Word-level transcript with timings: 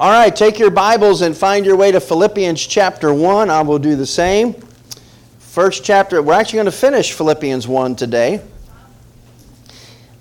All 0.00 0.12
right, 0.12 0.34
take 0.34 0.60
your 0.60 0.70
Bibles 0.70 1.22
and 1.22 1.36
find 1.36 1.66
your 1.66 1.74
way 1.74 1.90
to 1.90 1.98
Philippians 1.98 2.64
chapter 2.64 3.12
1. 3.12 3.50
I 3.50 3.62
will 3.62 3.80
do 3.80 3.96
the 3.96 4.06
same. 4.06 4.54
First 5.40 5.84
chapter, 5.84 6.22
we're 6.22 6.34
actually 6.34 6.58
going 6.58 6.66
to 6.66 6.70
finish 6.70 7.14
Philippians 7.14 7.66
1 7.66 7.96
today. 7.96 8.40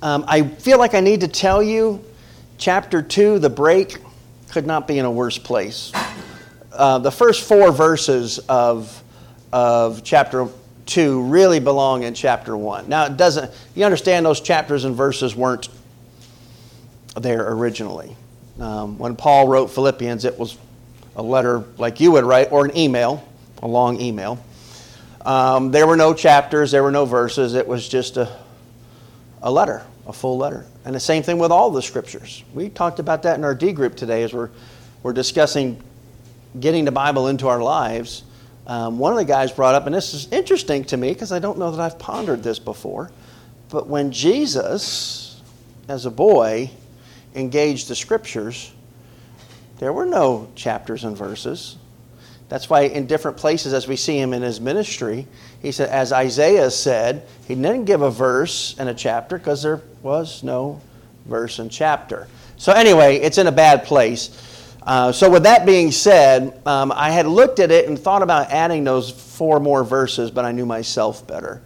Um, 0.02 0.26
I 0.28 0.48
feel 0.48 0.79
like 0.79 0.96
I 0.96 1.00
need 1.00 1.21
to 1.21 1.28
tell 1.28 1.62
you, 1.62 2.04
chapter 2.58 3.04
2, 3.04 3.38
the 3.38 3.52
break, 3.52 3.98
could 4.50 4.66
not 4.66 4.88
be 4.88 4.98
in 4.98 5.05
a 5.05 5.12
worse 5.12 5.38
place. 5.38 5.91
Uh, 6.73 6.98
the 6.98 7.12
first 7.12 7.48
four 7.48 7.71
verses 7.71 8.39
of, 8.50 9.04
of 9.54 10.04
chapter 10.04 10.48
2 10.88 11.21
really 11.21 11.59
belong 11.59 12.02
in 12.02 12.16
chapter 12.16 12.57
1. 12.57 12.89
Now, 12.89 13.05
it 13.05 13.16
doesn't, 13.16 13.52
you 13.75 13.86
understand 13.86 14.25
those 14.25 14.41
chapters 14.41 14.86
and 14.86 14.96
verses 14.96 15.36
weren't 15.36 15.70
there 17.16 17.52
originally. 17.52 18.16
Um, 18.60 18.98
when 18.98 19.16
Paul 19.16 19.48
wrote 19.48 19.68
Philippians, 19.68 20.26
it 20.26 20.38
was 20.38 20.58
a 21.16 21.21
letter 21.21 21.64
like 21.77 22.00
you 22.00 22.12
would 22.12 22.23
write, 22.23 22.52
or 22.52 22.66
an 22.66 22.76
email, 22.77 23.27
a 23.62 23.68
long 23.68 24.00
email. 24.02 24.44
Um, 25.26 25.72
there 25.72 25.86
were 25.86 25.98
no 25.98 26.14
chapters, 26.14 26.72
there 26.72 26.84
were 26.84 26.91
no 26.91 27.05
verses. 27.05 27.54
It 27.54 27.67
was 27.67 27.88
just 27.88 28.17
a, 28.17 28.31
a 29.41 29.52
letter, 29.52 29.86
a 30.05 30.14
full 30.14 30.38
letter. 30.38 30.66
And 30.86 30.95
the 30.95 31.00
same 31.00 31.22
thing 31.22 31.38
with 31.38 31.52
all 31.52 31.70
the 31.70 31.81
scriptures. 31.81 32.44
We 32.54 32.70
talked 32.70 33.00
about 33.00 33.23
that 33.23 33.38
in 33.38 33.44
our 33.44 33.54
D 33.54 33.73
group 33.73 33.95
today 33.95 34.23
as 34.23 34.34
we're, 34.34 34.50
we're 35.03 35.14
discussing 35.14 35.81
getting 36.59 36.86
the 36.86 36.92
Bible 36.92 37.28
into 37.28 37.48
our 37.48 37.62
lives. 37.62 38.23
Um, 38.66 39.00
one 39.00 39.12
of 39.12 39.17
the 39.17 39.26
guys 39.26 39.52
brought 39.52 39.76
up, 39.76 39.86
and 39.86 39.94
this 39.94 40.14
is 40.14 40.31
interesting 40.31 40.84
to 40.86 40.98
me 40.98 41.14
because 41.14 41.31
I 41.31 41.39
don't 41.39 41.58
know 41.58 41.72
that 41.72 41.80
I've 41.80 42.00
pondered 42.00 42.44
this 42.44 42.59
before, 42.59 43.12
but 43.70 43.88
when 43.88 44.12
Jesus, 44.12 45.42
as 45.88 46.05
a 46.05 46.12
boy, 46.12 46.70
engaged 47.38 47.88
the 47.88 47.96
scriptures, 47.96 48.73
there 49.80 49.94
were 49.94 50.05
no 50.05 50.50
chapters 50.55 51.04
and 51.04 51.16
verses. 51.16 51.78
That's 52.50 52.70
why 52.70 52.82
in 52.82 53.08
different 53.08 53.38
places, 53.38 53.73
as 53.73 53.88
we 53.88 53.95
see 53.95 54.17
him 54.17 54.34
in 54.34 54.42
his 54.42 54.59
ministry, 54.59 55.28
he 55.61 55.72
said, 55.72 55.89
as 55.89 56.11
Isaiah 56.14 56.72
said, 56.72 57.28
he 57.48 57.56
didn't 57.56 57.86
give 57.86 58.02
a 58.02 58.09
verse 58.09 58.76
and 58.80 58.89
a 58.89 58.94
chapter 58.94 59.38
because 59.38 59.61
there 59.64 59.81
was 60.02 60.44
no 60.44 60.81
verse 61.26 61.59
and 61.59 61.70
chapter. 61.70 62.28
So, 62.56 62.72
anyway, 62.72 63.17
it's 63.17 63.38
in 63.38 63.48
a 63.48 63.52
bad 63.52 63.83
place. 63.83 64.54
Uh, 64.81 65.11
so, 65.11 65.30
with 65.30 65.44
that 65.44 65.66
being 65.66 65.92
said, 65.92 66.59
um, 66.66 66.94
I 66.95 67.11
had 67.11 67.28
looked 67.28 67.59
at 67.59 67.70
it 67.70 67.88
and 67.88 68.00
thought 68.00 68.23
about 68.23 68.50
adding 68.50 68.86
those 68.86 69.11
four 69.11 69.59
more 69.59 69.83
verses, 69.83 70.31
but 70.31 70.45
I 70.45 70.54
knew 70.54 70.66
myself 70.66 71.28
better. 71.28 71.61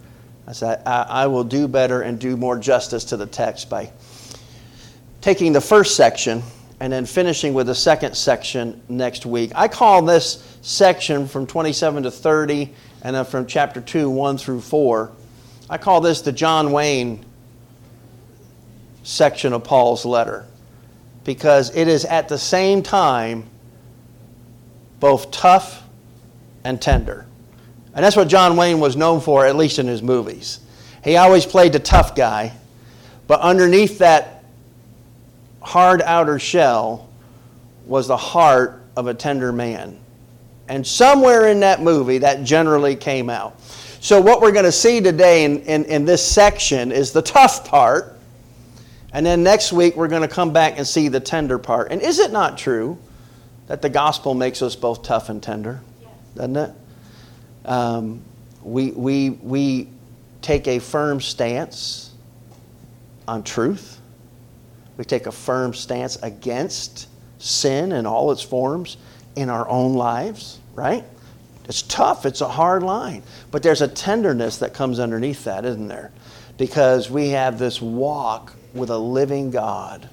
I 0.48 0.54
said, 0.54 0.82
I, 0.86 1.04
I 1.04 1.28
will 1.28 1.44
do 1.44 1.68
better 1.68 2.02
and 2.02 2.20
do 2.20 2.36
more 2.36 2.58
justice 2.58 3.06
to 3.06 3.18
the 3.18 3.28
text 3.28 3.70
by 3.70 3.92
taking 5.22 5.54
the 5.54 5.62
first 5.62 5.96
section 5.96 6.44
and 6.80 6.92
then 6.92 7.06
finishing 7.06 7.54
with 7.54 7.68
the 7.68 7.76
second 7.76 8.16
section 8.16 8.82
next 8.90 9.26
week. 9.26 9.52
I 9.56 9.68
call 9.68 10.02
this 10.02 10.58
section 10.62 11.28
from 11.28 11.46
27 11.46 12.04
to 12.04 12.12
30 12.12 12.74
and 13.04 13.16
then 13.16 13.26
from 13.26 13.46
chapter 13.46 13.82
2, 13.82 14.10
1 14.10 14.38
through 14.40 14.62
4, 14.62 15.12
I 15.70 15.78
call 15.78 16.02
this 16.02 16.22
the 16.22 16.32
John 16.32 16.72
Wayne 16.72 17.24
section 19.04 19.54
of 19.54 19.64
Paul's 19.64 20.06
letter 20.06 20.46
because 21.24 21.76
it 21.76 21.88
is 21.88 22.04
at 22.06 22.28
the 22.28 22.38
same 22.38 22.82
time 22.82 23.46
both 25.00 25.32
tough 25.32 25.84
and 26.64 26.82
tender. 26.82 27.26
And 27.94 28.04
that's 28.04 28.16
what 28.16 28.28
John 28.28 28.56
Wayne 28.56 28.80
was 28.80 28.96
known 28.96 29.22
for, 29.22 29.46
at 29.46 29.56
least 29.56 29.78
in 29.80 29.88
his 29.88 30.02
movies. 30.02 30.60
He 31.04 31.18
always 31.18 31.46
played 31.46 31.74
the 31.74 31.80
tough 31.80 32.16
guy, 32.16 32.54
but 33.28 33.40
underneath 33.42 34.00
that 34.00 34.41
hard 35.62 36.02
outer 36.02 36.40
shell 36.40 37.10
was 37.86 38.08
the 38.08 38.18
heart 38.18 38.84
of 38.96 39.08
a 39.08 39.14
tender 39.14 39.52
man. 39.52 39.98
And 40.68 40.86
somewhere 40.86 41.48
in 41.48 41.62
that 41.62 41.82
movie, 41.82 42.20
that 42.20 42.44
generally 42.44 42.96
came 42.96 43.30
out. 43.30 43.60
So, 44.00 44.20
what 44.20 44.42
we're 44.42 44.52
going 44.52 44.66
to 44.66 44.72
see 44.72 45.02
today 45.02 45.44
in, 45.44 45.62
in, 45.62 45.86
in, 45.86 46.06
this 46.06 46.26
section 46.26 46.92
is 46.92 47.12
the 47.12 47.22
tough 47.22 47.68
part. 47.68 48.18
And 49.14 49.26
then 49.26 49.44
next 49.44 49.74
week, 49.74 49.96
we're 49.96 50.08
going 50.08 50.22
to 50.22 50.28
come 50.28 50.54
back 50.54 50.78
and 50.78 50.88
see 50.88 51.08
the 51.10 51.20
tender 51.20 51.60
part. 51.60 51.92
And 51.92 52.02
is 52.02 52.18
it 52.20 52.32
not 52.32 52.58
true 52.58 52.98
that 53.68 53.82
the 53.82 53.90
gospel 53.90 54.34
makes 54.34 54.62
us 54.62 54.76
both 54.76 55.04
tough 55.04 55.30
and 55.30 55.44
tender? 55.44 55.82
Yes. 56.02 56.10
Doesn't 56.36 56.56
it? 56.56 56.72
Um, 57.66 58.22
we, 58.64 58.92
we, 58.92 59.30
we 59.30 59.90
take 60.42 60.68
a 60.68 60.80
firm 60.80 61.22
stance 61.22 62.12
on 63.28 63.44
truth 63.44 64.01
we 64.98 65.04
take 65.04 65.26
a 65.26 65.32
firm 65.32 65.74
stance 65.74 66.18
against 66.18 67.08
sin 67.40 67.92
in 67.92 68.06
all 68.06 68.32
its 68.32 68.42
forms 68.42 68.98
in 69.36 69.50
our 69.50 69.68
own 69.68 69.94
lives, 69.94 70.60
right? 70.74 71.04
It's 71.66 71.82
tough, 71.84 72.26
it's 72.26 72.42
a 72.42 72.48
hard 72.48 72.84
line. 72.84 73.24
But 73.50 73.64
there's 73.64 73.82
a 73.82 73.88
tenderness 73.88 74.58
that 74.58 74.74
comes 74.74 75.00
underneath 75.00 75.46
that, 75.46 75.66
isn't 75.66 75.88
there? 75.88 76.12
Because 76.58 77.10
we 77.10 77.30
have 77.30 77.58
this 77.58 77.82
walk 77.82 78.54
with 78.74 78.90
a 78.90 78.98
living 78.98 79.52
God, 79.52 80.08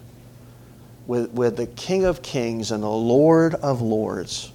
with, 1.07 1.31
with 1.33 1.57
the 1.57 1.67
King 1.67 2.05
of 2.05 2.23
Kings 2.23 2.71
and 2.71 2.83
the 2.83 2.89
Lord 2.89 3.55
of 3.55 3.81
Lords, 3.83 4.53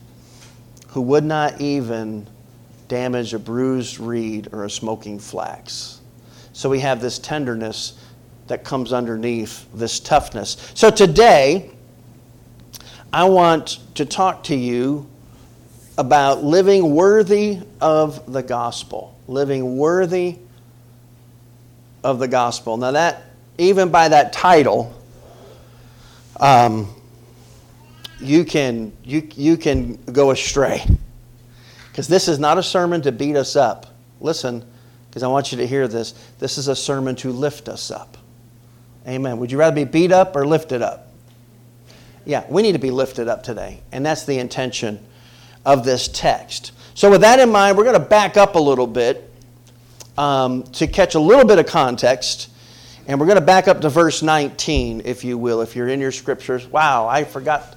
who 0.89 1.01
would 1.01 1.23
not 1.23 1.59
even 1.59 2.27
damage 2.87 3.33
a 3.33 3.39
bruised 3.39 3.99
reed 3.99 4.49
or 4.51 4.63
a 4.63 4.69
smoking 4.69 5.19
flax. 5.19 5.99
So 6.53 6.69
we 6.69 6.79
have 6.81 7.01
this 7.01 7.17
tenderness 7.17 7.99
that 8.47 8.63
comes 8.63 8.93
underneath 8.93 9.65
this 9.73 9.99
toughness. 9.99 10.71
So 10.73 10.89
today, 10.89 11.71
I 13.11 13.25
want 13.25 13.79
to 13.95 14.05
talk 14.05 14.43
to 14.45 14.55
you 14.55 15.09
about 15.97 16.43
living 16.43 16.95
worthy 16.95 17.59
of 17.79 18.31
the 18.31 18.43
gospel. 18.43 19.17
Living 19.27 19.77
worthy 19.77 20.39
of 22.03 22.19
the 22.19 22.27
gospel. 22.27 22.77
Now, 22.77 22.91
that, 22.91 23.23
even 23.57 23.89
by 23.89 24.09
that 24.09 24.33
title, 24.33 24.93
um, 26.39 26.93
you, 28.19 28.43
can, 28.43 28.91
you, 29.03 29.29
you 29.35 29.57
can 29.57 29.95
go 30.05 30.31
astray. 30.31 30.85
Because 31.89 32.07
this 32.07 32.27
is 32.27 32.39
not 32.39 32.57
a 32.57 32.63
sermon 32.63 33.01
to 33.03 33.11
beat 33.11 33.35
us 33.35 33.55
up. 33.55 33.85
Listen, 34.19 34.65
because 35.07 35.21
I 35.21 35.27
want 35.27 35.51
you 35.51 35.59
to 35.59 35.67
hear 35.67 35.87
this. 35.87 36.13
This 36.39 36.57
is 36.57 36.67
a 36.67 36.75
sermon 36.75 37.15
to 37.17 37.31
lift 37.31 37.69
us 37.69 37.91
up. 37.91 38.17
Amen. 39.07 39.37
Would 39.37 39.51
you 39.51 39.57
rather 39.57 39.75
be 39.75 39.83
beat 39.83 40.11
up 40.11 40.35
or 40.35 40.45
lifted 40.45 40.81
up? 40.81 41.11
Yeah, 42.25 42.45
we 42.49 42.61
need 42.61 42.71
to 42.71 42.79
be 42.79 42.91
lifted 42.91 43.27
up 43.27 43.43
today. 43.43 43.81
And 43.91 44.05
that's 44.05 44.25
the 44.25 44.39
intention 44.39 45.05
of 45.65 45.83
this 45.83 46.07
text. 46.07 46.71
So, 46.95 47.11
with 47.11 47.21
that 47.21 47.39
in 47.39 47.51
mind, 47.51 47.77
we're 47.77 47.83
going 47.83 47.99
to 47.99 48.07
back 48.07 48.37
up 48.37 48.55
a 48.55 48.59
little 48.59 48.87
bit 48.87 49.29
um, 50.17 50.63
to 50.63 50.87
catch 50.87 51.15
a 51.15 51.19
little 51.19 51.45
bit 51.45 51.59
of 51.59 51.65
context. 51.65 52.49
And 53.07 53.19
we're 53.19 53.25
going 53.25 53.39
to 53.39 53.45
back 53.45 53.67
up 53.67 53.81
to 53.81 53.89
verse 53.89 54.21
19, 54.21 55.01
if 55.03 55.25
you 55.25 55.37
will, 55.37 55.61
if 55.61 55.75
you're 55.75 55.89
in 55.89 55.99
your 55.99 56.13
scriptures. 56.13 56.65
Wow, 56.65 57.07
I 57.07 57.25
forgot 57.25 57.75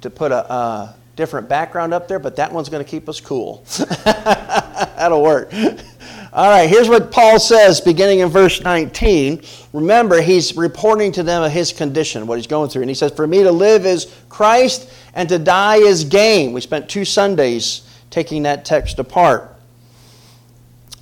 to 0.00 0.10
put 0.10 0.32
a, 0.32 0.52
a 0.52 0.96
different 1.14 1.48
background 1.48 1.94
up 1.94 2.08
there, 2.08 2.18
but 2.18 2.36
that 2.36 2.52
one's 2.52 2.68
going 2.68 2.84
to 2.84 2.90
keep 2.90 3.08
us 3.08 3.20
cool. 3.20 3.64
That'll 4.04 5.22
work. 5.22 5.52
All 6.36 6.50
right, 6.50 6.68
here's 6.68 6.90
what 6.90 7.10
Paul 7.10 7.40
says 7.40 7.80
beginning 7.80 8.18
in 8.18 8.28
verse 8.28 8.60
19. 8.60 9.40
Remember, 9.72 10.20
he's 10.20 10.54
reporting 10.54 11.10
to 11.12 11.22
them 11.22 11.42
of 11.42 11.50
his 11.50 11.72
condition, 11.72 12.26
what 12.26 12.36
he's 12.36 12.46
going 12.46 12.68
through. 12.68 12.82
And 12.82 12.90
he 12.90 12.94
says, 12.94 13.10
For 13.12 13.26
me 13.26 13.42
to 13.42 13.50
live 13.50 13.86
is 13.86 14.14
Christ, 14.28 14.92
and 15.14 15.30
to 15.30 15.38
die 15.38 15.76
is 15.76 16.04
gain. 16.04 16.52
We 16.52 16.60
spent 16.60 16.90
two 16.90 17.06
Sundays 17.06 17.88
taking 18.10 18.42
that 18.42 18.66
text 18.66 18.98
apart. 18.98 19.56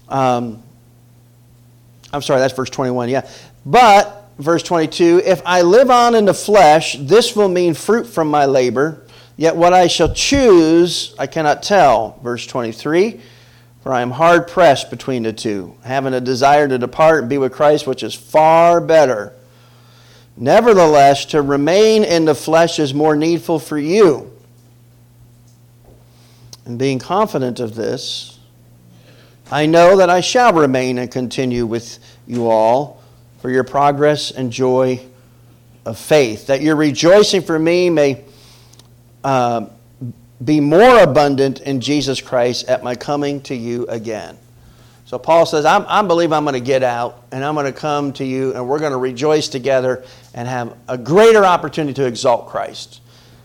Um, 0.08 0.62
I'm 2.12 2.22
sorry, 2.22 2.38
that's 2.38 2.54
verse 2.54 2.70
21, 2.70 3.08
yeah. 3.08 3.28
But, 3.66 4.28
verse 4.38 4.62
22, 4.62 5.22
if 5.24 5.42
I 5.44 5.62
live 5.62 5.90
on 5.90 6.14
in 6.14 6.26
the 6.26 6.34
flesh, 6.34 6.96
this 7.00 7.34
will 7.34 7.48
mean 7.48 7.74
fruit 7.74 8.06
from 8.06 8.28
my 8.28 8.44
labor. 8.44 9.02
Yet 9.36 9.56
what 9.56 9.72
I 9.72 9.88
shall 9.88 10.14
choose, 10.14 11.12
I 11.18 11.26
cannot 11.26 11.64
tell. 11.64 12.20
Verse 12.22 12.46
23. 12.46 13.20
For 13.84 13.92
I 13.92 14.00
am 14.00 14.12
hard 14.12 14.48
pressed 14.48 14.88
between 14.88 15.24
the 15.24 15.32
two, 15.34 15.74
having 15.84 16.14
a 16.14 16.20
desire 16.20 16.66
to 16.66 16.78
depart 16.78 17.20
and 17.20 17.28
be 17.28 17.36
with 17.36 17.52
Christ, 17.52 17.86
which 17.86 18.02
is 18.02 18.14
far 18.14 18.80
better. 18.80 19.34
Nevertheless, 20.38 21.26
to 21.26 21.42
remain 21.42 22.02
in 22.02 22.24
the 22.24 22.34
flesh 22.34 22.78
is 22.78 22.94
more 22.94 23.14
needful 23.14 23.58
for 23.58 23.76
you. 23.76 24.32
And 26.64 26.78
being 26.78 26.98
confident 26.98 27.60
of 27.60 27.74
this, 27.74 28.38
I 29.50 29.66
know 29.66 29.98
that 29.98 30.08
I 30.08 30.22
shall 30.22 30.54
remain 30.54 30.96
and 30.96 31.10
continue 31.10 31.66
with 31.66 31.98
you 32.26 32.48
all 32.48 33.02
for 33.42 33.50
your 33.50 33.64
progress 33.64 34.30
and 34.30 34.50
joy 34.50 35.04
of 35.84 35.98
faith, 35.98 36.46
that 36.46 36.62
your 36.62 36.76
rejoicing 36.76 37.42
for 37.42 37.58
me 37.58 37.90
may 37.90 38.24
uh, 39.22 39.66
be 40.42 40.60
more 40.60 41.02
abundant 41.02 41.60
in 41.60 41.80
Jesus 41.80 42.20
Christ 42.20 42.68
at 42.68 42.82
my 42.82 42.94
coming 42.94 43.40
to 43.42 43.54
you 43.54 43.86
again. 43.86 44.38
So 45.06 45.18
Paul 45.18 45.46
says, 45.46 45.64
I 45.64 46.02
believe 46.02 46.32
I'm 46.32 46.44
going 46.44 46.54
to 46.54 46.60
get 46.60 46.82
out 46.82 47.24
and 47.30 47.44
I'm 47.44 47.54
going 47.54 47.66
to 47.66 47.78
come 47.78 48.12
to 48.14 48.24
you 48.24 48.54
and 48.54 48.66
we're 48.66 48.78
going 48.78 48.92
to 48.92 48.98
rejoice 48.98 49.48
together 49.48 50.02
and 50.32 50.48
have 50.48 50.76
a 50.88 50.98
greater 50.98 51.44
opportunity 51.44 51.94
to 51.94 52.06
exalt 52.06 52.48
Christ. 52.48 53.00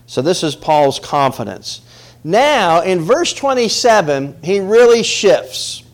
So 0.06 0.22
this 0.22 0.42
is 0.42 0.56
Paul's 0.56 0.98
confidence. 0.98 1.82
Now, 2.24 2.82
in 2.82 3.00
verse 3.00 3.32
27, 3.32 4.38
he 4.42 4.58
really 4.60 5.02
shifts. 5.02 5.84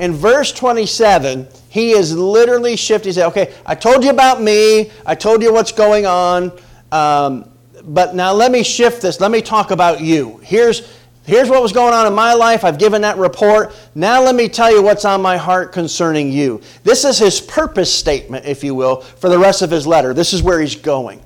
In 0.00 0.12
verse 0.12 0.52
27, 0.52 1.48
he 1.68 1.92
is 1.92 2.16
literally 2.16 2.76
shifting. 2.76 3.10
He 3.10 3.12
said, 3.12 3.28
Okay, 3.28 3.54
I 3.64 3.74
told 3.74 4.04
you 4.04 4.10
about 4.10 4.42
me, 4.42 4.90
I 5.06 5.14
told 5.14 5.42
you 5.42 5.52
what's 5.52 5.72
going 5.72 6.06
on, 6.06 6.52
um, 6.90 7.48
but 7.86 8.14
now 8.14 8.32
let 8.32 8.50
me 8.50 8.62
shift 8.62 9.02
this. 9.02 9.20
Let 9.20 9.30
me 9.30 9.42
talk 9.42 9.70
about 9.70 10.00
you. 10.00 10.38
Here's, 10.42 10.96
here's 11.24 11.48
what 11.48 11.62
was 11.62 11.72
going 11.72 11.92
on 11.92 12.06
in 12.06 12.14
my 12.14 12.34
life. 12.34 12.64
I've 12.64 12.78
given 12.78 13.02
that 13.02 13.18
report. 13.18 13.74
Now 13.94 14.22
let 14.22 14.34
me 14.34 14.48
tell 14.48 14.72
you 14.72 14.82
what's 14.82 15.04
on 15.04 15.20
my 15.20 15.36
heart 15.36 15.72
concerning 15.72 16.32
you. 16.32 16.62
This 16.82 17.04
is 17.04 17.18
his 17.18 17.40
purpose 17.40 17.92
statement, 17.92 18.46
if 18.46 18.64
you 18.64 18.74
will, 18.74 19.02
for 19.02 19.28
the 19.28 19.38
rest 19.38 19.62
of 19.62 19.70
his 19.70 19.86
letter. 19.86 20.14
This 20.14 20.32
is 20.32 20.42
where 20.42 20.60
he's 20.60 20.76
going. 20.76 21.20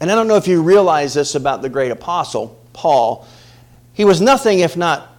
And 0.00 0.10
I 0.10 0.14
don't 0.14 0.26
know 0.26 0.36
if 0.36 0.48
you 0.48 0.62
realize 0.62 1.14
this 1.14 1.34
about 1.34 1.62
the 1.62 1.68
great 1.68 1.92
apostle, 1.92 2.58
Paul. 2.72 3.26
He 3.92 4.04
was 4.04 4.20
nothing 4.20 4.60
if 4.60 4.76
not 4.76 5.14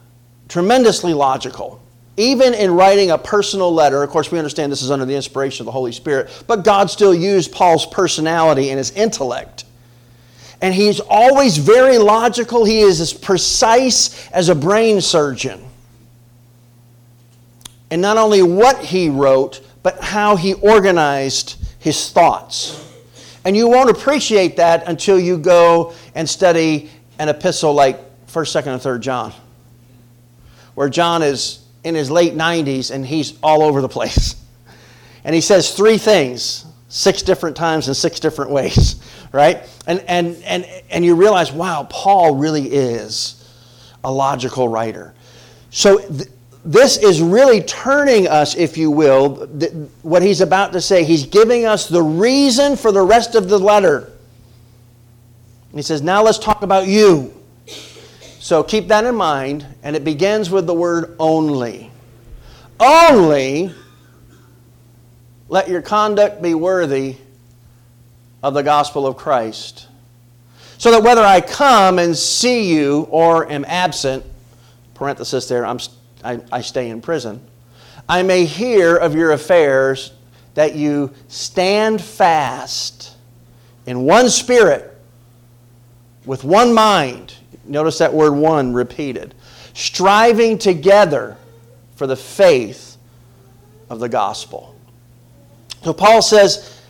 tremendously 0.49 1.13
logical. 1.13 1.81
Even 2.17 2.53
in 2.53 2.71
writing 2.71 3.11
a 3.11 3.17
personal 3.17 3.73
letter, 3.73 4.03
of 4.03 4.09
course, 4.09 4.31
we 4.31 4.37
understand 4.37 4.71
this 4.71 4.83
is 4.83 4.91
under 4.91 5.05
the 5.05 5.15
inspiration 5.15 5.63
of 5.63 5.65
the 5.65 5.71
Holy 5.71 5.91
Spirit, 5.91 6.43
but 6.47 6.63
God 6.63 6.91
still 6.91 7.13
used 7.13 7.51
Paul's 7.51 7.85
personality 7.87 8.69
and 8.69 8.77
his 8.77 8.91
intellect. 8.91 9.65
And 10.63 10.73
he's 10.73 11.01
always 11.01 11.57
very 11.57 11.97
logical. 11.97 12.63
He 12.63 12.79
is 12.79 13.01
as 13.01 13.13
precise 13.13 14.29
as 14.29 14.47
a 14.47 14.55
brain 14.55 15.01
surgeon. 15.01 15.61
And 17.91 18.01
not 18.01 18.17
only 18.17 18.41
what 18.41 18.79
he 18.79 19.09
wrote, 19.09 19.59
but 19.83 19.99
how 19.99 20.37
he 20.37 20.53
organized 20.53 21.57
his 21.79 22.09
thoughts. 22.11 22.79
And 23.43 23.57
you 23.57 23.67
won't 23.67 23.89
appreciate 23.89 24.55
that 24.55 24.87
until 24.87 25.19
you 25.19 25.37
go 25.37 25.93
and 26.15 26.29
study 26.29 26.89
an 27.19 27.27
epistle 27.27 27.73
like 27.73 27.97
1st, 28.27 28.63
2nd, 28.63 28.67
and 28.67 28.81
3rd 28.81 29.01
John, 29.01 29.33
where 30.75 30.87
John 30.87 31.23
is 31.23 31.59
in 31.83 31.93
his 31.93 32.09
late 32.09 32.35
90s 32.35 32.89
and 32.89 33.05
he's 33.05 33.37
all 33.43 33.63
over 33.63 33.81
the 33.81 33.89
place. 33.89 34.37
And 35.25 35.35
he 35.35 35.41
says 35.41 35.75
three 35.75 35.97
things 35.97 36.65
six 36.93 37.23
different 37.23 37.57
times 37.57 37.87
in 37.87 37.93
six 37.95 38.19
different 38.19 38.51
ways, 38.51 39.01
right? 39.33 39.67
And, 39.87 39.99
and, 40.07 40.41
and, 40.43 40.65
and 40.89 41.03
you 41.03 41.15
realize, 41.15 41.51
wow, 41.51 41.85
Paul 41.89 42.35
really 42.35 42.71
is 42.71 43.39
a 44.03 44.11
logical 44.11 44.69
writer. 44.69 45.13
So 45.71 45.97
th- 45.97 46.29
this 46.63 46.97
is 46.97 47.21
really 47.21 47.61
turning 47.61 48.27
us, 48.27 48.55
if 48.55 48.77
you 48.77 48.89
will, 48.89 49.47
th- 49.47 49.73
what 50.03 50.21
he's 50.21 50.39
about 50.39 50.71
to 50.73 50.81
say. 50.81 51.03
He's 51.03 51.25
giving 51.25 51.65
us 51.65 51.89
the 51.89 52.01
reason 52.01 52.77
for 52.77 52.93
the 52.93 53.01
rest 53.01 53.35
of 53.35 53.49
the 53.49 53.57
letter. 53.57 54.11
And 55.69 55.79
he 55.79 55.81
says, 55.81 56.01
now 56.01 56.23
let's 56.23 56.39
talk 56.39 56.61
about 56.61 56.87
you. 56.87 57.33
So 58.39 58.61
keep 58.61 58.87
that 58.89 59.03
in 59.05 59.15
mind, 59.15 59.65
and 59.81 59.95
it 59.95 60.03
begins 60.03 60.49
with 60.51 60.67
the 60.67 60.73
word 60.73 61.15
only. 61.17 61.89
Only 62.79 63.73
let 65.49 65.69
your 65.69 65.81
conduct 65.81 66.41
be 66.41 66.53
worthy 66.53 67.17
of 68.43 68.53
the 68.53 68.61
gospel 68.61 69.07
of 69.07 69.17
Christ. 69.17 69.87
So 70.77 70.91
that 70.91 71.01
whether 71.01 71.23
I 71.23 71.41
come 71.41 71.97
and 71.97 72.15
see 72.15 72.71
you 72.71 73.07
or 73.09 73.49
am 73.49 73.65
absent, 73.65 74.23
parenthesis 74.93 75.47
there, 75.47 75.65
I'm, 75.65 75.79
I, 76.23 76.39
I 76.51 76.61
stay 76.61 76.89
in 76.89 77.01
prison, 77.01 77.41
I 78.07 78.21
may 78.21 78.45
hear 78.45 78.95
of 78.95 79.15
your 79.15 79.31
affairs 79.31 80.11
that 80.53 80.75
you 80.75 81.11
stand 81.29 82.01
fast 82.01 83.15
in 83.87 84.03
one 84.03 84.29
spirit, 84.29 84.89
with 86.25 86.43
one 86.43 86.73
mind 86.73 87.33
Notice 87.65 87.97
that 87.99 88.13
word 88.13 88.33
one 88.33 88.73
repeated. 88.73 89.33
Striving 89.73 90.57
together 90.57 91.37
for 91.95 92.07
the 92.07 92.15
faith 92.15 92.97
of 93.89 93.99
the 93.99 94.09
gospel. 94.09 94.75
So 95.83 95.93
Paul 95.93 96.21
says, 96.21 96.81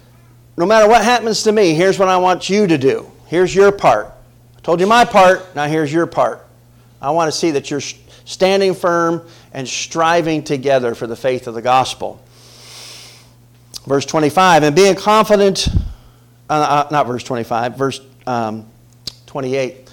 no 0.57 0.65
matter 0.65 0.87
what 0.87 1.03
happens 1.03 1.43
to 1.43 1.51
me, 1.51 1.73
here's 1.73 1.97
what 1.97 2.07
I 2.07 2.17
want 2.17 2.49
you 2.49 2.67
to 2.67 2.77
do. 2.77 3.11
Here's 3.27 3.53
your 3.53 3.71
part. 3.71 4.13
I 4.57 4.61
told 4.61 4.79
you 4.79 4.87
my 4.87 5.05
part, 5.05 5.55
now 5.55 5.67
here's 5.67 5.91
your 5.91 6.05
part. 6.05 6.45
I 7.01 7.11
want 7.11 7.31
to 7.31 7.37
see 7.37 7.51
that 7.51 7.71
you're 7.71 7.81
standing 7.81 8.73
firm 8.73 9.27
and 9.51 9.67
striving 9.67 10.43
together 10.43 10.95
for 10.95 11.07
the 11.07 11.15
faith 11.15 11.47
of 11.47 11.53
the 11.53 11.61
gospel. 11.61 12.23
Verse 13.85 14.05
25, 14.05 14.63
and 14.63 14.75
being 14.75 14.95
confident, 14.95 15.67
uh, 16.49 16.85
uh 16.85 16.87
not 16.91 17.07
verse 17.07 17.23
25, 17.23 17.77
verse 17.77 17.99
um, 18.25 18.65
28 19.25 19.83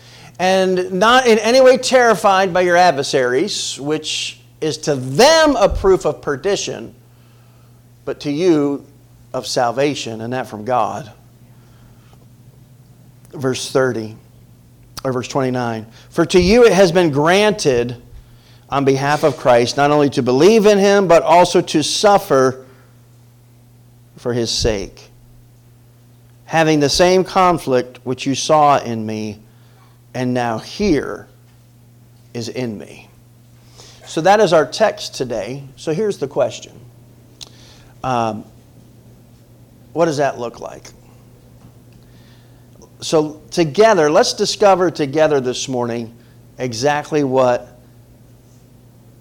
and 0.40 0.90
not 0.92 1.26
in 1.26 1.38
any 1.38 1.60
way 1.60 1.76
terrified 1.76 2.50
by 2.50 2.62
your 2.62 2.74
adversaries, 2.74 3.78
which 3.78 4.40
is 4.62 4.78
to 4.78 4.96
them 4.96 5.54
a 5.54 5.68
proof 5.68 6.06
of 6.06 6.22
perdition, 6.22 6.94
but 8.06 8.20
to 8.20 8.30
you 8.32 8.86
of 9.32 9.46
salvation, 9.46 10.20
and 10.20 10.32
that 10.32 10.48
from 10.48 10.64
God. 10.64 11.10
Verse 13.32 13.70
30, 13.70 14.16
or 15.04 15.12
verse 15.12 15.28
29 15.28 15.86
For 16.10 16.26
to 16.26 16.40
you 16.40 16.64
it 16.64 16.72
has 16.72 16.90
been 16.90 17.10
granted 17.10 18.02
on 18.68 18.84
behalf 18.84 19.24
of 19.24 19.36
Christ 19.36 19.76
not 19.76 19.90
only 19.90 20.10
to 20.10 20.22
believe 20.22 20.66
in 20.66 20.78
him, 20.78 21.08
but 21.08 21.22
also 21.22 21.60
to 21.60 21.82
suffer 21.82 22.66
for 24.16 24.32
his 24.32 24.50
sake, 24.50 25.08
having 26.44 26.80
the 26.80 26.88
same 26.88 27.24
conflict 27.24 27.98
which 28.04 28.26
you 28.26 28.34
saw 28.34 28.78
in 28.78 29.04
me 29.04 29.38
and 30.14 30.34
now 30.34 30.58
here 30.58 31.28
is 32.34 32.48
in 32.48 32.76
me. 32.78 33.08
So 34.06 34.20
that 34.22 34.40
is 34.40 34.52
our 34.52 34.66
text 34.66 35.14
today. 35.14 35.64
So 35.76 35.92
here's 35.92 36.18
the 36.18 36.28
question 36.28 36.78
um, 38.02 38.44
What 39.92 40.06
does 40.06 40.18
that 40.18 40.38
look 40.38 40.60
like? 40.60 40.84
So, 43.00 43.40
together, 43.50 44.10
let's 44.10 44.34
discover 44.34 44.90
together 44.90 45.40
this 45.40 45.68
morning 45.68 46.14
exactly 46.58 47.24
what 47.24 47.80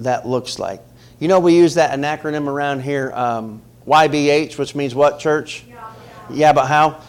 that 0.02 0.28
looks 0.28 0.60
like. 0.60 0.82
You 1.20 1.28
know, 1.28 1.40
we 1.40 1.56
use 1.56 1.76
that 1.76 1.94
an 1.94 2.02
acronym 2.02 2.48
around 2.48 2.82
here, 2.82 3.12
um, 3.14 3.62
YBH, 3.88 4.58
which 4.58 4.76
means 4.76 4.94
what, 4.94 5.20
church? 5.20 5.64
Yeah, 5.68 5.76
but 5.76 5.88
how? 5.88 6.34
Yeah, 6.34 6.54
but 6.54 6.66
how? 6.68 7.02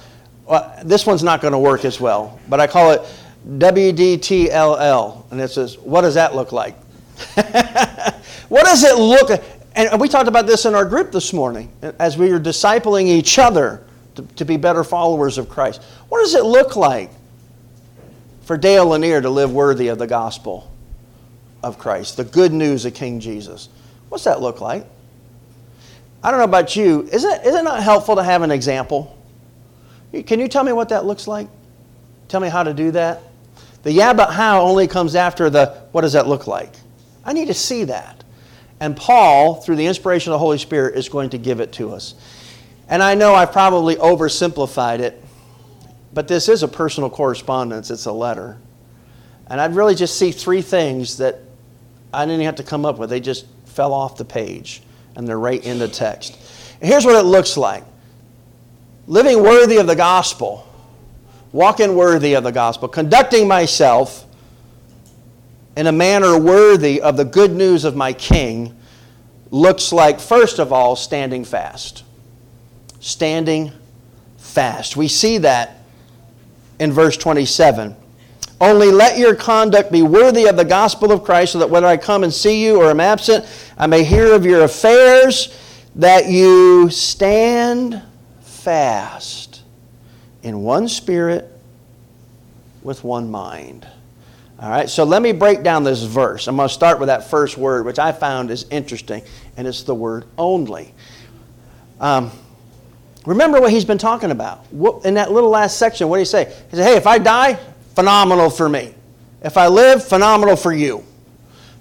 Well, 0.47 0.81
this 0.85 1.07
one's 1.07 1.23
not 1.23 1.41
going 1.41 1.53
to 1.53 1.59
work 1.59 1.85
as 1.85 2.01
well, 2.01 2.39
but 2.49 2.61
I 2.61 2.67
call 2.67 2.93
it 2.93 3.03
WDTLL. 3.49 5.31
And 5.31 5.41
it 5.41 5.49
says, 5.49 5.79
what 5.79 6.03
does 6.03 6.15
that 6.15 6.35
look 6.35 6.53
like? 6.53 6.77
what 8.49 8.65
does 8.65 8.83
it 8.85 8.97
look 8.97 9.31
like? 9.31 9.60
And 9.75 10.01
we 10.01 10.09
talked 10.09 10.29
about 10.29 10.47
this 10.47 10.65
in 10.65 10.75
our 10.75 10.85
group 10.85 11.13
this 11.13 11.33
morning 11.33 11.73
as 11.99 12.19
we 12.19 12.33
were 12.33 12.41
discipling 12.41 13.07
each 13.07 13.39
other 13.39 13.87
to, 14.17 14.23
to 14.23 14.45
be 14.45 14.57
better 14.57 14.83
followers 14.83 15.39
of 15.39 15.49
Christ. 15.49 15.83
What 16.09 16.21
does 16.21 16.35
it 16.35 16.45
look 16.45 16.77
like 16.77 17.11
for 18.43 18.57
Dale 18.57 18.87
Lanier 18.87 19.21
to 19.21 19.31
live 19.31 19.53
worthy 19.53 19.89
of 19.89 19.99
the 19.99 20.09
gospel 20.09 20.71
of 21.63 21.79
Christ, 21.79 22.17
the 22.17 22.25
good 22.25 22.53
news 22.53 22.85
of 22.85 22.95
King 22.95 23.21
Jesus? 23.21 23.69
What's 24.09 24.25
that 24.25 24.41
look 24.41 24.61
like? 24.61 24.85
I 26.23 26.31
don't 26.31 26.41
know 26.41 26.45
about 26.45 26.75
you. 26.75 27.03
Is 27.13 27.25
it, 27.25 27.47
is 27.47 27.55
it 27.55 27.63
not 27.63 27.83
helpful 27.83 28.17
to 28.17 28.25
have 28.25 28.43
an 28.43 28.51
example? 28.51 29.17
Can 30.27 30.41
you 30.41 30.49
tell 30.49 30.65
me 30.65 30.73
what 30.73 30.89
that 30.89 31.05
looks 31.05 31.29
like? 31.29 31.49
Tell 32.29 32.41
me 32.41 32.49
how 32.49 32.65
to 32.65 32.75
do 32.75 32.91
that? 32.91 33.23
The 33.83 33.93
yeah, 33.93 34.13
but 34.13 34.33
how 34.33 34.63
only 34.63 34.87
comes 34.87 35.15
after 35.15 35.49
the 35.49 35.67
what 35.93 36.03
does 36.03 36.13
that 36.13 36.27
look 36.27 36.47
like? 36.47 36.73
I 37.25 37.33
need 37.33 37.47
to 37.47 37.55
see 37.55 37.85
that. 37.85 38.20
And 38.81 38.97
Paul, 38.97 39.57
through 39.57 39.77
the 39.77 39.87
inspiration 39.87 40.33
of 40.33 40.35
the 40.35 40.39
Holy 40.39 40.59
Spirit, 40.59 40.97
is 40.97 41.09
going 41.09 41.31
to 41.31 41.39
give 41.39 41.61
it 41.61 41.73
to 41.75 41.93
us. 41.93 42.15
And 42.89 43.03
I 43.03 43.15
know 43.15 43.35
I've 43.35 43.53
probably 43.53 43.97
oversimplified 43.97 45.01
it, 45.01 45.23
but 46.13 46.27
this 46.27 46.49
is 46.49 46.63
a 46.63 46.69
personal 46.69 47.11
correspondence, 47.11 47.91
it's 47.91 48.07
a 48.07 48.13
letter. 48.13 48.59
And 49.49 49.61
I'd 49.61 49.75
really 49.75 49.95
just 49.95 50.19
see 50.19 50.33
three 50.33 50.63
things 50.63 51.19
that 51.19 51.41
I 52.13 52.25
didn't 52.25 52.45
have 52.45 52.57
to 52.57 52.65
come 52.65 52.85
up 52.85 52.99
with, 52.99 53.11
they 53.11 53.21
just 53.21 53.47
fell 53.67 53.93
off 53.93 54.17
the 54.17 54.25
page 54.25 54.83
and 55.15 55.29
they're 55.29 55.39
right 55.39 55.63
in 55.65 55.79
the 55.79 55.89
text. 55.89 56.37
Here's 56.81 57.05
what 57.05 57.15
it 57.15 57.27
looks 57.27 57.57
like 57.57 57.85
living 59.07 59.43
worthy 59.43 59.77
of 59.77 59.87
the 59.87 59.97
gospel 59.97 60.67
walking 61.53 61.95
worthy 61.95 62.35
of 62.35 62.45
the 62.45 62.53
gospel, 62.53 62.89
conducting 62.89 63.49
myself 63.49 64.27
in 65.77 65.87
a 65.87 65.93
manner 65.93 66.39
worthy 66.39 67.01
of 67.01 67.17
the 67.17 67.25
good 67.25 67.53
news 67.53 67.85
of 67.85 67.97
my 67.97 68.13
king 68.13 68.77
looks 69.51 69.93
like, 69.93 70.21
first 70.21 70.59
of 70.59 70.73
all, 70.73 70.97
standing 70.97 71.45
fast. 71.45 72.05
Standing 73.01 73.73
fast. 74.37 74.97
We 74.97 75.09
see 75.09 75.39
that 75.39 75.79
in 76.79 76.93
verse 76.93 77.17
27. 77.17 77.97
Only 78.61 78.91
let 78.91 79.17
your 79.17 79.35
conduct 79.35 79.91
be 79.91 80.03
worthy 80.03 80.47
of 80.47 80.57
the 80.57 80.65
gospel 80.65 81.13
of 81.13 81.25
Christ, 81.25 81.53
so 81.53 81.59
that 81.61 81.71
whether 81.71 81.87
I 81.87 81.97
come 81.97 82.25
and 82.25 82.33
see 82.33 82.65
you 82.65 82.81
or 82.81 82.91
am 82.91 83.01
absent, 83.01 83.47
I 83.79 83.87
may 83.87 84.05
hear 84.05 84.35
of 84.35 84.45
your 84.45 84.65
affairs, 84.65 85.57
that 85.95 86.27
you 86.27 86.91
stand 86.91 88.03
fast 88.43 89.63
in 90.43 90.63
one 90.63 90.89
spirit, 90.89 91.47
with 92.83 93.03
one 93.05 93.31
mind. 93.31 93.87
All 94.61 94.69
right, 94.69 94.91
so 94.91 95.05
let 95.05 95.23
me 95.23 95.33
break 95.33 95.63
down 95.63 95.85
this 95.85 96.03
verse. 96.03 96.47
I'm 96.47 96.57
going 96.57 96.69
to 96.69 96.75
start 96.75 96.99
with 96.99 97.07
that 97.07 97.31
first 97.31 97.57
word, 97.57 97.87
which 97.87 97.99
I 97.99 98.13
found 98.13 98.51
is 98.51 98.67
interesting, 98.71 99.23
and 99.57 99.67
it's 99.67 99.85
the 99.85 99.95
word 99.95 100.27
only. 100.37 100.93
Um, 101.99 102.31
remember 103.25 103.59
what 103.59 103.71
he's 103.71 103.87
been 103.87 103.97
talking 103.97 104.31
about. 104.31 104.67
In 105.05 105.15
that 105.15 105.33
little 105.33 105.49
last 105.49 105.79
section, 105.79 106.11
what 106.11 106.19
did 106.19 106.23
he 106.23 106.27
say? 106.27 106.45
He 106.71 106.77
said, 106.77 106.85
Hey, 106.85 106.97
if 106.97 107.07
I 107.07 107.19
die, 107.19 107.59
phenomenal 107.95 108.51
for 108.51 108.69
me. 108.69 108.95
If 109.43 109.57
I 109.57 109.69
live, 109.69 110.07
phenomenal 110.07 110.57
for 110.57 110.75
you 110.75 111.05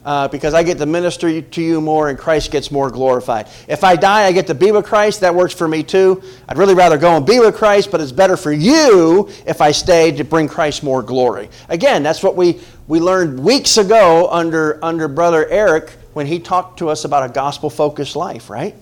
uh, 0.06 0.28
because 0.28 0.54
I 0.54 0.64
get 0.64 0.78
to 0.78 0.86
minister 0.86 1.42
to 1.42 1.62
you 1.62 1.82
more 1.82 2.10
and 2.10 2.18
Christ 2.18 2.52
gets 2.52 2.72
more 2.72 2.90
glorified. 2.90 3.48
If 3.68 3.84
I 3.84 3.96
die, 3.96 4.26
I 4.26 4.32
get 4.32 4.48
to 4.48 4.56
be 4.56 4.72
with 4.72 4.86
Christ. 4.86 5.22
That 5.22 5.36
works 5.36 5.54
for 5.54 5.68
me 5.68 5.84
too. 5.84 6.24
I'd 6.48 6.58
really 6.58 6.74
rather 6.74 6.98
go 6.98 7.18
and 7.18 7.26
be 7.26 7.40
with 7.40 7.56
Christ, 7.56 7.92
but 7.92 8.02
it's 8.02 8.12
better 8.12 8.38
for 8.38 8.52
you 8.52 9.30
if 9.46 9.62
I 9.62 9.72
stay 9.72 10.12
to 10.14 10.24
bring 10.24 10.48
Christ 10.48 10.84
more 10.84 11.02
glory. 11.02 11.50
Again, 11.68 12.04
that's 12.04 12.24
what 12.24 12.36
we, 12.36 12.62
we 12.88 13.00
learned 13.00 13.40
weeks 13.40 13.78
ago 13.78 14.30
under, 14.32 14.84
under 14.84 15.08
Brother 15.08 15.48
Eric 15.48 15.90
when 16.14 16.26
he 16.26 16.40
talked 16.40 16.80
to 16.80 16.90
us 16.90 17.06
about 17.06 17.30
a 17.30 17.34
gospel 17.34 17.70
focused 17.70 18.16
life, 18.16 18.50
right? 18.50 18.76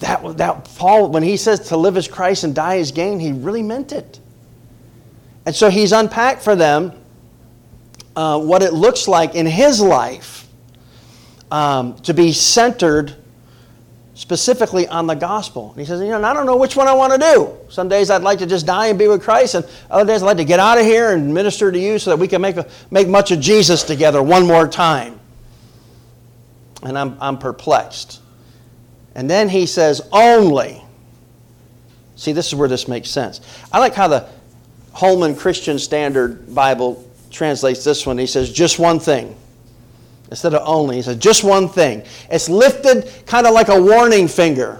That, 0.00 0.36
that 0.36 0.64
Paul, 0.76 1.08
when 1.08 1.22
he 1.22 1.36
says 1.36 1.68
to 1.68 1.76
live 1.76 1.96
as 1.96 2.06
Christ 2.06 2.44
and 2.44 2.54
die 2.54 2.78
as 2.78 2.92
gain, 2.92 3.18
he 3.18 3.32
really 3.32 3.62
meant 3.62 3.92
it. 3.92 4.20
And 5.44 5.56
so 5.56 5.70
he's 5.70 5.92
unpacked 5.92 6.42
for 6.42 6.54
them 6.54 6.92
uh, 8.18 8.36
what 8.36 8.64
it 8.64 8.72
looks 8.72 9.06
like 9.06 9.36
in 9.36 9.46
his 9.46 9.80
life 9.80 10.48
um, 11.52 11.94
to 12.00 12.12
be 12.12 12.32
centered 12.32 13.14
specifically 14.14 14.88
on 14.88 15.06
the 15.06 15.14
gospel. 15.14 15.70
And 15.70 15.78
he 15.78 15.86
says, 15.86 16.00
you 16.00 16.08
know, 16.08 16.24
I 16.24 16.34
don't 16.34 16.44
know 16.44 16.56
which 16.56 16.74
one 16.74 16.88
I 16.88 16.94
want 16.94 17.12
to 17.12 17.18
do. 17.20 17.56
Some 17.68 17.88
days 17.88 18.10
I'd 18.10 18.22
like 18.22 18.40
to 18.40 18.46
just 18.46 18.66
die 18.66 18.88
and 18.88 18.98
be 18.98 19.06
with 19.06 19.22
Christ, 19.22 19.54
and 19.54 19.64
other 19.88 20.04
days 20.04 20.20
I'd 20.20 20.26
like 20.26 20.38
to 20.38 20.44
get 20.44 20.58
out 20.58 20.78
of 20.78 20.84
here 20.84 21.12
and 21.12 21.32
minister 21.32 21.70
to 21.70 21.78
you 21.78 22.00
so 22.00 22.10
that 22.10 22.16
we 22.16 22.26
can 22.26 22.42
make, 22.42 22.56
a, 22.56 22.68
make 22.90 23.06
much 23.06 23.30
of 23.30 23.38
Jesus 23.38 23.84
together 23.84 24.20
one 24.20 24.48
more 24.48 24.66
time. 24.66 25.20
And 26.82 26.98
I'm, 26.98 27.16
I'm 27.20 27.38
perplexed. 27.38 28.20
And 29.14 29.30
then 29.30 29.48
he 29.48 29.64
says, 29.64 30.00
only. 30.10 30.82
See, 32.16 32.32
this 32.32 32.48
is 32.48 32.56
where 32.56 32.68
this 32.68 32.88
makes 32.88 33.10
sense. 33.10 33.40
I 33.70 33.78
like 33.78 33.94
how 33.94 34.08
the 34.08 34.28
Holman 34.92 35.36
Christian 35.36 35.78
Standard 35.78 36.52
Bible 36.52 37.07
translates 37.30 37.84
this 37.84 38.06
one. 38.06 38.18
He 38.18 38.26
says, 38.26 38.52
just 38.52 38.78
one 38.78 38.98
thing. 38.98 39.36
Instead 40.30 40.54
of 40.54 40.62
only, 40.66 40.96
he 40.96 41.02
says, 41.02 41.16
just 41.16 41.42
one 41.42 41.68
thing. 41.68 42.02
It's 42.30 42.48
lifted 42.48 43.10
kind 43.26 43.46
of 43.46 43.54
like 43.54 43.68
a 43.68 43.80
warning 43.80 44.28
finger. 44.28 44.78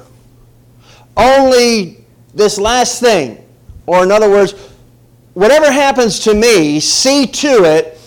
Only 1.16 2.04
this 2.34 2.58
last 2.58 3.00
thing. 3.00 3.44
Or, 3.86 4.02
in 4.02 4.12
other 4.12 4.28
words, 4.28 4.52
whatever 5.34 5.70
happens 5.72 6.20
to 6.20 6.34
me, 6.34 6.80
see 6.80 7.26
to 7.26 7.64
it 7.64 7.98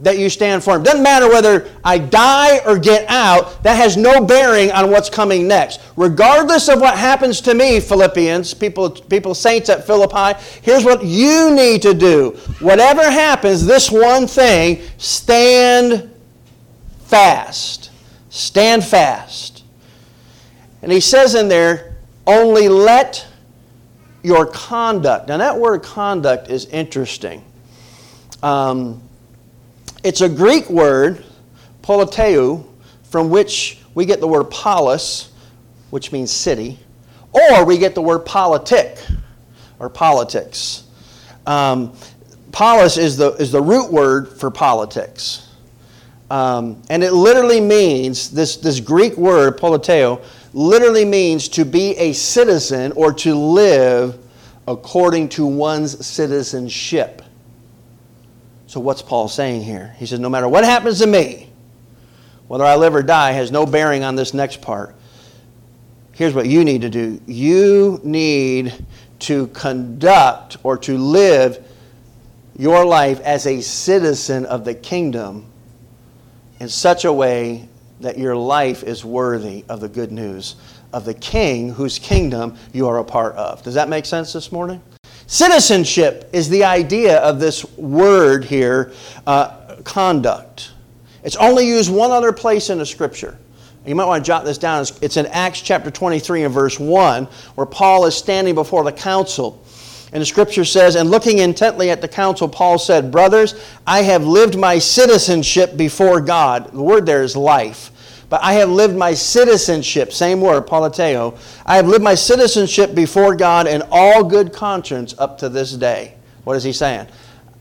that 0.00 0.18
you 0.18 0.28
stand 0.28 0.62
for. 0.62 0.78
Doesn't 0.78 1.02
matter 1.02 1.28
whether 1.28 1.70
I 1.84 1.98
die 1.98 2.58
or 2.66 2.78
get 2.78 3.08
out, 3.08 3.62
that 3.62 3.76
has 3.76 3.96
no 3.96 4.24
bearing 4.24 4.70
on 4.72 4.90
what's 4.90 5.08
coming 5.08 5.48
next. 5.48 5.80
Regardless 5.96 6.68
of 6.68 6.80
what 6.80 6.98
happens 6.98 7.40
to 7.42 7.54
me, 7.54 7.80
Philippians, 7.80 8.52
people, 8.54 8.90
people 8.90 9.34
saints 9.34 9.68
at 9.68 9.86
Philippi, 9.86 10.38
here's 10.62 10.84
what 10.84 11.04
you 11.04 11.54
need 11.54 11.82
to 11.82 11.94
do. 11.94 12.30
Whatever 12.60 13.10
happens, 13.10 13.64
this 13.64 13.90
one 13.90 14.26
thing, 14.26 14.82
stand 14.98 16.10
fast. 17.04 17.90
Stand 18.28 18.84
fast. 18.84 19.64
And 20.82 20.92
he 20.92 21.00
says 21.00 21.34
in 21.34 21.48
there, 21.48 21.96
only 22.26 22.68
let 22.68 23.26
your 24.22 24.44
conduct. 24.46 25.28
Now, 25.28 25.38
that 25.38 25.56
word 25.56 25.82
conduct 25.82 26.50
is 26.50 26.66
interesting. 26.66 27.44
Um, 28.42 29.00
it's 30.06 30.20
a 30.20 30.28
Greek 30.28 30.70
word, 30.70 31.24
politeu, 31.82 32.64
from 33.10 33.28
which 33.28 33.80
we 33.96 34.06
get 34.06 34.20
the 34.20 34.28
word 34.28 34.44
polis, 34.52 35.32
which 35.90 36.12
means 36.12 36.30
city, 36.30 36.78
or 37.32 37.64
we 37.64 37.76
get 37.76 37.96
the 37.96 38.02
word 38.02 38.20
politic, 38.20 38.98
or 39.80 39.90
politics. 39.90 40.84
Um, 41.44 41.92
polis 42.52 42.98
is 42.98 43.16
the, 43.16 43.32
is 43.32 43.50
the 43.50 43.60
root 43.60 43.90
word 43.90 44.28
for 44.28 44.48
politics. 44.48 45.48
Um, 46.30 46.80
and 46.88 47.02
it 47.02 47.12
literally 47.12 47.60
means, 47.60 48.30
this, 48.30 48.58
this 48.58 48.78
Greek 48.78 49.16
word, 49.16 49.58
politeo, 49.58 50.22
literally 50.52 51.04
means 51.04 51.48
to 51.48 51.64
be 51.64 51.96
a 51.96 52.12
citizen 52.12 52.92
or 52.92 53.12
to 53.14 53.34
live 53.34 54.18
according 54.68 55.30
to 55.30 55.46
one's 55.46 56.06
citizenship. 56.06 57.15
So, 58.66 58.80
what's 58.80 59.02
Paul 59.02 59.28
saying 59.28 59.62
here? 59.62 59.94
He 59.98 60.06
says, 60.06 60.18
No 60.18 60.28
matter 60.28 60.48
what 60.48 60.64
happens 60.64 60.98
to 61.00 61.06
me, 61.06 61.50
whether 62.48 62.64
I 62.64 62.76
live 62.76 62.94
or 62.94 63.02
die, 63.02 63.32
has 63.32 63.50
no 63.50 63.66
bearing 63.66 64.04
on 64.04 64.16
this 64.16 64.34
next 64.34 64.60
part. 64.60 64.94
Here's 66.12 66.34
what 66.34 66.46
you 66.46 66.64
need 66.64 66.82
to 66.82 66.90
do 66.90 67.20
you 67.26 68.00
need 68.02 68.72
to 69.20 69.48
conduct 69.48 70.56
or 70.62 70.78
to 70.78 70.98
live 70.98 71.64
your 72.58 72.84
life 72.84 73.20
as 73.20 73.46
a 73.46 73.60
citizen 73.60 74.46
of 74.46 74.64
the 74.64 74.74
kingdom 74.74 75.46
in 76.58 76.68
such 76.68 77.04
a 77.04 77.12
way 77.12 77.68
that 78.00 78.18
your 78.18 78.36
life 78.36 78.82
is 78.82 79.04
worthy 79.04 79.64
of 79.68 79.80
the 79.80 79.88
good 79.88 80.10
news 80.10 80.56
of 80.92 81.04
the 81.04 81.14
king 81.14 81.70
whose 81.70 81.98
kingdom 81.98 82.56
you 82.72 82.88
are 82.88 82.98
a 82.98 83.04
part 83.04 83.34
of. 83.36 83.62
Does 83.62 83.74
that 83.74 83.88
make 83.88 84.06
sense 84.06 84.32
this 84.32 84.50
morning? 84.50 84.80
Citizenship 85.26 86.30
is 86.32 86.48
the 86.48 86.64
idea 86.64 87.18
of 87.18 87.40
this 87.40 87.64
word 87.76 88.44
here, 88.44 88.92
uh, 89.26 89.76
conduct. 89.82 90.72
It's 91.24 91.36
only 91.36 91.66
used 91.66 91.92
one 91.92 92.12
other 92.12 92.32
place 92.32 92.70
in 92.70 92.78
the 92.78 92.86
scripture. 92.86 93.36
You 93.84 93.94
might 93.94 94.06
want 94.06 94.24
to 94.24 94.26
jot 94.26 94.44
this 94.44 94.58
down. 94.58 94.84
It's 95.00 95.16
in 95.16 95.26
Acts 95.26 95.60
chapter 95.60 95.90
23 95.90 96.44
and 96.44 96.54
verse 96.54 96.78
1, 96.78 97.24
where 97.54 97.66
Paul 97.66 98.06
is 98.06 98.16
standing 98.16 98.54
before 98.54 98.84
the 98.84 98.92
council. 98.92 99.64
And 100.12 100.20
the 100.20 100.26
scripture 100.26 100.64
says, 100.64 100.94
And 100.94 101.10
looking 101.10 101.38
intently 101.38 101.90
at 101.90 102.00
the 102.00 102.08
council, 102.08 102.48
Paul 102.48 102.78
said, 102.78 103.10
Brothers, 103.10 103.54
I 103.86 104.02
have 104.02 104.24
lived 104.24 104.56
my 104.56 104.78
citizenship 104.78 105.76
before 105.76 106.20
God. 106.20 106.72
The 106.72 106.82
word 106.82 107.06
there 107.06 107.22
is 107.22 107.36
life. 107.36 107.90
But 108.28 108.42
I 108.42 108.54
have 108.54 108.68
lived 108.68 108.96
my 108.96 109.14
citizenship, 109.14 110.12
same 110.12 110.40
word, 110.40 110.66
politeo. 110.66 111.38
I 111.64 111.76
have 111.76 111.86
lived 111.86 112.02
my 112.02 112.14
citizenship 112.14 112.94
before 112.94 113.36
God 113.36 113.68
in 113.68 113.82
all 113.90 114.24
good 114.24 114.52
conscience 114.52 115.14
up 115.18 115.38
to 115.38 115.48
this 115.48 115.72
day. 115.72 116.14
What 116.44 116.56
is 116.56 116.64
he 116.64 116.72
saying? 116.72 117.06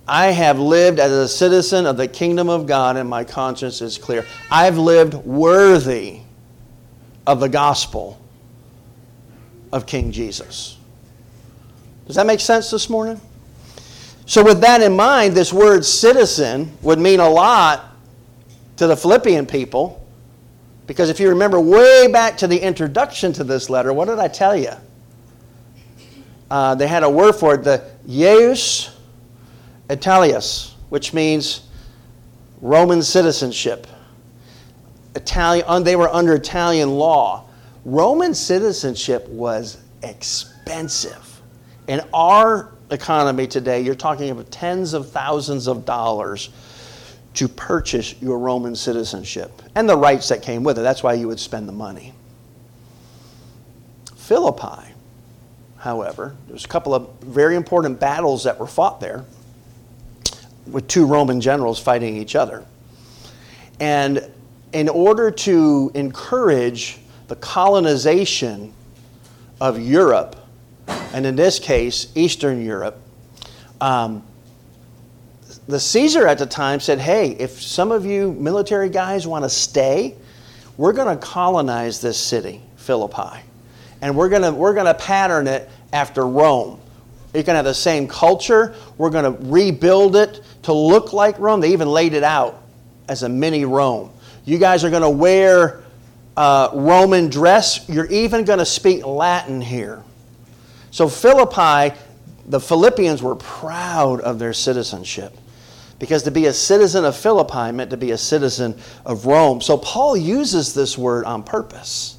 I 0.07 0.27
have 0.27 0.59
lived 0.59 0.99
as 0.99 1.11
a 1.11 1.27
citizen 1.27 1.85
of 1.85 1.97
the 1.97 2.07
kingdom 2.07 2.49
of 2.49 2.67
God, 2.67 2.97
and 2.97 3.09
my 3.09 3.23
conscience 3.23 3.81
is 3.81 3.97
clear. 3.97 4.25
I've 4.51 4.77
lived 4.77 5.13
worthy 5.13 6.19
of 7.25 7.39
the 7.39 7.49
gospel 7.49 8.19
of 9.71 9.85
King 9.85 10.11
Jesus. 10.11 10.77
Does 12.07 12.15
that 12.15 12.27
make 12.27 12.39
sense 12.39 12.69
this 12.69 12.89
morning? 12.89 13.19
So, 14.27 14.43
with 14.43 14.61
that 14.61 14.81
in 14.81 14.95
mind, 14.95 15.35
this 15.35 15.51
word 15.51 15.85
citizen 15.85 16.75
would 16.81 16.99
mean 16.99 17.19
a 17.19 17.29
lot 17.29 17.95
to 18.77 18.87
the 18.87 18.95
Philippian 18.95 19.45
people 19.45 20.04
because 20.87 21.09
if 21.09 21.19
you 21.19 21.29
remember 21.29 21.59
way 21.59 22.07
back 22.11 22.37
to 22.37 22.47
the 22.47 22.57
introduction 22.57 23.33
to 23.33 23.43
this 23.43 23.69
letter, 23.69 23.93
what 23.93 24.07
did 24.07 24.19
I 24.19 24.27
tell 24.27 24.55
you? 24.55 24.71
Uh, 26.49 26.75
they 26.75 26.87
had 26.87 27.03
a 27.03 27.09
word 27.09 27.33
for 27.33 27.55
it, 27.55 27.63
the 27.63 27.83
Ius 28.07 28.95
Italius, 29.89 30.75
which 30.89 31.13
means 31.13 31.67
Roman 32.61 33.01
citizenship. 33.01 33.87
Italian, 35.15 35.83
they 35.83 35.95
were 35.95 36.09
under 36.09 36.35
Italian 36.35 36.91
law. 36.91 37.47
Roman 37.83 38.33
citizenship 38.33 39.27
was 39.29 39.77
expensive. 40.03 41.41
In 41.87 42.01
our 42.13 42.73
economy 42.91 43.47
today, 43.47 43.81
you're 43.81 43.95
talking 43.95 44.29
about 44.29 44.51
tens 44.51 44.93
of 44.93 45.09
thousands 45.11 45.67
of 45.67 45.85
dollars 45.85 46.49
to 47.35 47.47
purchase 47.47 48.19
your 48.21 48.39
Roman 48.39 48.75
citizenship 48.75 49.61
and 49.75 49.87
the 49.87 49.97
rights 49.97 50.29
that 50.29 50.41
came 50.41 50.63
with 50.63 50.79
it. 50.79 50.81
That's 50.81 51.03
why 51.03 51.13
you 51.13 51.27
would 51.27 51.39
spend 51.39 51.67
the 51.67 51.73
money. 51.73 52.13
Philippi, 54.15 54.93
however, 55.77 56.35
there's 56.47 56.65
a 56.65 56.67
couple 56.67 56.95
of 56.95 57.09
very 57.21 57.55
important 57.55 57.99
battles 57.99 58.45
that 58.45 58.59
were 58.59 58.67
fought 58.67 58.99
there 58.99 59.25
with 60.65 60.87
two 60.87 61.05
Roman 61.05 61.41
generals 61.41 61.79
fighting 61.79 62.17
each 62.17 62.35
other. 62.35 62.65
And 63.79 64.31
in 64.73 64.89
order 64.89 65.29
to 65.29 65.91
encourage 65.93 66.99
the 67.27 67.35
colonization 67.35 68.73
of 69.61 69.79
Europe, 69.79 70.35
and 70.87 71.25
in 71.25 71.35
this 71.35 71.59
case, 71.59 72.07
Eastern 72.15 72.63
Europe, 72.63 72.97
um, 73.81 74.23
the 75.67 75.79
Caesar 75.79 76.27
at 76.27 76.37
the 76.37 76.45
time 76.45 76.79
said, 76.79 76.99
hey, 76.99 77.31
if 77.31 77.61
some 77.61 77.91
of 77.91 78.05
you 78.05 78.33
military 78.33 78.89
guys 78.89 79.25
want 79.25 79.43
to 79.43 79.49
stay, 79.49 80.15
we're 80.77 80.93
going 80.93 81.17
to 81.17 81.25
colonize 81.25 82.01
this 82.01 82.19
city, 82.19 82.61
Philippi. 82.75 83.39
And 84.01 84.15
we're 84.15 84.29
going 84.29 84.43
to, 84.43 84.51
we're 84.51 84.73
going 84.73 84.85
to 84.85 84.93
pattern 84.93 85.47
it 85.47 85.69
after 85.91 86.27
Rome. 86.27 86.79
You're 87.33 87.43
going 87.43 87.55
to 87.55 87.57
have 87.57 87.65
the 87.65 87.73
same 87.73 88.07
culture. 88.07 88.75
We're 88.97 89.09
going 89.09 89.23
to 89.25 89.43
rebuild 89.49 90.15
it 90.15 90.41
to 90.63 90.73
look 90.73 91.13
like 91.13 91.39
Rome. 91.39 91.61
They 91.61 91.73
even 91.73 91.87
laid 91.87 92.13
it 92.13 92.23
out 92.23 92.61
as 93.09 93.23
a 93.23 93.29
mini 93.29 93.65
Rome. 93.65 94.11
You 94.45 94.59
guys 94.59 94.83
are 94.83 94.91
going 94.91 95.01
to 95.01 95.09
wear 95.09 95.83
uh, 96.37 96.69
Roman 96.73 97.29
dress. 97.29 97.89
You're 97.89 98.05
even 98.07 98.45
going 98.45 98.59
to 98.59 98.65
speak 98.65 99.05
Latin 99.05 99.61
here. 99.61 100.03
So, 100.91 101.09
Philippi, 101.09 101.97
the 102.45 102.59
Philippians 102.59 103.23
were 103.23 103.35
proud 103.35 104.21
of 104.21 104.37
their 104.39 104.53
citizenship 104.53 105.35
because 105.99 106.23
to 106.23 106.31
be 106.31 106.47
a 106.47 106.53
citizen 106.53 107.05
of 107.05 107.15
Philippi 107.15 107.71
meant 107.71 107.89
to 107.91 107.97
be 107.97 108.11
a 108.11 108.17
citizen 108.17 108.77
of 109.05 109.25
Rome. 109.25 109.61
So, 109.61 109.77
Paul 109.77 110.17
uses 110.17 110.73
this 110.73 110.97
word 110.97 111.25
on 111.25 111.43
purpose 111.43 112.17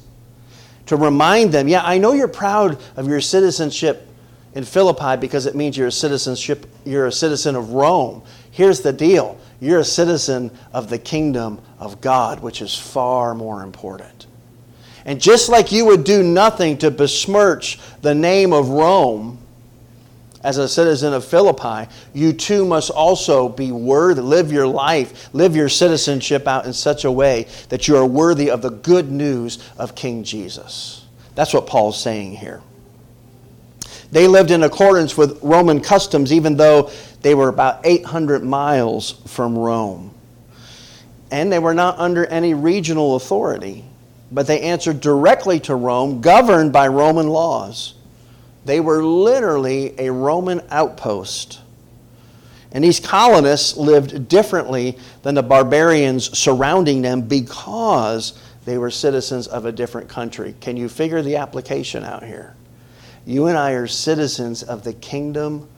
to 0.87 0.95
remind 0.95 1.51
them 1.51 1.67
yeah, 1.67 1.83
I 1.83 1.97
know 1.97 2.13
you're 2.13 2.27
proud 2.27 2.79
of 2.95 3.07
your 3.07 3.21
citizenship 3.21 4.07
in 4.55 4.63
Philippi 4.63 5.19
because 5.19 5.45
it 5.45 5.55
means 5.55 5.77
you're 5.77 5.87
a 5.87 5.91
citizenship 5.91 6.65
you're 6.85 7.07
a 7.07 7.11
citizen 7.11 7.55
of 7.55 7.71
Rome. 7.71 8.23
Here's 8.51 8.81
the 8.81 8.93
deal. 8.93 9.37
You're 9.59 9.79
a 9.79 9.85
citizen 9.85 10.51
of 10.73 10.89
the 10.89 10.97
kingdom 10.97 11.59
of 11.79 12.01
God, 12.01 12.39
which 12.39 12.61
is 12.61 12.75
far 12.75 13.35
more 13.35 13.61
important. 13.61 14.25
And 15.05 15.21
just 15.21 15.49
like 15.49 15.71
you 15.71 15.85
would 15.85 16.03
do 16.03 16.23
nothing 16.23 16.77
to 16.79 16.91
besmirch 16.91 17.79
the 18.01 18.15
name 18.15 18.53
of 18.53 18.69
Rome 18.69 19.39
as 20.47 20.57
a 20.57 20.69
citizen 20.69 21.11
of 21.11 21.25
Philippi, 21.25 21.91
you 22.13 22.31
too 22.31 22.63
must 22.63 22.89
also 22.89 23.49
be 23.49 23.73
worthy, 23.73 24.21
live 24.21 24.49
your 24.49 24.65
life, 24.65 25.27
live 25.33 25.57
your 25.57 25.67
citizenship 25.67 26.47
out 26.47 26.65
in 26.65 26.71
such 26.71 27.03
a 27.03 27.11
way 27.11 27.47
that 27.67 27.89
you 27.89 27.97
are 27.97 28.05
worthy 28.05 28.49
of 28.49 28.61
the 28.61 28.69
good 28.69 29.11
news 29.11 29.59
of 29.77 29.93
King 29.93 30.23
Jesus. 30.23 31.05
That's 31.35 31.53
what 31.53 31.67
Paul's 31.67 32.01
saying 32.01 32.37
here. 32.37 32.61
They 34.13 34.25
lived 34.25 34.49
in 34.51 34.63
accordance 34.63 35.17
with 35.17 35.37
Roman 35.43 35.81
customs, 35.81 36.31
even 36.31 36.55
though 36.55 36.91
they 37.23 37.35
were 37.35 37.49
about 37.49 37.85
800 37.85 38.41
miles 38.41 39.21
from 39.27 39.57
Rome. 39.57 40.13
And 41.29 41.51
they 41.51 41.59
were 41.59 41.73
not 41.73 41.99
under 41.99 42.25
any 42.25 42.53
regional 42.53 43.17
authority, 43.17 43.83
but 44.31 44.47
they 44.47 44.61
answered 44.61 45.01
directly 45.01 45.59
to 45.59 45.75
Rome, 45.75 46.21
governed 46.21 46.71
by 46.71 46.87
Roman 46.87 47.27
laws. 47.27 47.95
They 48.67 48.81
were 48.81 49.01
literally 49.01 49.97
a 49.97 50.11
Roman 50.11 50.61
outpost. 50.69 51.61
And 52.73 52.83
these 52.83 52.99
colonists 52.99 53.77
lived 53.77 54.27
differently 54.27 54.97
than 55.23 55.35
the 55.35 55.41
barbarians 55.41 56.37
surrounding 56.37 57.01
them 57.01 57.21
because 57.21 58.37
they 58.65 58.77
were 58.77 58.91
citizens 58.91 59.47
of 59.47 59.65
a 59.65 59.71
different 59.71 60.09
country. 60.09 60.53
Can 60.59 60.75
you 60.75 60.89
figure 60.89 61.21
the 61.21 61.37
application 61.37 62.03
out 62.03 62.23
here? 62.23 62.57
You 63.25 63.47
and 63.47 63.57
I 63.57 63.71
are 63.71 63.87
citizens 63.87 64.63
of 64.63 64.83
the 64.83 64.91
kingdom 64.91 65.69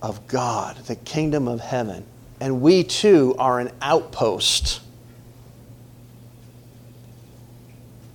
of 0.00 0.26
God, 0.28 0.78
the 0.86 0.96
kingdom 0.96 1.46
of 1.46 1.60
heaven. 1.60 2.06
And 2.40 2.62
we 2.62 2.84
too 2.84 3.36
are 3.38 3.60
an 3.60 3.70
outpost 3.82 4.80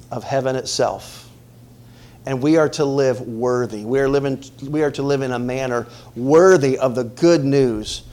of 0.09 0.23
heaven 0.23 0.55
itself. 0.55 1.30
And 2.25 2.41
we 2.41 2.57
are 2.57 2.69
to 2.69 2.85
live 2.85 3.21
worthy. 3.21 3.83
We 3.83 3.99
are, 3.99 4.07
living, 4.07 4.43
we 4.67 4.83
are 4.83 4.91
to 4.91 5.03
live 5.03 5.21
in 5.21 5.31
a 5.31 5.39
manner 5.39 5.87
worthy 6.15 6.77
of 6.77 6.93
the 6.93 7.03
good 7.03 7.43
news 7.43 8.03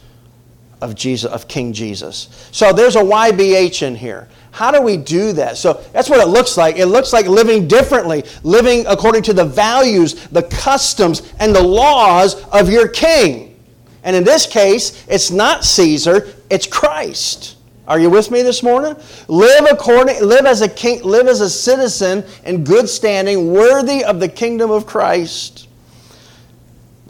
of 0.80 0.94
Jesus, 0.94 1.30
of 1.30 1.48
King 1.48 1.72
Jesus. 1.72 2.48
So 2.52 2.72
there's 2.72 2.96
a 2.96 3.02
YBH 3.02 3.82
in 3.82 3.96
here. 3.96 4.28
How 4.50 4.70
do 4.70 4.80
we 4.80 4.96
do 4.96 5.32
that? 5.32 5.56
So 5.56 5.84
that's 5.92 6.08
what 6.08 6.20
it 6.20 6.28
looks 6.28 6.56
like. 6.56 6.78
It 6.78 6.86
looks 6.86 7.12
like 7.12 7.26
living 7.26 7.68
differently, 7.68 8.24
living 8.42 8.86
according 8.86 9.22
to 9.24 9.32
the 9.32 9.44
values, 9.44 10.26
the 10.28 10.44
customs, 10.44 11.32
and 11.38 11.54
the 11.54 11.62
laws 11.62 12.42
of 12.46 12.70
your 12.70 12.88
king. 12.88 13.56
And 14.04 14.16
in 14.16 14.24
this 14.24 14.46
case, 14.46 15.04
it's 15.06 15.30
not 15.30 15.64
Caesar, 15.64 16.32
it's 16.48 16.66
Christ. 16.66 17.57
Are 17.88 17.98
you 17.98 18.10
with 18.10 18.30
me 18.30 18.42
this 18.42 18.62
morning? 18.62 18.94
Live 19.28 19.64
according 19.70 20.22
live 20.22 20.44
as 20.44 20.60
a 20.60 20.68
king, 20.68 21.02
live 21.02 21.26
as 21.26 21.40
a 21.40 21.48
citizen 21.48 22.22
in 22.44 22.62
good 22.62 22.86
standing, 22.86 23.50
worthy 23.50 24.04
of 24.04 24.20
the 24.20 24.28
kingdom 24.28 24.70
of 24.70 24.84
Christ. 24.84 25.68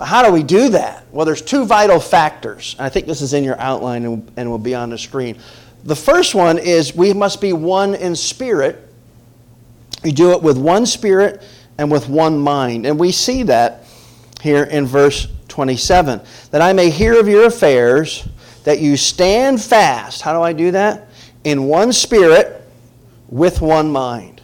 How 0.00 0.24
do 0.24 0.32
we 0.32 0.44
do 0.44 0.68
that? 0.68 1.04
Well, 1.10 1.26
there's 1.26 1.42
two 1.42 1.66
vital 1.66 1.98
factors. 1.98 2.76
I 2.78 2.90
think 2.90 3.06
this 3.06 3.22
is 3.22 3.34
in 3.34 3.42
your 3.42 3.60
outline 3.60 4.04
and, 4.04 4.32
and 4.36 4.48
will 4.48 4.58
be 4.58 4.76
on 4.76 4.90
the 4.90 4.98
screen. 4.98 5.40
The 5.82 5.96
first 5.96 6.36
one 6.36 6.58
is 6.58 6.94
we 6.94 7.12
must 7.12 7.40
be 7.40 7.52
one 7.52 7.96
in 7.96 8.14
spirit. 8.14 8.78
You 10.04 10.12
do 10.12 10.30
it 10.30 10.42
with 10.42 10.58
one 10.58 10.86
spirit 10.86 11.42
and 11.76 11.90
with 11.90 12.08
one 12.08 12.38
mind. 12.38 12.86
And 12.86 13.00
we 13.00 13.10
see 13.10 13.42
that 13.44 13.82
here 14.40 14.62
in 14.62 14.86
verse 14.86 15.26
27 15.48 16.20
that 16.52 16.62
I 16.62 16.72
may 16.72 16.90
hear 16.90 17.18
of 17.18 17.26
your 17.26 17.46
affairs, 17.46 18.28
that 18.64 18.80
you 18.80 18.96
stand 18.96 19.62
fast. 19.62 20.22
How 20.22 20.32
do 20.32 20.42
I 20.42 20.52
do 20.52 20.70
that? 20.72 21.08
In 21.44 21.64
one 21.64 21.92
spirit, 21.92 22.62
with 23.28 23.60
one 23.60 23.90
mind. 23.90 24.40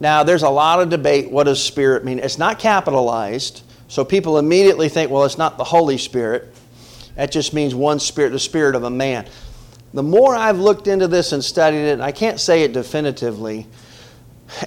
Now, 0.00 0.22
there's 0.22 0.42
a 0.42 0.50
lot 0.50 0.80
of 0.80 0.90
debate. 0.90 1.30
What 1.30 1.44
does 1.44 1.62
spirit 1.62 2.04
mean? 2.04 2.18
It's 2.18 2.38
not 2.38 2.58
capitalized, 2.58 3.62
so 3.88 4.04
people 4.04 4.38
immediately 4.38 4.88
think, 4.88 5.10
well, 5.10 5.24
it's 5.24 5.38
not 5.38 5.56
the 5.58 5.64
Holy 5.64 5.98
Spirit. 5.98 6.54
That 7.14 7.30
just 7.30 7.54
means 7.54 7.74
one 7.74 7.98
spirit, 7.98 8.30
the 8.30 8.38
spirit 8.38 8.74
of 8.74 8.84
a 8.84 8.90
man 8.90 9.26
the 9.96 10.02
more 10.02 10.36
I've 10.36 10.58
looked 10.58 10.88
into 10.88 11.08
this 11.08 11.32
and 11.32 11.42
studied 11.42 11.78
it, 11.78 12.00
I 12.00 12.12
can't 12.12 12.38
say 12.38 12.64
it 12.64 12.74
definitively, 12.74 13.66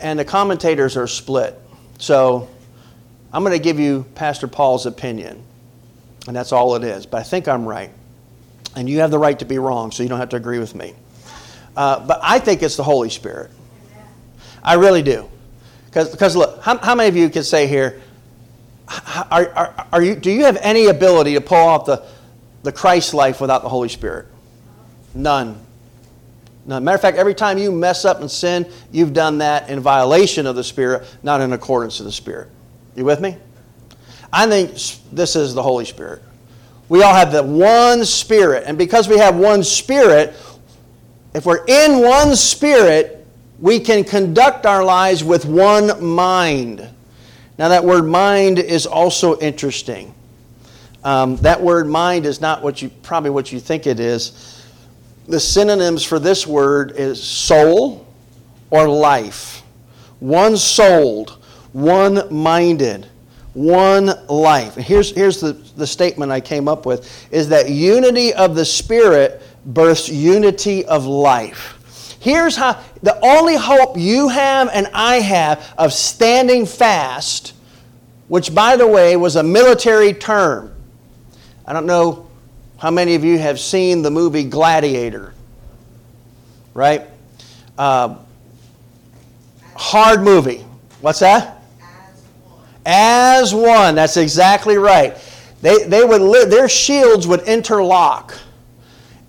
and 0.01 0.17
the 0.17 0.25
commentators 0.25 0.97
are 0.97 1.05
split. 1.05 1.55
So 1.99 2.49
I'm 3.31 3.43
going 3.43 3.55
to 3.55 3.63
give 3.63 3.79
you 3.79 4.07
Pastor 4.15 4.47
Paul's 4.47 4.87
opinion, 4.87 5.43
and 6.25 6.35
that's 6.35 6.51
all 6.51 6.75
it 6.75 6.83
is. 6.83 7.05
But 7.05 7.19
I 7.19 7.23
think 7.23 7.47
I'm 7.47 7.63
right. 7.65 7.91
And 8.75 8.89
you 8.89 8.99
have 8.99 9.11
the 9.11 9.19
right 9.19 9.37
to 9.39 9.45
be 9.45 9.57
wrong, 9.57 9.91
so 9.91 10.03
you 10.03 10.09
don't 10.09 10.19
have 10.19 10.29
to 10.29 10.37
agree 10.37 10.59
with 10.59 10.75
me. 10.75 10.93
Uh, 11.75 12.05
but 12.05 12.19
I 12.21 12.39
think 12.39 12.61
it's 12.63 12.75
the 12.75 12.83
Holy 12.83 13.09
Spirit. 13.09 13.51
I 14.63 14.75
really 14.75 15.01
do. 15.01 15.29
Because 15.85 16.35
look, 16.35 16.61
how, 16.61 16.77
how, 16.77 16.95
many 16.95 17.09
of 17.09 17.15
you 17.15 17.29
can 17.29 17.43
say 17.43 17.67
here, 17.67 18.01
are, 19.31 19.49
are, 19.49 19.87
are 19.91 20.03
you, 20.03 20.15
do 20.15 20.31
you 20.31 20.45
have 20.45 20.57
any 20.61 20.87
ability 20.87 21.33
to 21.33 21.41
pull 21.41 21.57
off 21.57 21.85
the, 21.85 22.05
the 22.63 22.71
Christ 22.71 23.13
life 23.13 23.41
without 23.41 23.63
the 23.63 23.69
Holy 23.69 23.89
Spirit? 23.89 24.27
None. 25.15 25.59
None. 26.65 26.83
Matter 26.83 26.95
of 26.95 27.01
fact, 27.01 27.17
every 27.17 27.33
time 27.33 27.57
you 27.57 27.71
mess 27.71 28.05
up 28.05 28.21
and 28.21 28.29
sin, 28.29 28.71
you've 28.91 29.13
done 29.13 29.39
that 29.39 29.69
in 29.69 29.79
violation 29.79 30.45
of 30.45 30.55
the 30.55 30.63
Spirit, 30.63 31.03
not 31.23 31.41
in 31.41 31.53
accordance 31.53 31.97
to 31.97 32.03
the 32.03 32.11
Spirit. 32.11 32.49
You 32.95 33.05
with 33.05 33.21
me? 33.21 33.37
I 34.31 34.47
think 34.47 34.71
this 35.11 35.35
is 35.35 35.53
the 35.55 35.63
Holy 35.63 35.85
Spirit. 35.85 36.21
We 36.89 37.03
all 37.03 37.13
have 37.13 37.31
the 37.31 37.43
one 37.43 38.03
Spirit, 38.03 38.63
and 38.65 38.77
because 38.77 39.07
we 39.07 39.17
have 39.17 39.35
one 39.35 39.63
Spirit, 39.63 40.33
if 41.33 41.45
we're 41.45 41.65
in 41.65 42.01
one 42.01 42.35
Spirit, 42.35 43.25
we 43.59 43.79
can 43.79 44.03
conduct 44.03 44.65
our 44.65 44.83
lives 44.83 45.23
with 45.23 45.45
one 45.45 46.03
mind. 46.03 46.87
Now, 47.57 47.69
that 47.69 47.83
word 47.83 48.05
mind 48.05 48.59
is 48.59 48.85
also 48.85 49.37
interesting. 49.39 50.13
Um, 51.03 51.37
that 51.37 51.61
word 51.61 51.87
mind 51.87 52.25
is 52.25 52.41
not 52.41 52.61
what 52.61 52.81
you 52.81 52.89
probably 52.89 53.29
what 53.29 53.51
you 53.51 53.59
think 53.59 53.87
it 53.87 53.99
is 53.99 54.59
the 55.29 55.39
synonyms 55.39 56.03
for 56.03 56.17
this 56.17 56.47
word 56.47 56.93
is 56.95 57.21
soul 57.21 58.07
or 58.71 58.89
life. 58.89 59.61
One 60.19 60.57
souled, 60.57 61.37
one 61.71 62.33
minded, 62.33 63.07
one 63.53 64.11
life. 64.27 64.77
And 64.77 64.85
here's, 64.85 65.11
here's 65.11 65.41
the, 65.41 65.53
the 65.75 65.87
statement 65.87 66.31
I 66.31 66.39
came 66.39 66.67
up 66.67 66.85
with 66.85 67.31
is 67.31 67.49
that 67.49 67.69
unity 67.69 68.33
of 68.33 68.55
the 68.55 68.65
Spirit 68.65 69.41
births 69.65 70.09
unity 70.09 70.85
of 70.85 71.05
life. 71.05 72.17
Here's 72.19 72.55
how 72.55 72.81
the 73.01 73.17
only 73.23 73.55
hope 73.55 73.97
you 73.97 74.27
have 74.27 74.69
and 74.73 74.87
I 74.93 75.15
have 75.15 75.73
of 75.77 75.93
standing 75.93 76.65
fast, 76.65 77.53
which 78.27 78.53
by 78.53 78.75
the 78.75 78.87
way 78.87 79.15
was 79.15 79.35
a 79.35 79.43
military 79.43 80.13
term. 80.13 80.75
I 81.65 81.73
don't 81.73 81.85
know 81.85 82.27
how 82.77 82.91
many 82.91 83.15
of 83.15 83.23
you 83.23 83.37
have 83.37 83.59
seen 83.59 84.01
the 84.01 84.11
movie 84.11 84.43
Gladiator? 84.43 85.33
Right? 86.73 87.07
Uh, 87.77 88.17
hard 89.75 90.21
movie. 90.21 90.65
What's 91.01 91.19
that? 91.19 91.58
As 92.91 93.53
one. 93.53 93.93
That's 93.93 94.17
exactly 94.17 94.77
right. 94.77 95.15
They, 95.61 95.83
they 95.83 96.03
would 96.03 96.21
li- 96.21 96.45
their 96.45 96.67
shields 96.67 97.27
would 97.27 97.41
interlock. 97.41 98.35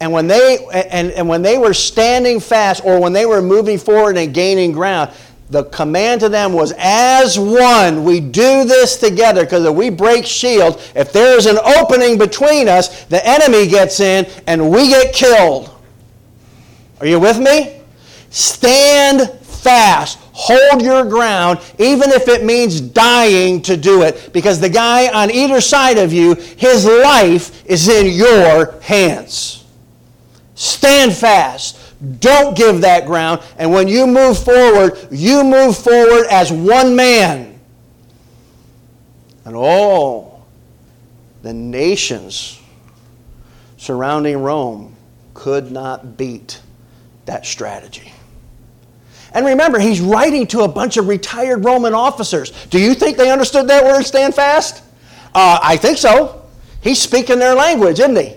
And 0.01 0.13
when, 0.13 0.27
they, 0.27 0.67
and, 0.73 1.11
and 1.11 1.29
when 1.29 1.43
they 1.43 1.59
were 1.59 1.75
standing 1.75 2.41
fast 2.41 2.83
or 2.87 2.99
when 2.99 3.13
they 3.13 3.27
were 3.27 3.43
moving 3.43 3.77
forward 3.77 4.17
and 4.17 4.33
gaining 4.33 4.73
ground, 4.73 5.11
the 5.51 5.65
command 5.65 6.23
to 6.23 6.29
them 6.29 6.53
was 6.55 6.73
as 6.79 7.39
one 7.39 8.05
we 8.05 8.21
do 8.21 8.65
this 8.65 8.97
together 8.97 9.45
because 9.45 9.65
if 9.65 9.75
we 9.75 9.91
break 9.91 10.25
shield 10.25 10.81
if 10.95 11.13
there's 11.13 11.47
an 11.47 11.59
opening 11.59 12.17
between 12.17 12.69
us 12.69 13.05
the 13.07 13.21
enemy 13.27 13.67
gets 13.67 13.99
in 13.99 14.25
and 14.47 14.71
we 14.71 14.89
get 14.89 15.13
killed 15.13 15.77
are 17.01 17.07
you 17.07 17.19
with 17.19 17.41
me 17.41 17.81
stand 18.31 19.40
fast. 19.61 20.19
Hold 20.33 20.83
your 20.83 21.05
ground, 21.05 21.61
even 21.79 22.11
if 22.11 22.29
it 22.29 22.45
means 22.45 22.81
dying 22.81 23.63
to 23.63 23.77
do 23.77 24.03
it, 24.03 24.33
because 24.33 24.61
the 24.61 24.69
guy 24.69 25.09
on 25.13 25.31
either 25.31 25.61
side 25.61 25.99
of 25.99 26.13
you, 26.13 26.35
his 26.35 26.87
life 26.87 27.65
is 27.67 27.89
in 27.89 28.15
your 28.15 28.81
hands. 28.81 29.65
Stand 30.55 31.15
fast. 31.15 31.79
Don't 32.21 32.57
give 32.57 32.81
that 32.81 33.07
ground. 33.07 33.43
And 33.59 33.71
when 33.71 33.89
you 33.89 34.07
move 34.07 34.39
forward, 34.39 35.09
you 35.11 35.45
move 35.45 35.77
forward 35.77 36.27
as 36.31 36.51
one 36.51 36.97
man. 36.97 37.59
And 39.45 39.55
all 39.55 40.47
the 41.43 41.53
nations 41.53 42.61
surrounding 43.77 44.39
Rome 44.43 44.97
could 45.35 45.71
not 45.73 46.17
beat 46.17 46.61
that 47.25 47.47
strategy. 47.47 48.13
And 49.33 49.47
remember, 49.47 49.79
he's 49.79 50.01
writing 50.01 50.47
to 50.49 50.61
a 50.61 50.69
bunch 50.69 50.97
of 50.97 51.09
retired 51.09 51.65
Roman 51.65 51.95
officers. 51.95 52.51
Do 52.67 52.81
you 52.81 52.95
think 52.95 53.17
they 53.17 53.31
understood 53.31 53.69
that 53.69 53.85
word, 53.85 54.03
stand 54.03 54.35
fast? 54.35 54.83
Uh, 55.35 55.59
I 55.63 55.77
think 55.77 55.99
so. 55.99 56.45
He's 56.81 57.01
speaking 57.01 57.39
their 57.39 57.55
language, 57.55 58.01
isn't 58.01 58.17
he? 58.17 58.35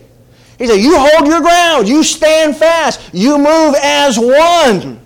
He 0.58 0.68
said, 0.68 0.78
You 0.78 0.98
hold 0.98 1.28
your 1.28 1.42
ground, 1.42 1.88
you 1.88 2.04
stand 2.04 2.56
fast, 2.58 3.02
you 3.14 3.38
move 3.38 3.76
as 3.82 4.20
one. 4.20 5.00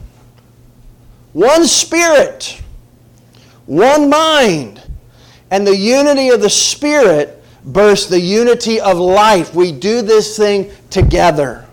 One 1.34 1.65
spirit, 1.65 2.62
one 3.65 4.10
mind. 4.10 4.82
And 5.52 5.65
the 5.65 5.76
unity 5.76 6.30
of 6.30 6.41
the 6.41 6.50
Spirit 6.50 7.43
births 7.63 8.08
the 8.08 8.19
unity 8.19 8.82
of 8.82 8.97
life. 8.97 9.54
We 9.54 9.71
do 9.71 10.02
this 10.02 10.36
thing 10.36 10.71
together. 10.89 11.66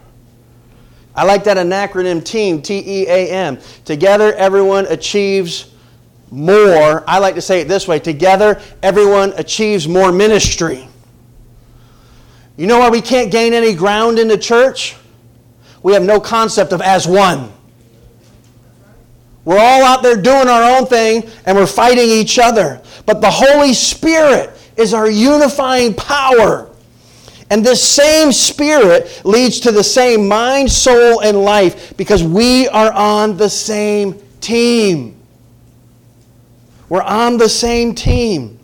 I 1.16 1.24
like 1.24 1.44
that 1.44 1.56
acronym 1.56 2.24
team, 2.24 2.60
T 2.60 2.82
E 2.84 3.06
A 3.06 3.30
M. 3.30 3.58
Together, 3.84 4.32
everyone 4.34 4.86
achieves 4.86 5.72
more. 6.30 7.04
I 7.08 7.18
like 7.18 7.36
to 7.36 7.42
say 7.42 7.60
it 7.60 7.68
this 7.68 7.86
way 7.86 7.98
together, 8.00 8.60
everyone 8.82 9.32
achieves 9.36 9.86
more 9.86 10.10
ministry. 10.10 10.88
You 12.56 12.66
know 12.66 12.78
why 12.78 12.90
we 12.90 13.00
can't 13.00 13.30
gain 13.30 13.52
any 13.52 13.74
ground 13.74 14.18
in 14.18 14.28
the 14.28 14.38
church? 14.38 14.96
We 15.82 15.92
have 15.92 16.02
no 16.02 16.18
concept 16.20 16.72
of 16.72 16.80
as 16.80 17.06
one. 17.06 17.52
We're 19.44 19.58
all 19.58 19.84
out 19.84 20.02
there 20.02 20.16
doing 20.16 20.48
our 20.48 20.78
own 20.78 20.86
thing 20.86 21.28
and 21.44 21.56
we're 21.56 21.66
fighting 21.66 22.08
each 22.08 22.38
other. 22.38 22.80
But 23.06 23.20
the 23.20 23.30
Holy 23.30 23.74
Spirit 23.74 24.50
is 24.76 24.94
our 24.94 25.08
unifying 25.08 25.94
power. 25.94 26.73
And 27.50 27.64
this 27.64 27.86
same 27.86 28.32
spirit 28.32 29.22
leads 29.24 29.60
to 29.60 29.72
the 29.72 29.84
same 29.84 30.26
mind, 30.26 30.70
soul, 30.70 31.20
and 31.20 31.42
life 31.42 31.96
because 31.96 32.22
we 32.22 32.68
are 32.68 32.92
on 32.92 33.36
the 33.36 33.50
same 33.50 34.20
team. 34.40 35.20
We're 36.88 37.02
on 37.02 37.36
the 37.36 37.48
same 37.48 37.94
team. 37.94 38.58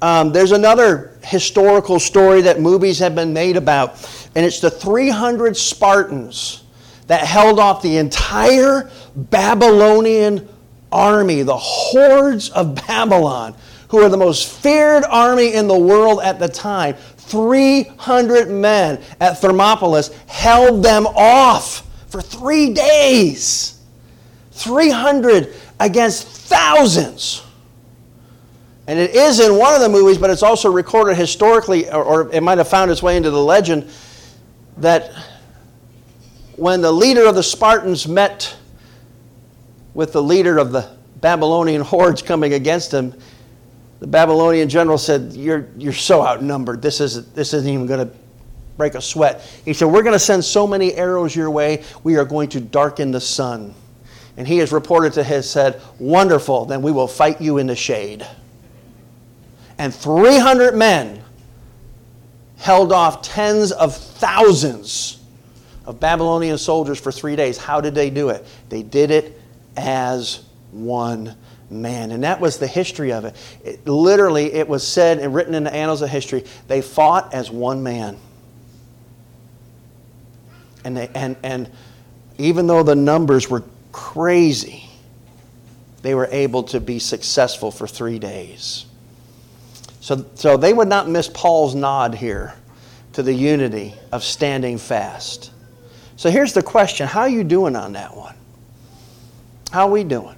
Um, 0.00 0.32
there's 0.32 0.52
another 0.52 1.18
historical 1.24 1.98
story 1.98 2.42
that 2.42 2.60
movies 2.60 3.00
have 3.00 3.14
been 3.14 3.32
made 3.32 3.56
about, 3.56 4.08
and 4.36 4.46
it's 4.46 4.60
the 4.60 4.70
300 4.70 5.56
Spartans 5.56 6.62
that 7.08 7.26
held 7.26 7.58
off 7.58 7.82
the 7.82 7.96
entire 7.96 8.90
Babylonian 9.16 10.48
army, 10.92 11.42
the 11.42 11.56
hordes 11.56 12.50
of 12.50 12.74
Babylon 12.86 13.56
who 13.88 13.98
were 13.98 14.08
the 14.08 14.16
most 14.16 14.48
feared 14.48 15.04
army 15.04 15.54
in 15.54 15.66
the 15.66 15.78
world 15.78 16.20
at 16.22 16.38
the 16.38 16.48
time, 16.48 16.94
300 17.16 18.50
men 18.50 19.02
at 19.20 19.38
Thermopylae 19.38 20.02
held 20.26 20.82
them 20.82 21.06
off 21.06 21.86
for 22.08 22.20
three 22.20 22.72
days. 22.72 23.80
300 24.52 25.54
against 25.80 26.26
thousands. 26.26 27.42
And 28.86 28.98
it 28.98 29.14
is 29.14 29.40
in 29.40 29.56
one 29.56 29.74
of 29.74 29.80
the 29.80 29.88
movies, 29.88 30.16
but 30.16 30.30
it's 30.30 30.42
also 30.42 30.72
recorded 30.72 31.16
historically, 31.16 31.90
or, 31.90 32.02
or 32.02 32.32
it 32.32 32.42
might 32.42 32.58
have 32.58 32.68
found 32.68 32.90
its 32.90 33.02
way 33.02 33.16
into 33.16 33.30
the 33.30 33.42
legend, 33.42 33.90
that 34.78 35.12
when 36.56 36.80
the 36.80 36.90
leader 36.90 37.26
of 37.26 37.34
the 37.34 37.42
Spartans 37.42 38.08
met 38.08 38.56
with 39.94 40.12
the 40.12 40.22
leader 40.22 40.58
of 40.58 40.72
the 40.72 40.96
Babylonian 41.20 41.82
hordes 41.82 42.22
coming 42.22 42.54
against 42.54 42.92
him, 42.92 43.14
the 44.00 44.06
Babylonian 44.06 44.68
general 44.68 44.98
said, 44.98 45.32
You're, 45.32 45.68
you're 45.76 45.92
so 45.92 46.24
outnumbered. 46.24 46.82
This 46.82 47.00
isn't, 47.00 47.34
this 47.34 47.52
isn't 47.52 47.68
even 47.68 47.86
going 47.86 48.08
to 48.08 48.14
break 48.76 48.94
a 48.94 49.00
sweat. 49.00 49.42
He 49.64 49.72
said, 49.72 49.86
We're 49.86 50.02
going 50.02 50.14
to 50.14 50.18
send 50.18 50.44
so 50.44 50.66
many 50.66 50.94
arrows 50.94 51.34
your 51.34 51.50
way, 51.50 51.84
we 52.04 52.16
are 52.16 52.24
going 52.24 52.48
to 52.50 52.60
darken 52.60 53.10
the 53.10 53.20
sun. 53.20 53.74
And 54.36 54.46
he 54.46 54.60
is 54.60 54.70
reported 54.70 55.14
to 55.14 55.24
have 55.24 55.44
said, 55.44 55.82
Wonderful, 55.98 56.66
then 56.66 56.80
we 56.80 56.92
will 56.92 57.08
fight 57.08 57.40
you 57.40 57.58
in 57.58 57.66
the 57.66 57.76
shade. 57.76 58.26
And 59.78 59.94
300 59.94 60.74
men 60.74 61.22
held 62.58 62.92
off 62.92 63.22
tens 63.22 63.72
of 63.72 63.96
thousands 63.96 65.20
of 65.86 65.98
Babylonian 65.98 66.58
soldiers 66.58 67.00
for 67.00 67.10
three 67.10 67.36
days. 67.36 67.56
How 67.56 67.80
did 67.80 67.94
they 67.94 68.10
do 68.10 68.28
it? 68.28 68.44
They 68.68 68.82
did 68.82 69.10
it 69.10 69.40
as 69.76 70.44
one 70.70 71.34
man. 71.70 72.10
And 72.10 72.24
that 72.24 72.40
was 72.40 72.58
the 72.58 72.66
history 72.66 73.12
of 73.12 73.24
it. 73.24 73.34
it. 73.64 73.86
Literally, 73.86 74.52
it 74.52 74.68
was 74.68 74.86
said 74.86 75.18
and 75.18 75.34
written 75.34 75.54
in 75.54 75.64
the 75.64 75.74
annals 75.74 76.02
of 76.02 76.10
history 76.10 76.44
they 76.66 76.82
fought 76.82 77.34
as 77.34 77.50
one 77.50 77.82
man. 77.82 78.16
And, 80.84 80.96
they, 80.96 81.10
and, 81.14 81.36
and 81.42 81.70
even 82.38 82.66
though 82.66 82.82
the 82.82 82.94
numbers 82.94 83.50
were 83.50 83.64
crazy, 83.92 84.88
they 86.02 86.14
were 86.14 86.28
able 86.30 86.62
to 86.64 86.80
be 86.80 86.98
successful 86.98 87.70
for 87.70 87.86
three 87.86 88.18
days. 88.18 88.86
So, 90.00 90.24
so 90.34 90.56
they 90.56 90.72
would 90.72 90.88
not 90.88 91.08
miss 91.08 91.28
Paul's 91.28 91.74
nod 91.74 92.14
here 92.14 92.54
to 93.12 93.22
the 93.22 93.34
unity 93.34 93.94
of 94.12 94.22
standing 94.22 94.78
fast. 94.78 95.50
So 96.16 96.30
here's 96.30 96.52
the 96.52 96.62
question 96.62 97.06
How 97.06 97.20
are 97.20 97.28
you 97.28 97.44
doing 97.44 97.76
on 97.76 97.92
that 97.92 98.16
one? 98.16 98.36
How 99.70 99.88
are 99.88 99.90
we 99.90 100.04
doing? 100.04 100.37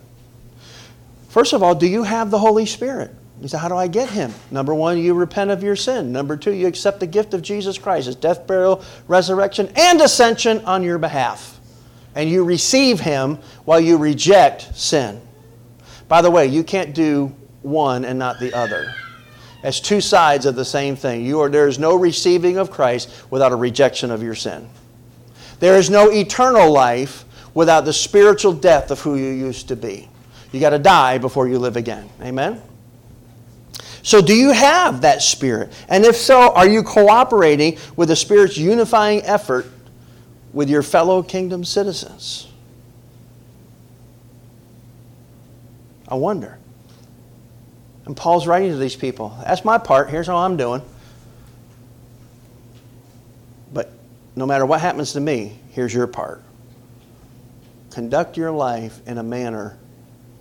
First 1.31 1.53
of 1.53 1.63
all, 1.63 1.77
do 1.77 1.87
you 1.87 2.03
have 2.03 2.33
the 2.33 2.41
Holy 2.41 2.67
Spirit? 2.67 3.15
You 3.41 3.47
say, 3.47 3.57
How 3.57 3.69
do 3.69 3.77
I 3.77 3.87
get 3.87 4.11
him? 4.11 4.35
Number 4.51 4.75
one, 4.75 4.99
you 4.99 5.15
repent 5.15 5.53
of 5.53 5.63
your 5.63 5.77
sin. 5.77 6.11
Number 6.11 6.37
two, 6.37 6.53
you 6.53 6.67
accept 6.67 6.99
the 6.99 7.07
gift 7.07 7.35
of 7.35 7.41
Jesus 7.41 7.79
Christ, 7.79 8.07
his 8.07 8.17
death, 8.17 8.49
burial, 8.49 8.83
resurrection, 9.07 9.73
and 9.77 10.01
ascension 10.01 10.59
on 10.65 10.83
your 10.83 10.99
behalf. 10.99 11.61
And 12.17 12.29
you 12.29 12.43
receive 12.43 12.99
him 12.99 13.39
while 13.65 13.79
you 13.79 13.97
reject 13.97 14.77
sin. 14.77 15.23
By 16.09 16.21
the 16.21 16.33
way, 16.33 16.49
you 16.49 16.65
can't 16.65 16.97
do 16.97 17.33
one 17.63 18.05
and 18.05 18.19
not 18.19 18.41
the 18.41 18.53
other. 18.53 18.93
As 19.63 19.79
two 19.79 20.01
sides 20.01 20.47
of 20.47 20.57
the 20.57 20.65
same 20.65 20.97
thing. 20.97 21.25
You 21.25 21.39
are, 21.43 21.49
there 21.49 21.69
is 21.69 21.79
no 21.79 21.95
receiving 21.95 22.59
of 22.59 22.73
Christ 22.73 23.09
without 23.31 23.53
a 23.53 23.57
rejection 23.57 24.11
of 24.11 24.21
your 24.21 24.35
sin. 24.35 24.69
There 25.61 25.79
is 25.79 25.91
no 25.91 26.11
eternal 26.11 26.73
life 26.73 27.25
without 27.55 27.85
the 27.85 27.93
spiritual 27.93 28.53
death 28.53 28.91
of 28.91 28.99
who 29.01 29.15
you 29.15 29.29
used 29.29 29.69
to 29.69 29.77
be. 29.77 30.10
You 30.53 30.61
got 30.61 30.71
to 30.71 30.79
die 30.79 31.19
before 31.19 31.49
you 31.49 31.59
live 31.59 31.77
again. 31.77 32.09
Amen? 32.21 32.61
So, 34.03 34.23
do 34.23 34.35
you 34.35 34.51
have 34.51 35.03
that 35.03 35.23
Spirit? 35.23 35.73
And 35.89 36.05
if 36.05 36.17
so, 36.17 36.53
are 36.55 36.67
you 36.67 36.83
cooperating 36.83 37.79
with 37.97 38.09
the 38.09 38.17
Spirit's 38.17 38.57
unifying 38.57 39.23
effort 39.23 39.67
with 40.53 40.71
your 40.71 40.83
fellow 40.83 41.23
kingdom 41.23 41.65
citizens? 41.65 42.49
I 46.09 46.15
wonder. 46.15 46.59
And 48.07 48.17
Paul's 48.17 48.47
writing 48.47 48.71
to 48.71 48.79
these 48.79 48.97
people. 48.97 49.37
That's 49.45 49.65
my 49.65 49.79
part. 49.79 50.11
Here's 50.11 50.27
how 50.27 50.39
I'm 50.39 50.57
doing. 50.57 50.83
But 53.73 53.93
no 54.35 54.47
matter 54.47 54.67
what 54.67 54.81
happens 54.81 55.13
to 55.13 55.21
me, 55.21 55.59
here's 55.71 55.95
your 55.95 56.07
part. 56.07 56.43
Conduct 57.91 58.37
your 58.37 58.51
life 58.51 59.01
in 59.07 59.19
a 59.19 59.23
manner 59.23 59.79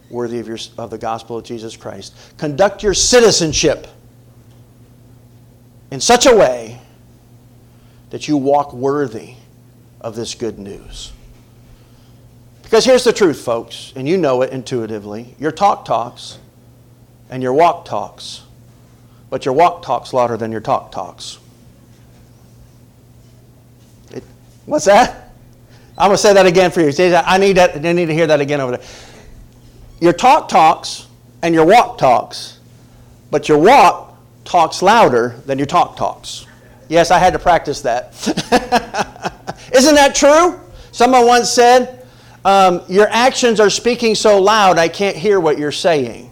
worthy 0.09 0.39
of, 0.39 0.47
your, 0.47 0.57
of 0.77 0.89
the 0.89 0.97
gospel 0.97 1.37
of 1.37 1.43
Jesus 1.43 1.77
Christ. 1.77 2.15
Conduct 2.37 2.83
your 2.83 2.93
citizenship 2.93 3.87
in 5.91 5.99
such 5.99 6.25
a 6.25 6.35
way 6.35 6.79
that 8.09 8.27
you 8.27 8.37
walk 8.37 8.73
worthy 8.73 9.35
of 10.01 10.15
this 10.15 10.35
good 10.35 10.57
news. 10.59 11.11
Because 12.63 12.85
here's 12.85 13.03
the 13.03 13.13
truth, 13.13 13.41
folks, 13.41 13.93
and 13.95 14.07
you 14.07 14.17
know 14.17 14.41
it 14.41 14.51
intuitively. 14.51 15.35
Your 15.39 15.51
talk 15.51 15.85
talks 15.85 16.37
and 17.29 17.41
your 17.41 17.53
walk 17.53 17.85
talks, 17.85 18.43
but 19.29 19.45
your 19.45 19.53
walk 19.53 19.81
talks 19.83 20.13
louder 20.13 20.37
than 20.37 20.51
your 20.51 20.61
talk 20.61 20.91
talks. 20.91 21.39
It, 24.11 24.23
what's 24.65 24.85
that? 24.85 25.31
I'm 25.97 26.07
going 26.07 26.15
to 26.15 26.21
say 26.21 26.33
that 26.33 26.45
again 26.45 26.71
for 26.71 26.81
you. 26.81 26.91
I 27.15 27.37
need, 27.37 27.57
that, 27.57 27.83
I 27.83 27.91
need 27.91 28.05
to 28.05 28.13
hear 28.13 28.27
that 28.27 28.39
again 28.39 28.61
over 28.61 28.77
there. 28.77 28.87
Your 29.99 30.13
talk 30.13 30.47
talks 30.47 31.07
and 31.41 31.53
your 31.53 31.65
walk 31.65 31.97
talks, 31.97 32.59
but 33.31 33.49
your 33.49 33.57
walk 33.57 34.17
talks 34.45 34.81
louder 34.81 35.35
than 35.45 35.57
your 35.57 35.67
talk 35.67 35.95
talks. 35.97 36.45
Yes, 36.87 37.11
I 37.11 37.19
had 37.19 37.33
to 37.33 37.39
practice 37.39 37.81
that. 37.81 38.13
Isn't 39.73 39.95
that 39.95 40.15
true? 40.15 40.59
Someone 40.91 41.27
once 41.27 41.49
said, 41.51 42.07
um, 42.45 42.81
your 42.87 43.07
actions 43.09 43.59
are 43.59 43.69
speaking 43.69 44.15
so 44.15 44.41
loud 44.41 44.77
I 44.77 44.87
can't 44.87 45.15
hear 45.15 45.39
what 45.39 45.59
you're 45.59 45.71
saying? 45.71 46.31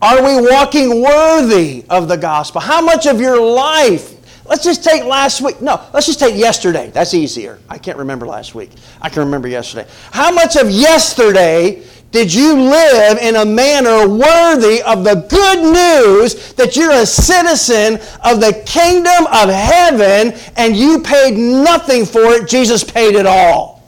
Are 0.00 0.22
we 0.22 0.48
walking 0.48 1.02
worthy 1.02 1.84
of 1.88 2.08
the 2.08 2.16
gospel? 2.16 2.60
How 2.60 2.82
much 2.82 3.06
of 3.06 3.20
your 3.20 3.40
life? 3.40 4.12
Let's 4.44 4.64
just 4.64 4.82
take 4.82 5.04
last 5.04 5.40
week. 5.40 5.60
No, 5.62 5.80
let's 5.94 6.06
just 6.06 6.18
take 6.18 6.36
yesterday. 6.36 6.90
That's 6.90 7.14
easier. 7.14 7.58
I 7.68 7.78
can't 7.78 7.96
remember 7.96 8.26
last 8.26 8.54
week. 8.54 8.70
I 9.00 9.08
can 9.08 9.20
remember 9.20 9.48
yesterday. 9.48 9.88
How 10.10 10.32
much 10.32 10.56
of 10.56 10.70
yesterday 10.70 11.84
did 12.12 12.32
you 12.32 12.54
live 12.54 13.16
in 13.18 13.36
a 13.36 13.44
manner 13.44 14.06
worthy 14.06 14.82
of 14.82 15.02
the 15.02 15.14
good 15.30 15.60
news 15.60 16.52
that 16.52 16.76
you're 16.76 16.92
a 16.92 17.06
citizen 17.06 17.94
of 18.22 18.38
the 18.38 18.62
kingdom 18.66 19.26
of 19.32 19.48
heaven 19.48 20.38
and 20.56 20.76
you 20.76 21.00
paid 21.00 21.38
nothing 21.38 22.04
for 22.04 22.34
it? 22.34 22.46
Jesus 22.46 22.84
paid 22.84 23.14
it 23.14 23.24
all. 23.24 23.82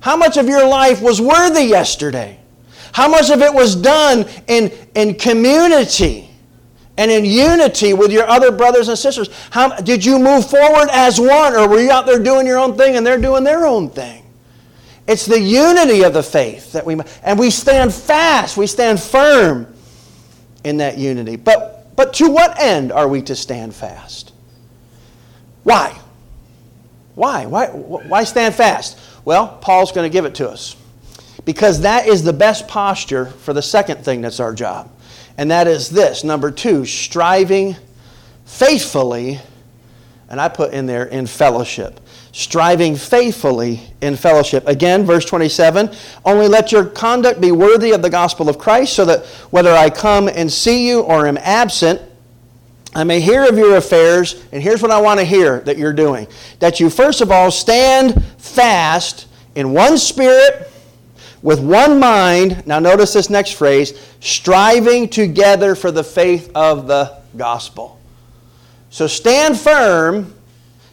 How 0.00 0.16
much 0.16 0.36
of 0.36 0.48
your 0.48 0.66
life 0.66 1.00
was 1.00 1.20
worthy 1.20 1.62
yesterday? 1.62 2.40
How 2.92 3.06
much 3.08 3.30
of 3.30 3.40
it 3.40 3.54
was 3.54 3.76
done 3.76 4.26
in, 4.48 4.72
in 4.96 5.14
community 5.14 6.28
and 6.96 7.08
in 7.08 7.24
unity 7.24 7.94
with 7.94 8.10
your 8.10 8.26
other 8.26 8.50
brothers 8.50 8.88
and 8.88 8.98
sisters? 8.98 9.30
How, 9.50 9.76
did 9.76 10.04
you 10.04 10.18
move 10.18 10.50
forward 10.50 10.88
as 10.90 11.20
one, 11.20 11.54
or 11.54 11.68
were 11.68 11.80
you 11.80 11.92
out 11.92 12.04
there 12.04 12.18
doing 12.18 12.48
your 12.48 12.58
own 12.58 12.76
thing 12.76 12.96
and 12.96 13.06
they're 13.06 13.20
doing 13.20 13.44
their 13.44 13.64
own 13.64 13.90
thing? 13.90 14.23
It's 15.06 15.26
the 15.26 15.40
unity 15.40 16.02
of 16.02 16.14
the 16.14 16.22
faith 16.22 16.72
that 16.72 16.86
we 16.86 16.98
and 17.22 17.38
we 17.38 17.50
stand 17.50 17.92
fast, 17.92 18.56
we 18.56 18.66
stand 18.66 19.00
firm 19.00 19.72
in 20.64 20.78
that 20.78 20.96
unity. 20.98 21.36
But 21.36 21.94
but 21.96 22.14
to 22.14 22.30
what 22.30 22.60
end 22.60 22.90
are 22.90 23.06
we 23.06 23.22
to 23.22 23.36
stand 23.36 23.74
fast? 23.74 24.32
Why? 25.62 25.98
Why? 27.14 27.46
Why 27.46 27.66
why 27.66 28.24
stand 28.24 28.54
fast? 28.54 28.98
Well, 29.24 29.58
Paul's 29.60 29.92
going 29.92 30.10
to 30.10 30.12
give 30.12 30.24
it 30.24 30.34
to 30.36 30.48
us. 30.48 30.76
Because 31.44 31.82
that 31.82 32.06
is 32.06 32.22
the 32.22 32.32
best 32.32 32.68
posture 32.68 33.26
for 33.26 33.52
the 33.52 33.62
second 33.62 34.04
thing 34.04 34.22
that's 34.22 34.40
our 34.40 34.54
job. 34.54 34.90
And 35.36 35.50
that 35.50 35.66
is 35.66 35.90
this, 35.90 36.24
number 36.24 36.50
2, 36.50 36.86
striving 36.86 37.76
faithfully 38.46 39.40
and 40.28 40.40
I 40.40 40.48
put 40.48 40.72
in 40.72 40.86
there 40.86 41.04
in 41.04 41.26
fellowship 41.26 42.00
striving 42.34 42.96
faithfully 42.96 43.80
in 44.00 44.16
fellowship. 44.16 44.66
Again, 44.66 45.06
verse 45.06 45.24
27 45.24 45.88
Only 46.24 46.48
let 46.48 46.72
your 46.72 46.84
conduct 46.84 47.40
be 47.40 47.52
worthy 47.52 47.92
of 47.92 48.02
the 48.02 48.10
gospel 48.10 48.48
of 48.48 48.58
Christ, 48.58 48.92
so 48.94 49.04
that 49.04 49.24
whether 49.50 49.72
I 49.72 49.88
come 49.88 50.28
and 50.28 50.52
see 50.52 50.88
you 50.88 51.00
or 51.00 51.28
am 51.28 51.38
absent, 51.38 52.02
I 52.92 53.04
may 53.04 53.20
hear 53.20 53.44
of 53.44 53.56
your 53.56 53.76
affairs. 53.76 54.44
And 54.50 54.62
here's 54.62 54.82
what 54.82 54.90
I 54.90 55.00
want 55.00 55.20
to 55.20 55.24
hear 55.24 55.60
that 55.60 55.78
you're 55.78 55.92
doing 55.92 56.26
that 56.58 56.80
you, 56.80 56.90
first 56.90 57.20
of 57.20 57.30
all, 57.30 57.50
stand 57.52 58.22
fast 58.36 59.28
in 59.54 59.72
one 59.72 59.96
spirit, 59.96 60.70
with 61.40 61.60
one 61.60 62.00
mind. 62.00 62.66
Now, 62.66 62.80
notice 62.80 63.12
this 63.12 63.30
next 63.30 63.52
phrase 63.52 63.92
striving 64.18 65.08
together 65.08 65.76
for 65.76 65.92
the 65.92 66.02
faith 66.02 66.50
of 66.56 66.88
the 66.88 67.16
gospel. 67.36 68.00
So 68.90 69.06
stand 69.06 69.56
firm, 69.58 70.34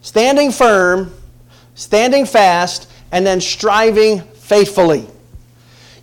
standing 0.01 0.51
firm 0.51 1.11
standing 1.81 2.27
fast, 2.27 2.87
and 3.11 3.25
then 3.25 3.41
striving 3.41 4.21
faithfully. 4.21 5.07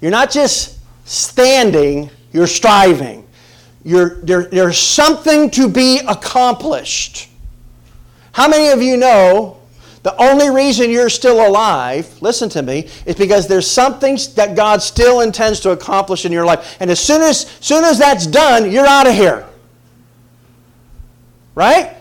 You're 0.00 0.10
not 0.10 0.32
just 0.32 0.76
standing, 1.04 2.10
you're 2.32 2.48
striving. 2.48 3.24
You're, 3.84 4.16
there, 4.22 4.44
there's 4.46 4.76
something 4.76 5.50
to 5.52 5.68
be 5.68 6.00
accomplished. 6.00 7.28
How 8.32 8.48
many 8.48 8.70
of 8.70 8.82
you 8.82 8.96
know 8.96 9.58
the 10.02 10.16
only 10.16 10.50
reason 10.50 10.90
you're 10.90 11.08
still 11.08 11.46
alive, 11.46 12.20
listen 12.20 12.48
to 12.50 12.62
me, 12.62 12.88
is 13.06 13.14
because 13.14 13.46
there's 13.46 13.70
something 13.70 14.18
that 14.34 14.56
God 14.56 14.82
still 14.82 15.20
intends 15.20 15.60
to 15.60 15.70
accomplish 15.70 16.24
in 16.24 16.32
your 16.32 16.44
life. 16.44 16.76
And 16.80 16.90
as 16.90 16.98
soon 16.98 17.22
as, 17.22 17.42
soon 17.60 17.84
as 17.84 18.00
that's 18.00 18.26
done, 18.26 18.70
you're 18.72 18.86
out 18.86 19.06
of 19.06 19.14
here. 19.14 19.46
Right? 21.54 21.97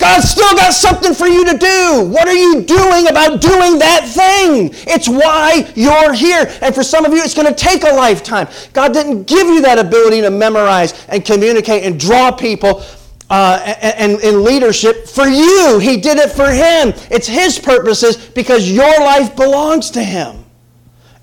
God's 0.00 0.30
still 0.30 0.56
got 0.56 0.72
something 0.72 1.12
for 1.12 1.26
you 1.26 1.44
to 1.44 1.58
do. 1.58 2.08
What 2.10 2.26
are 2.26 2.34
you 2.34 2.62
doing 2.62 3.08
about 3.08 3.42
doing 3.42 3.78
that 3.78 4.08
thing? 4.08 4.70
It's 4.88 5.06
why 5.06 5.70
you're 5.76 6.14
here. 6.14 6.50
And 6.62 6.74
for 6.74 6.82
some 6.82 7.04
of 7.04 7.12
you, 7.12 7.22
it's 7.22 7.34
going 7.34 7.46
to 7.46 7.54
take 7.54 7.84
a 7.84 7.94
lifetime. 7.94 8.48
God 8.72 8.94
didn't 8.94 9.24
give 9.24 9.46
you 9.46 9.60
that 9.60 9.78
ability 9.78 10.22
to 10.22 10.30
memorize 10.30 11.06
and 11.08 11.22
communicate 11.22 11.84
and 11.84 12.00
draw 12.00 12.32
people 12.32 12.82
uh, 13.28 13.58
and, 13.82 14.18
and 14.22 14.42
leadership 14.42 15.06
for 15.06 15.28
you. 15.28 15.78
He 15.78 15.98
did 15.98 16.16
it 16.16 16.32
for 16.32 16.50
Him. 16.50 16.94
It's 17.10 17.28
His 17.28 17.58
purposes 17.58 18.16
because 18.16 18.72
your 18.72 18.98
life 19.00 19.36
belongs 19.36 19.90
to 19.92 20.02
Him. 20.02 20.46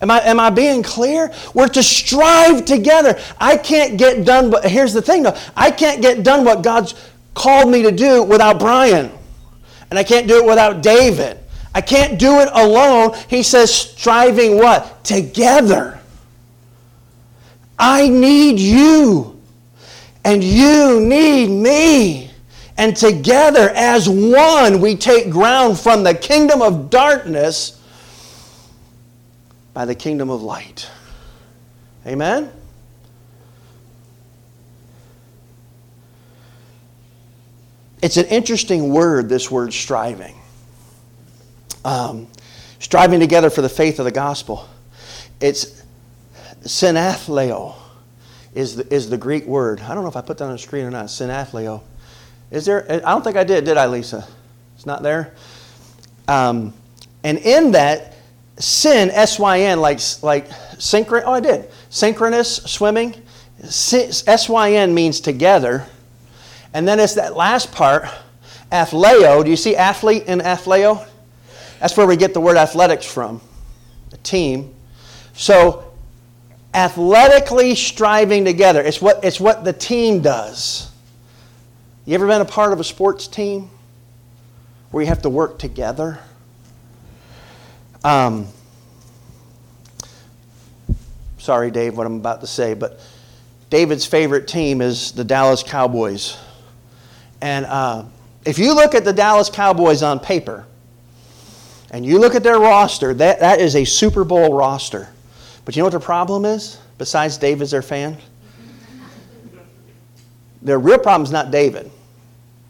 Am 0.01 0.11
I, 0.11 0.21
am 0.21 0.39
I 0.39 0.51
being 0.51 0.83
clear? 0.83 1.33
We're 1.55 1.69
to 1.69 1.81
strive 1.81 2.65
together. 2.65 3.19
I 3.39 3.57
can't 3.57 3.97
get 3.97 4.23
done, 4.23 4.51
but 4.51 4.63
here's 4.65 4.93
the 4.93 5.01
thing 5.01 5.23
though 5.23 5.35
I 5.55 5.71
can't 5.71 5.99
get 5.99 6.21
done 6.21 6.45
what 6.45 6.61
God's 6.61 6.93
called 7.37 7.69
me 7.69 7.83
to 7.83 7.91
do 7.91 8.23
without 8.23 8.59
Brian. 8.59 9.11
And 9.89 9.97
I 9.97 10.03
can't 10.03 10.27
do 10.27 10.37
it 10.37 10.45
without 10.45 10.81
David. 10.81 11.37
I 11.73 11.81
can't 11.81 12.19
do 12.19 12.39
it 12.39 12.49
alone. 12.51 13.15
He 13.29 13.43
says, 13.43 13.73
striving 13.73 14.57
what? 14.57 15.03
Together. 15.03 15.99
I 17.77 18.09
need 18.09 18.59
you. 18.59 19.39
And 20.25 20.43
you 20.43 20.99
need 20.99 21.49
me. 21.49 22.31
And 22.77 22.95
together, 22.95 23.69
as 23.75 24.09
one, 24.09 24.81
we 24.81 24.95
take 24.95 25.29
ground 25.29 25.79
from 25.79 26.03
the 26.03 26.13
kingdom 26.13 26.61
of 26.61 26.89
darkness 26.89 27.81
by 29.73 29.85
the 29.85 29.95
kingdom 29.95 30.29
of 30.29 30.41
light. 30.41 30.89
Amen? 32.05 32.51
It's 38.07 38.15
an 38.15 38.27
interesting 38.27 38.93
word, 38.93 39.27
this 39.27 39.51
word 39.51 39.73
striving. 39.73 40.33
Um, 41.83 42.29
striving 42.79 43.19
together 43.19 43.49
for 43.49 43.61
the 43.61 43.67
faith 43.67 43.99
of 43.99 44.05
the 44.05 44.13
gospel. 44.13 44.65
It's 45.41 45.83
synathleo 46.61 47.75
is 48.55 48.77
the, 48.77 48.93
is 48.93 49.09
the 49.09 49.17
Greek 49.17 49.45
word. 49.45 49.81
I 49.81 49.93
don't 49.93 50.03
know 50.03 50.09
if 50.09 50.15
I 50.15 50.21
put 50.21 50.37
that 50.37 50.45
on 50.45 50.53
the 50.53 50.57
screen 50.57 50.85
or 50.85 50.89
not. 50.89 51.07
Synathleo. 51.07 51.83
Is 52.49 52.63
there? 52.63 52.89
I 52.89 53.11
don't 53.11 53.25
think 53.25 53.35
I 53.35 53.43
did, 53.43 53.65
did 53.65 53.75
I, 53.75 53.87
Lisa? 53.87 54.25
It's 54.75 54.85
not 54.85 55.03
there? 55.03 55.35
Um, 56.29 56.73
and 57.25 57.37
in 57.39 57.73
that, 57.73 58.15
sin, 58.57 59.09
S 59.09 59.37
Y 59.37 59.59
N, 59.63 59.81
like, 59.81 59.99
like 60.23 60.47
synchron, 60.77 61.23
oh, 61.25 61.33
I 61.33 61.41
did. 61.41 61.69
Synchronous 61.89 62.55
swimming. 62.55 63.21
S 63.61 64.47
Y 64.47 64.71
N 64.71 64.93
means 64.93 65.19
together. 65.19 65.85
And 66.77 66.87
then 66.87 66.99
it's 66.99 67.15
that 67.15 67.35
last 67.35 67.71
part, 67.71 68.03
athleo. 68.71 69.43
Do 69.43 69.49
you 69.49 69.55
see 69.55 69.75
athlete 69.75 70.25
in 70.27 70.41
athleo? 70.41 71.07
That's 71.79 71.97
where 71.97 72.05
we 72.05 72.15
get 72.15 72.35
the 72.35 72.39
word 72.39 72.55
athletics 72.55 73.03
from, 73.03 73.41
a 74.13 74.17
team. 74.17 74.75
So, 75.33 75.91
athletically 76.75 77.73
striving 77.73 78.45
together. 78.45 78.83
It's 78.83 79.01
what, 79.01 79.25
it's 79.25 79.39
what 79.39 79.63
the 79.63 79.73
team 79.73 80.21
does. 80.21 80.91
You 82.05 82.13
ever 82.13 82.27
been 82.27 82.41
a 82.41 82.45
part 82.45 82.73
of 82.73 82.79
a 82.79 82.83
sports 82.83 83.27
team 83.27 83.71
where 84.91 85.01
you 85.01 85.07
have 85.07 85.23
to 85.23 85.29
work 85.29 85.57
together? 85.57 86.19
Um, 88.03 88.49
sorry, 91.39 91.71
Dave, 91.71 91.97
what 91.97 92.05
I'm 92.05 92.17
about 92.17 92.41
to 92.41 92.47
say, 92.47 92.75
but 92.75 92.99
David's 93.71 94.05
favorite 94.05 94.47
team 94.47 94.79
is 94.79 95.11
the 95.13 95.23
Dallas 95.23 95.63
Cowboys. 95.63 96.37
And 97.41 97.65
uh, 97.65 98.05
if 98.45 98.57
you 98.57 98.73
look 98.73 98.95
at 98.95 99.05
the 99.05 99.13
Dallas 99.13 99.49
Cowboys 99.49 100.03
on 100.03 100.19
paper, 100.19 100.65
and 101.91 102.05
you 102.05 102.19
look 102.19 102.35
at 102.35 102.43
their 102.43 102.59
roster, 102.59 103.13
that, 103.13 103.39
that 103.39 103.61
is 103.61 103.75
a 103.75 103.85
Super 103.85 104.23
Bowl 104.23 104.53
roster. 104.53 105.09
But 105.63 105.75
you 105.75 105.81
know 105.81 105.85
what 105.85 105.93
the 105.93 105.99
problem 105.99 106.45
is, 106.45 106.79
besides 106.97 107.37
David's 107.37 107.71
their 107.71 107.81
fan? 107.81 108.17
Their 110.61 110.79
real 110.79 110.99
problem 110.99 111.23
is 111.23 111.31
not 111.31 111.51
David, 111.51 111.89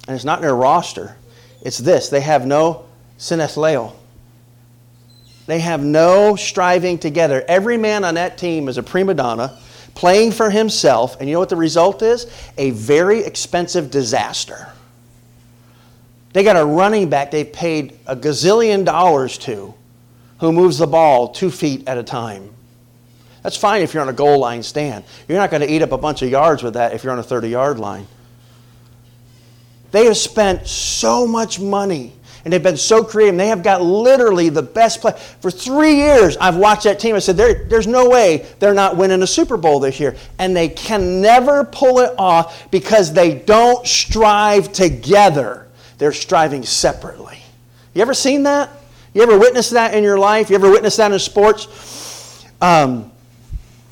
and 0.08 0.15
it's 0.15 0.25
not 0.25 0.41
their 0.41 0.56
roster. 0.56 1.15
It's 1.62 1.77
this 1.77 2.10
they 2.10 2.21
have 2.21 2.45
no 2.45 2.86
synathleo. 3.17 3.93
They 5.47 5.60
have 5.60 5.84
no 5.84 6.36
striving 6.36 6.99
together. 6.99 7.43
Every 7.47 7.77
man 7.77 8.03
on 8.03 8.15
that 8.15 8.38
team 8.38 8.67
is 8.67 8.77
a 8.77 8.84
prima 8.84 9.13
donna 9.13 9.58
playing 9.97 10.31
for 10.31 10.51
himself, 10.51 11.19
and 11.19 11.27
you 11.27 11.33
know 11.33 11.39
what 11.39 11.49
the 11.49 11.55
result 11.55 12.03
is? 12.03 12.27
A 12.60 12.69
very 12.69 13.21
expensive 13.21 13.89
disaster. 13.89 14.71
They 16.33 16.43
got 16.43 16.55
a 16.55 16.63
running 16.63 17.10
back 17.10 17.31
they've 17.31 17.51
paid 17.51 17.97
a 18.05 18.15
gazillion 18.15 18.86
dollars 18.86 19.39
to 19.39 19.73
who 20.39 20.51
moves 20.51 20.77
the 20.77 20.86
ball 20.86 21.29
two 21.29 21.49
feet 21.49 21.88
at 21.88 21.97
a 21.97 22.03
time. 22.03 22.53
That's 23.41 23.57
fine 23.57 23.81
if 23.81 23.95
you're 23.95 24.03
on 24.03 24.10
a 24.10 24.13
goal 24.13 24.39
line 24.39 24.62
stand. 24.62 25.03
You're 25.27 25.39
not 25.39 25.49
going 25.49 25.62
to 25.62 25.71
eat 25.71 25.81
up 25.81 25.91
a 25.91 25.97
bunch 25.97 26.21
of 26.21 26.29
yards 26.29 26.62
with 26.62 26.75
that 26.75 26.93
if 26.93 27.03
you're 27.03 27.13
on 27.13 27.17
a 27.17 27.23
30 27.23 27.49
yard 27.49 27.79
line. 27.79 28.05
They 29.89 30.05
have 30.05 30.17
spent 30.17 30.67
so 30.67 31.25
much 31.25 31.60
money 31.60 32.13
and 32.47 32.53
they've 32.53 32.63
been 32.63 32.77
so 32.77 33.03
creative. 33.03 33.36
They 33.36 33.49
have 33.49 33.62
got 33.62 33.81
literally 33.81 34.47
the 34.47 34.62
best 34.62 35.01
play. 35.01 35.12
For 35.41 35.51
three 35.51 35.95
years, 35.95 36.38
I've 36.38 36.55
watched 36.55 36.86
that 36.86 36.97
team. 36.97 37.13
I 37.13 37.19
said, 37.19 37.36
there, 37.36 37.65
there's 37.65 37.88
no 37.88 38.10
way 38.10 38.47
they're 38.60 38.73
not 38.73 38.95
winning 38.95 39.21
a 39.21 39.27
Super 39.27 39.57
Bowl 39.57 39.81
this 39.81 39.99
year. 39.99 40.15
And 40.39 40.55
they 40.55 40.69
can 40.69 41.21
never 41.21 41.65
pull 41.65 41.99
it 41.99 42.15
off 42.17 42.71
because 42.71 43.12
they 43.12 43.36
don't 43.36 43.86
strive 43.86 44.71
together. 44.71 45.67
They're 45.97 46.13
striving 46.13 46.63
separately. 46.63 47.38
You 47.93 48.01
ever 48.01 48.13
seen 48.13 48.43
that? 48.43 48.69
You 49.13 49.23
ever 49.23 49.38
witnessed 49.38 49.71
that 49.71 49.93
in 49.93 50.01
your 50.01 50.17
life? 50.17 50.49
You 50.49 50.55
ever 50.55 50.71
witnessed 50.71 50.95
that 50.95 51.12
in 51.12 51.19
sports? 51.19 52.45
Um, 52.62 53.12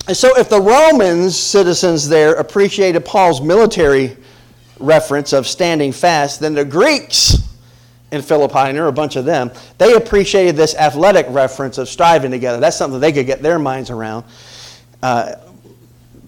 and 0.07 0.15
so, 0.15 0.37
if 0.39 0.47
the 0.47 0.61
Romans 0.61 1.37
citizens 1.37 2.07
there 2.07 2.35
appreciated 2.35 3.03
Paul's 3.03 3.41
military 3.41 4.15
reference 4.79 5.33
of 5.33 5.45
standing 5.45 5.91
fast, 5.91 6.39
then 6.39 6.53
the 6.53 6.63
Greeks 6.63 7.44
in 8.15 8.21
Philippi, 8.21 8.57
and 8.57 8.77
there 8.77 8.85
are 8.85 8.89
a 8.89 8.93
bunch 8.93 9.15
of 9.15 9.25
them, 9.25 9.51
they 9.77 9.93
appreciated 9.93 10.55
this 10.55 10.75
athletic 10.75 11.27
reference 11.29 11.77
of 11.77 11.87
striving 11.87 12.31
together. 12.31 12.59
That's 12.59 12.77
something 12.77 12.99
they 12.99 13.11
could 13.11 13.25
get 13.25 13.41
their 13.41 13.59
minds 13.59 13.89
around, 13.89 14.25
uh, 15.03 15.35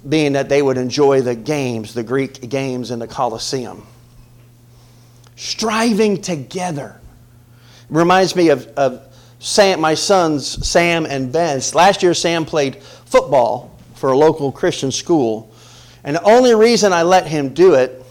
being 0.07 0.33
that 0.33 0.49
they 0.49 0.61
would 0.61 0.77
enjoy 0.77 1.21
the 1.21 1.35
games, 1.35 1.93
the 1.93 2.03
Greek 2.03 2.49
games 2.49 2.91
in 2.91 2.99
the 2.99 3.07
Colosseum. 3.07 3.85
Striving 5.35 6.21
together. 6.21 6.99
Reminds 7.89 8.35
me 8.35 8.49
of, 8.49 8.67
of 8.75 9.07
Sam, 9.39 9.79
my 9.79 9.93
sons, 9.93 10.67
Sam 10.67 11.05
and 11.05 11.31
Ben. 11.31 11.61
Last 11.73 12.03
year, 12.03 12.13
Sam 12.13 12.43
played 12.43 12.75
football 12.75 13.79
for 13.95 14.11
a 14.11 14.17
local 14.17 14.51
Christian 14.51 14.91
school. 14.91 15.53
And 16.03 16.15
the 16.15 16.23
only 16.23 16.53
reason 16.53 16.91
I 16.91 17.03
let 17.03 17.27
him 17.27 17.53
do 17.53 17.75
it 17.75 18.03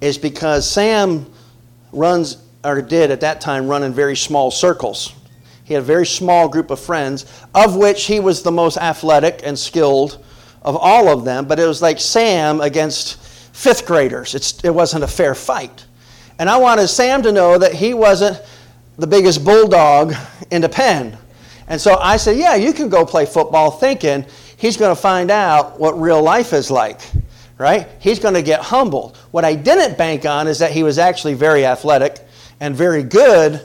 is 0.00 0.18
because 0.18 0.68
Sam 0.70 1.26
runs 1.92 2.36
or 2.66 2.82
did 2.82 3.10
at 3.10 3.20
that 3.20 3.40
time, 3.40 3.68
run 3.68 3.82
in 3.82 3.92
very 3.92 4.16
small 4.16 4.50
circles. 4.50 5.14
He 5.64 5.74
had 5.74 5.82
a 5.82 5.86
very 5.86 6.06
small 6.06 6.48
group 6.48 6.70
of 6.70 6.80
friends, 6.80 7.26
of 7.54 7.76
which 7.76 8.04
he 8.04 8.20
was 8.20 8.42
the 8.42 8.52
most 8.52 8.76
athletic 8.76 9.40
and 9.44 9.58
skilled 9.58 10.24
of 10.62 10.76
all 10.76 11.08
of 11.08 11.24
them. 11.24 11.46
But 11.46 11.58
it 11.58 11.66
was 11.66 11.82
like 11.82 12.00
Sam 12.00 12.60
against 12.60 13.18
fifth 13.54 13.86
graders. 13.86 14.34
It's, 14.34 14.62
it 14.64 14.74
wasn't 14.74 15.04
a 15.04 15.08
fair 15.08 15.34
fight. 15.34 15.86
And 16.38 16.50
I 16.50 16.56
wanted 16.58 16.88
Sam 16.88 17.22
to 17.22 17.32
know 17.32 17.58
that 17.58 17.72
he 17.72 17.94
wasn't 17.94 18.40
the 18.98 19.06
biggest 19.06 19.44
bulldog 19.44 20.14
in 20.50 20.62
the 20.62 20.68
pen. 20.68 21.16
And 21.68 21.80
so 21.80 21.96
I 21.98 22.16
said, 22.16 22.36
Yeah, 22.36 22.54
you 22.54 22.72
can 22.72 22.88
go 22.88 23.04
play 23.04 23.26
football, 23.26 23.70
thinking 23.70 24.24
he's 24.56 24.76
going 24.76 24.94
to 24.94 25.00
find 25.00 25.30
out 25.30 25.80
what 25.80 26.00
real 26.00 26.22
life 26.22 26.52
is 26.52 26.70
like, 26.70 27.00
right? 27.58 27.88
He's 27.98 28.18
going 28.18 28.34
to 28.34 28.42
get 28.42 28.60
humbled. 28.60 29.16
What 29.30 29.44
I 29.44 29.54
didn't 29.54 29.98
bank 29.98 30.24
on 30.24 30.46
is 30.46 30.58
that 30.60 30.70
he 30.70 30.82
was 30.82 30.98
actually 30.98 31.34
very 31.34 31.66
athletic 31.66 32.25
and 32.60 32.74
very 32.74 33.02
good 33.02 33.60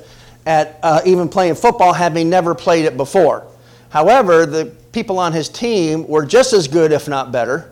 at 0.45 0.79
uh, 0.83 1.01
even 1.05 1.29
playing 1.29 1.55
football, 1.55 1.93
having 1.93 2.29
never 2.29 2.55
played 2.55 2.85
it 2.85 2.97
before. 2.97 3.45
However, 3.89 4.45
the 4.45 4.65
people 4.91 5.19
on 5.19 5.33
his 5.33 5.49
team 5.49 6.07
were 6.07 6.25
just 6.25 6.53
as 6.53 6.67
good, 6.67 6.91
if 6.91 7.07
not 7.07 7.31
better. 7.31 7.71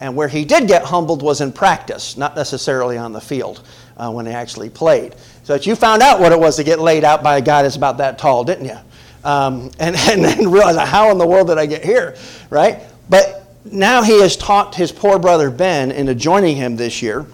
And 0.00 0.16
where 0.16 0.28
he 0.28 0.44
did 0.44 0.66
get 0.66 0.82
humbled 0.82 1.22
was 1.22 1.42
in 1.42 1.52
practice, 1.52 2.16
not 2.16 2.34
necessarily 2.34 2.96
on 2.96 3.12
the 3.12 3.20
field 3.20 3.62
uh, 3.98 4.10
when 4.10 4.24
he 4.24 4.32
actually 4.32 4.70
played. 4.70 5.14
So 5.44 5.52
that 5.52 5.66
you 5.66 5.76
found 5.76 6.02
out 6.02 6.20
what 6.20 6.32
it 6.32 6.40
was 6.40 6.56
to 6.56 6.64
get 6.64 6.78
laid 6.78 7.04
out 7.04 7.22
by 7.22 7.36
a 7.36 7.40
guy 7.40 7.62
that's 7.62 7.76
about 7.76 7.98
that 7.98 8.18
tall, 8.18 8.44
didn't 8.44 8.64
you? 8.64 8.78
Um, 9.24 9.70
and, 9.78 9.94
and 9.96 10.24
then 10.24 10.50
realize 10.50 10.76
how 10.88 11.10
in 11.10 11.18
the 11.18 11.26
world 11.26 11.48
did 11.48 11.58
I 11.58 11.66
get 11.66 11.84
here, 11.84 12.16
right? 12.48 12.80
But 13.10 13.46
now 13.64 14.02
he 14.02 14.20
has 14.22 14.36
taught 14.36 14.74
his 14.74 14.90
poor 14.90 15.18
brother 15.18 15.50
Ben 15.50 15.90
into 15.90 16.14
joining 16.14 16.56
him 16.56 16.76
this 16.76 17.02
year 17.02 17.26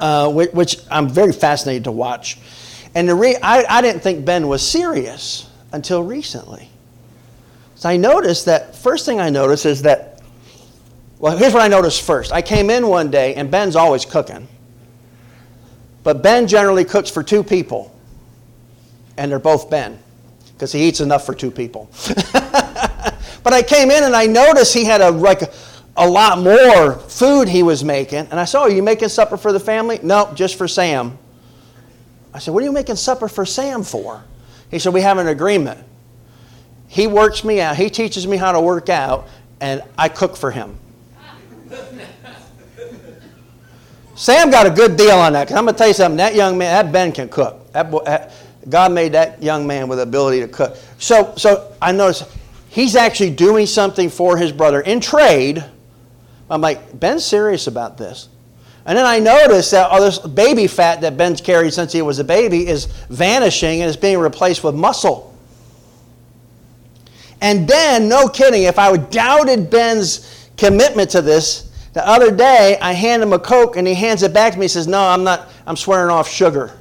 uh, 0.00 0.30
which, 0.30 0.78
I'm 0.90 1.08
very 1.08 1.32
fascinated 1.32 1.84
to 1.84 1.92
watch. 1.92 2.38
And 2.94 3.08
the 3.08 3.14
re- 3.14 3.36
I, 3.42 3.64
I 3.68 3.80
didn't 3.82 4.00
think 4.00 4.24
Ben 4.24 4.48
was 4.48 4.66
serious 4.66 5.48
until 5.72 6.02
recently. 6.02 6.68
So 7.74 7.88
I 7.88 7.96
noticed 7.96 8.46
that, 8.46 8.76
first 8.76 9.04
thing 9.04 9.20
I 9.20 9.30
noticed 9.30 9.66
is 9.66 9.82
that, 9.82 10.22
well, 11.18 11.36
here's 11.36 11.52
what 11.52 11.62
I 11.62 11.68
noticed 11.68 12.02
first. 12.02 12.32
I 12.32 12.42
came 12.42 12.70
in 12.70 12.86
one 12.86 13.10
day, 13.10 13.34
and 13.34 13.50
Ben's 13.50 13.76
always 13.76 14.04
cooking. 14.04 14.46
But 16.02 16.22
Ben 16.22 16.46
generally 16.46 16.84
cooks 16.84 17.10
for 17.10 17.22
two 17.22 17.42
people, 17.42 17.94
and 19.16 19.30
they're 19.30 19.38
both 19.38 19.70
Ben, 19.70 19.98
because 20.52 20.70
he 20.70 20.86
eats 20.86 21.00
enough 21.00 21.26
for 21.26 21.34
two 21.34 21.50
people. 21.50 21.90
but 22.32 23.52
I 23.52 23.62
came 23.62 23.90
in 23.90 24.04
and 24.04 24.14
I 24.14 24.26
noticed 24.26 24.74
he 24.74 24.84
had 24.84 25.00
a, 25.00 25.10
like, 25.10 25.42
a 25.96 26.08
lot 26.08 26.38
more 26.38 26.94
food 26.94 27.48
he 27.48 27.62
was 27.62 27.84
making. 27.84 28.26
And 28.30 28.34
I 28.34 28.44
said, 28.44 28.58
Oh, 28.58 28.62
are 28.62 28.70
you 28.70 28.82
making 28.82 29.08
supper 29.08 29.36
for 29.36 29.52
the 29.52 29.60
family? 29.60 30.00
No, 30.02 30.32
just 30.34 30.56
for 30.56 30.66
Sam. 30.66 31.18
I 32.32 32.38
said, 32.38 32.52
What 32.52 32.62
are 32.62 32.66
you 32.66 32.72
making 32.72 32.96
supper 32.96 33.28
for 33.28 33.46
Sam 33.46 33.82
for? 33.82 34.24
He 34.70 34.78
said, 34.78 34.92
We 34.92 35.02
have 35.02 35.18
an 35.18 35.28
agreement. 35.28 35.84
He 36.88 37.06
works 37.06 37.44
me 37.44 37.60
out, 37.60 37.76
he 37.76 37.90
teaches 37.90 38.26
me 38.26 38.36
how 38.36 38.52
to 38.52 38.60
work 38.60 38.88
out, 38.88 39.28
and 39.60 39.82
I 39.98 40.08
cook 40.08 40.36
for 40.36 40.50
him. 40.50 40.78
Sam 44.16 44.48
got 44.50 44.66
a 44.66 44.70
good 44.70 44.96
deal 44.96 45.16
on 45.16 45.32
that. 45.32 45.48
Cause 45.48 45.56
I'm 45.56 45.64
going 45.64 45.74
to 45.74 45.78
tell 45.78 45.88
you 45.88 45.94
something. 45.94 46.18
That 46.18 46.36
young 46.36 46.56
man, 46.56 46.84
that 46.84 46.92
Ben 46.92 47.10
can 47.10 47.28
cook. 47.28 47.72
That 47.72 47.90
boy, 47.90 48.04
that, 48.04 48.32
God 48.68 48.92
made 48.92 49.12
that 49.12 49.42
young 49.42 49.66
man 49.66 49.88
with 49.88 49.98
the 49.98 50.04
ability 50.04 50.40
to 50.40 50.48
cook. 50.48 50.76
So, 50.98 51.34
so 51.36 51.72
I 51.82 51.90
noticed 51.90 52.24
he's 52.68 52.94
actually 52.94 53.30
doing 53.30 53.66
something 53.66 54.08
for 54.08 54.36
his 54.36 54.52
brother 54.52 54.80
in 54.80 55.00
trade 55.00 55.64
I'm 56.50 56.60
like, 56.60 56.98
Ben's 56.98 57.24
serious 57.24 57.66
about 57.66 57.96
this. 57.98 58.28
And 58.86 58.98
then 58.98 59.06
I 59.06 59.18
noticed 59.18 59.70
that 59.70 59.90
all 59.90 60.00
this 60.00 60.18
baby 60.18 60.66
fat 60.66 61.00
that 61.00 61.16
Ben's 61.16 61.40
carried 61.40 61.72
since 61.72 61.92
he 61.92 62.02
was 62.02 62.18
a 62.18 62.24
baby 62.24 62.66
is 62.66 62.84
vanishing 63.08 63.80
and 63.80 63.88
is 63.88 63.96
being 63.96 64.18
replaced 64.18 64.62
with 64.62 64.74
muscle. 64.74 65.34
And 67.40 67.66
then, 67.66 68.08
no 68.08 68.28
kidding, 68.28 68.64
if 68.64 68.78
I 68.78 68.96
doubted 68.96 69.70
Ben's 69.70 70.48
commitment 70.56 71.10
to 71.10 71.22
this, 71.22 71.70
the 71.94 72.06
other 72.06 72.34
day 72.34 72.76
I 72.80 72.92
hand 72.92 73.22
him 73.22 73.32
a 73.32 73.38
Coke 73.38 73.76
and 73.76 73.86
he 73.86 73.94
hands 73.94 74.22
it 74.22 74.34
back 74.34 74.52
to 74.52 74.58
me. 74.58 74.64
He 74.64 74.68
says, 74.68 74.86
No, 74.86 75.00
I'm 75.00 75.24
not, 75.24 75.48
I'm 75.66 75.76
swearing 75.76 76.10
off 76.10 76.28
sugar. 76.28 76.72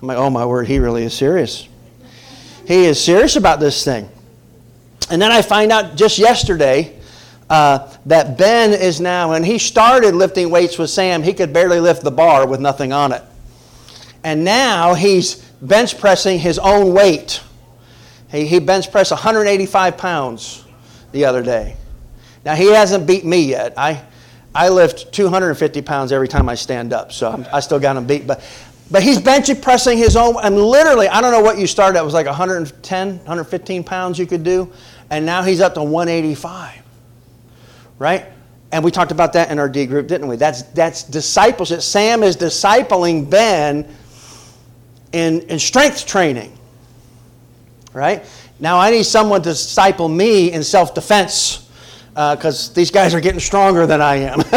I'm 0.00 0.08
like, 0.08 0.16
Oh 0.16 0.30
my 0.30 0.46
word, 0.46 0.66
he 0.66 0.78
really 0.78 1.04
is 1.04 1.14
serious. 1.14 1.68
He 2.66 2.86
is 2.86 3.02
serious 3.02 3.36
about 3.36 3.60
this 3.60 3.84
thing. 3.84 4.08
And 5.10 5.20
then 5.20 5.30
I 5.30 5.42
find 5.42 5.70
out 5.70 5.96
just 5.96 6.18
yesterday 6.18 6.98
uh, 7.52 7.86
that 8.06 8.38
Ben 8.38 8.72
is 8.72 8.98
now, 8.98 9.28
when 9.28 9.44
he 9.44 9.58
started 9.58 10.14
lifting 10.14 10.48
weights 10.48 10.78
with 10.78 10.88
Sam, 10.88 11.22
he 11.22 11.34
could 11.34 11.52
barely 11.52 11.80
lift 11.80 12.02
the 12.02 12.10
bar 12.10 12.46
with 12.46 12.60
nothing 12.60 12.94
on 12.94 13.12
it. 13.12 13.22
And 14.24 14.42
now 14.42 14.94
he's 14.94 15.34
bench 15.60 15.98
pressing 15.98 16.38
his 16.38 16.58
own 16.58 16.94
weight. 16.94 17.42
He, 18.30 18.46
he 18.46 18.58
bench 18.58 18.90
pressed 18.90 19.10
185 19.10 19.98
pounds 19.98 20.64
the 21.12 21.26
other 21.26 21.42
day. 21.42 21.76
Now, 22.42 22.54
he 22.54 22.72
hasn't 22.72 23.06
beat 23.06 23.26
me 23.26 23.42
yet. 23.42 23.74
I, 23.76 24.02
I 24.54 24.70
lift 24.70 25.12
250 25.12 25.82
pounds 25.82 26.10
every 26.10 26.28
time 26.28 26.48
I 26.48 26.54
stand 26.54 26.94
up, 26.94 27.12
so 27.12 27.30
I'm, 27.30 27.46
i 27.52 27.60
still 27.60 27.78
got 27.78 27.98
him 27.98 28.06
beat. 28.06 28.26
But, 28.26 28.42
but 28.90 29.02
he's 29.02 29.20
bench 29.20 29.50
pressing 29.60 29.98
his 29.98 30.16
own, 30.16 30.36
and 30.42 30.56
literally, 30.56 31.06
I 31.06 31.20
don't 31.20 31.32
know 31.32 31.42
what 31.42 31.58
you 31.58 31.66
started 31.66 31.98
at, 31.98 32.02
it 32.02 32.06
was 32.06 32.14
like 32.14 32.24
110, 32.24 33.08
115 33.18 33.84
pounds 33.84 34.18
you 34.18 34.24
could 34.24 34.42
do, 34.42 34.72
and 35.10 35.26
now 35.26 35.42
he's 35.42 35.60
up 35.60 35.74
to 35.74 35.82
185 35.82 36.81
right? 38.02 38.26
And 38.72 38.82
we 38.82 38.90
talked 38.90 39.12
about 39.12 39.32
that 39.34 39.52
in 39.52 39.60
our 39.60 39.68
D 39.68 39.86
group, 39.86 40.08
didn't 40.08 40.26
we? 40.26 40.34
That's, 40.34 40.62
that's 40.62 41.04
discipleship. 41.04 41.82
Sam 41.82 42.24
is 42.24 42.36
discipling 42.36 43.30
Ben 43.30 43.88
in, 45.12 45.42
in 45.42 45.60
strength 45.60 46.04
training, 46.04 46.52
right? 47.92 48.24
Now 48.58 48.80
I 48.80 48.90
need 48.90 49.04
someone 49.04 49.40
to 49.42 49.50
disciple 49.50 50.08
me 50.08 50.50
in 50.50 50.64
self 50.64 50.94
defense 50.94 51.70
because 52.08 52.70
uh, 52.70 52.74
these 52.74 52.90
guys 52.90 53.14
are 53.14 53.20
getting 53.20 53.38
stronger 53.38 53.86
than 53.86 54.00
I 54.00 54.16
am. 54.16 54.38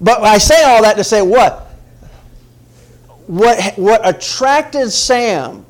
but 0.00 0.22
I 0.22 0.38
say 0.38 0.62
all 0.62 0.82
that 0.82 0.96
to 0.96 1.02
say 1.02 1.22
what? 1.22 1.72
What, 3.26 3.76
what 3.76 4.08
attracted 4.08 4.90
Sam, 4.90 5.66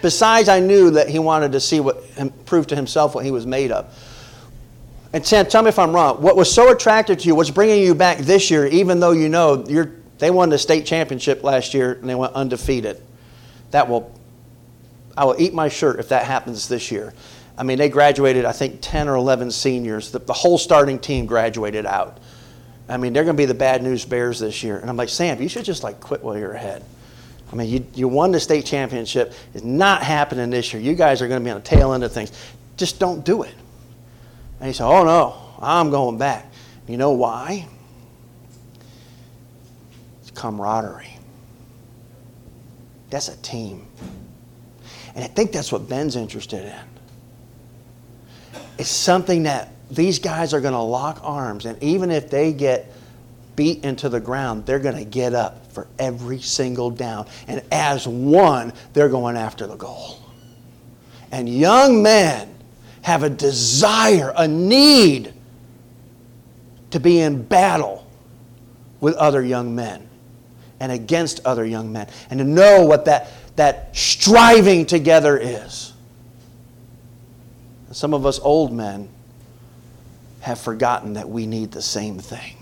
besides 0.00 0.48
I 0.48 0.60
knew 0.60 0.90
that 0.92 1.10
he 1.10 1.18
wanted 1.18 1.52
to 1.52 1.60
see 1.60 1.80
what, 1.80 2.02
prove 2.46 2.66
to 2.68 2.76
himself 2.76 3.14
what 3.14 3.26
he 3.26 3.30
was 3.30 3.44
made 3.44 3.72
of, 3.72 3.94
and 5.12 5.26
Sam, 5.26 5.46
tell 5.46 5.62
me 5.62 5.68
if 5.68 5.78
I'm 5.78 5.92
wrong. 5.92 6.20
What 6.20 6.36
was 6.36 6.52
so 6.52 6.70
attractive 6.70 7.18
to 7.18 7.26
you, 7.26 7.34
what's 7.34 7.50
bringing 7.50 7.82
you 7.82 7.94
back 7.94 8.18
this 8.18 8.50
year, 8.50 8.66
even 8.66 9.00
though 9.00 9.12
you 9.12 9.28
know 9.28 9.56
they 10.18 10.30
won 10.30 10.50
the 10.50 10.58
state 10.58 10.84
championship 10.84 11.42
last 11.42 11.72
year 11.72 11.92
and 11.92 12.08
they 12.08 12.14
went 12.14 12.34
undefeated? 12.34 13.00
That 13.70 13.88
will, 13.88 14.12
I 15.16 15.24
will 15.24 15.36
eat 15.38 15.54
my 15.54 15.68
shirt 15.68 15.98
if 15.98 16.10
that 16.10 16.24
happens 16.24 16.68
this 16.68 16.90
year. 16.90 17.14
I 17.56 17.62
mean, 17.62 17.78
they 17.78 17.88
graduated, 17.88 18.44
I 18.44 18.52
think, 18.52 18.78
10 18.80 19.08
or 19.08 19.16
11 19.16 19.50
seniors. 19.50 20.12
The, 20.12 20.20
the 20.20 20.32
whole 20.32 20.58
starting 20.58 20.98
team 20.98 21.26
graduated 21.26 21.86
out. 21.86 22.18
I 22.88 22.96
mean, 22.96 23.12
they're 23.12 23.24
going 23.24 23.36
to 23.36 23.40
be 23.40 23.46
the 23.46 23.54
bad 23.54 23.82
news 23.82 24.04
bears 24.04 24.38
this 24.38 24.62
year. 24.62 24.78
And 24.78 24.88
I'm 24.88 24.96
like, 24.96 25.08
Sam, 25.08 25.42
you 25.42 25.48
should 25.48 25.64
just 25.64 25.82
like 25.82 26.00
quit 26.00 26.22
while 26.22 26.38
you're 26.38 26.52
ahead. 26.52 26.84
I 27.50 27.56
mean, 27.56 27.68
you, 27.68 27.86
you 27.94 28.08
won 28.08 28.30
the 28.30 28.40
state 28.40 28.66
championship. 28.66 29.34
It's 29.54 29.64
not 29.64 30.02
happening 30.02 30.50
this 30.50 30.72
year. 30.72 30.82
You 30.82 30.94
guys 30.94 31.20
are 31.22 31.28
going 31.28 31.40
to 31.40 31.44
be 31.44 31.50
on 31.50 31.60
the 31.60 31.66
tail 31.66 31.92
end 31.92 32.04
of 32.04 32.12
things. 32.12 32.30
Just 32.76 32.98
don't 32.98 33.24
do 33.24 33.42
it. 33.42 33.54
And 34.60 34.66
he 34.66 34.72
said, 34.72 34.86
Oh 34.86 35.04
no, 35.04 35.36
I'm 35.60 35.90
going 35.90 36.18
back. 36.18 36.46
You 36.86 36.96
know 36.96 37.12
why? 37.12 37.66
It's 40.22 40.30
camaraderie. 40.30 41.18
That's 43.10 43.28
a 43.28 43.36
team. 43.38 43.86
And 45.14 45.24
I 45.24 45.26
think 45.26 45.52
that's 45.52 45.72
what 45.72 45.88
Ben's 45.88 46.16
interested 46.16 46.64
in. 46.64 48.60
It's 48.78 48.90
something 48.90 49.44
that 49.44 49.72
these 49.90 50.18
guys 50.18 50.54
are 50.54 50.60
going 50.60 50.74
to 50.74 50.80
lock 50.80 51.20
arms, 51.22 51.64
and 51.64 51.82
even 51.82 52.10
if 52.10 52.30
they 52.30 52.52
get 52.52 52.92
beat 53.56 53.84
into 53.84 54.08
the 54.08 54.20
ground, 54.20 54.66
they're 54.66 54.78
going 54.78 54.96
to 54.96 55.04
get 55.04 55.34
up 55.34 55.72
for 55.72 55.88
every 55.98 56.40
single 56.40 56.90
down. 56.90 57.26
And 57.48 57.62
as 57.72 58.06
one, 58.06 58.72
they're 58.92 59.08
going 59.08 59.36
after 59.36 59.66
the 59.66 59.76
goal. 59.76 60.22
And 61.32 61.48
young 61.48 62.02
men 62.02 62.54
have 63.02 63.22
a 63.22 63.30
desire, 63.30 64.32
a 64.36 64.46
need 64.46 65.32
to 66.90 67.00
be 67.00 67.20
in 67.20 67.42
battle 67.42 68.06
with 69.00 69.14
other 69.14 69.42
young 69.42 69.74
men 69.74 70.08
and 70.80 70.92
against 70.92 71.40
other 71.44 71.64
young 71.64 71.92
men 71.92 72.08
and 72.30 72.38
to 72.38 72.44
know 72.44 72.84
what 72.84 73.04
that, 73.04 73.30
that 73.56 73.96
striving 73.96 74.86
together 74.86 75.36
is. 75.38 75.92
Some 77.90 78.14
of 78.14 78.26
us 78.26 78.38
old 78.40 78.72
men 78.72 79.08
have 80.40 80.60
forgotten 80.60 81.14
that 81.14 81.28
we 81.28 81.46
need 81.46 81.72
the 81.72 81.82
same 81.82 82.18
thing. 82.18 82.56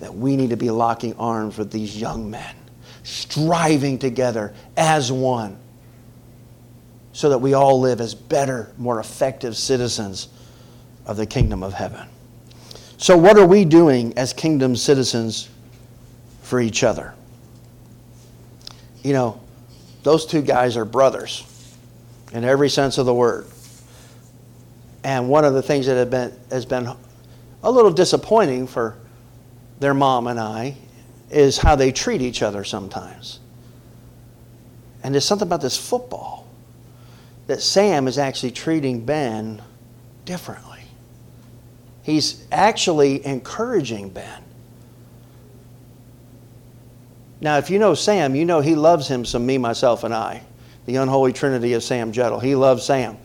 That 0.00 0.14
we 0.14 0.36
need 0.36 0.50
to 0.50 0.56
be 0.56 0.70
locking 0.70 1.14
arms 1.16 1.56
with 1.56 1.70
these 1.70 1.98
young 1.98 2.30
men, 2.30 2.54
striving 3.02 3.98
together 3.98 4.54
as 4.76 5.12
one, 5.12 5.58
so 7.16 7.30
that 7.30 7.38
we 7.38 7.54
all 7.54 7.80
live 7.80 8.02
as 8.02 8.14
better, 8.14 8.70
more 8.76 9.00
effective 9.00 9.56
citizens 9.56 10.28
of 11.06 11.16
the 11.16 11.24
kingdom 11.24 11.62
of 11.62 11.72
heaven. 11.72 12.06
So, 12.98 13.16
what 13.16 13.38
are 13.38 13.46
we 13.46 13.64
doing 13.64 14.12
as 14.18 14.34
kingdom 14.34 14.76
citizens 14.76 15.48
for 16.42 16.60
each 16.60 16.84
other? 16.84 17.14
You 19.02 19.14
know, 19.14 19.40
those 20.02 20.26
two 20.26 20.42
guys 20.42 20.76
are 20.76 20.84
brothers 20.84 21.42
in 22.34 22.44
every 22.44 22.68
sense 22.68 22.98
of 22.98 23.06
the 23.06 23.14
word. 23.14 23.46
And 25.02 25.30
one 25.30 25.46
of 25.46 25.54
the 25.54 25.62
things 25.62 25.86
that 25.86 26.10
been, 26.10 26.38
has 26.50 26.66
been 26.66 26.86
a 27.62 27.70
little 27.70 27.92
disappointing 27.92 28.66
for 28.66 28.98
their 29.80 29.94
mom 29.94 30.26
and 30.26 30.38
I 30.38 30.76
is 31.30 31.56
how 31.56 31.76
they 31.76 31.92
treat 31.92 32.20
each 32.20 32.42
other 32.42 32.62
sometimes. 32.62 33.40
And 35.02 35.14
there's 35.14 35.24
something 35.24 35.48
about 35.48 35.62
this 35.62 35.78
football 35.78 36.45
that 37.46 37.62
Sam 37.62 38.08
is 38.08 38.18
actually 38.18 38.50
treating 38.50 39.04
Ben 39.04 39.62
differently. 40.24 40.80
He's 42.02 42.46
actually 42.52 43.24
encouraging 43.24 44.10
Ben. 44.10 44.42
Now, 47.40 47.58
if 47.58 47.68
you 47.70 47.78
know 47.78 47.94
Sam, 47.94 48.34
you 48.34 48.44
know 48.44 48.60
he 48.60 48.74
loves 48.74 49.08
him 49.08 49.24
some 49.24 49.44
me, 49.44 49.58
myself, 49.58 50.04
and 50.04 50.14
I. 50.14 50.42
The 50.86 50.96
unholy 50.96 51.32
trinity 51.32 51.72
of 51.74 51.82
Sam 51.82 52.12
Jettle. 52.12 52.40
He 52.40 52.54
loves 52.54 52.84
Sam. 52.84 53.18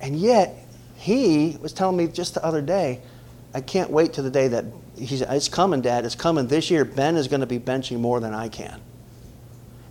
And 0.00 0.18
yet, 0.18 0.66
he 0.96 1.56
was 1.62 1.72
telling 1.72 1.96
me 1.96 2.08
just 2.08 2.34
the 2.34 2.44
other 2.44 2.60
day, 2.60 3.00
I 3.54 3.60
can't 3.60 3.90
wait 3.90 4.12
to 4.14 4.22
the 4.22 4.30
day 4.30 4.48
that 4.48 4.64
he's, 4.96 5.22
it's 5.22 5.48
coming, 5.48 5.80
Dad. 5.80 6.04
It's 6.04 6.14
coming 6.14 6.46
this 6.46 6.70
year. 6.70 6.84
Ben 6.84 7.16
is 7.16 7.28
going 7.28 7.40
to 7.40 7.46
be 7.46 7.58
benching 7.58 8.00
more 8.00 8.20
than 8.20 8.34
I 8.34 8.48
can. 8.48 8.80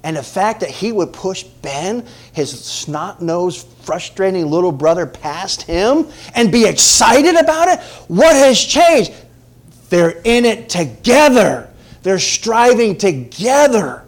And 0.04 0.16
the 0.16 0.24
fact 0.24 0.62
that 0.62 0.70
he 0.70 0.92
would 0.92 1.12
push 1.12 1.44
Ben, 1.44 2.06
his 2.32 2.64
snot 2.64 3.22
nosed, 3.22 3.68
frustrating 3.82 4.48
little 4.48 4.72
brother, 4.72 5.06
past 5.06 5.64
him 5.64 6.08
and 6.36 6.52
be 6.52 6.66
excited 6.66 7.36
about 7.36 7.68
it, 7.68 7.80
what 8.08 8.36
has 8.36 8.60
changed? 8.60 9.12
They're 9.90 10.22
in 10.24 10.46
it 10.46 10.70
together. 10.70 11.70
They're 12.04 12.20
striving 12.20 12.98
together 12.98 14.06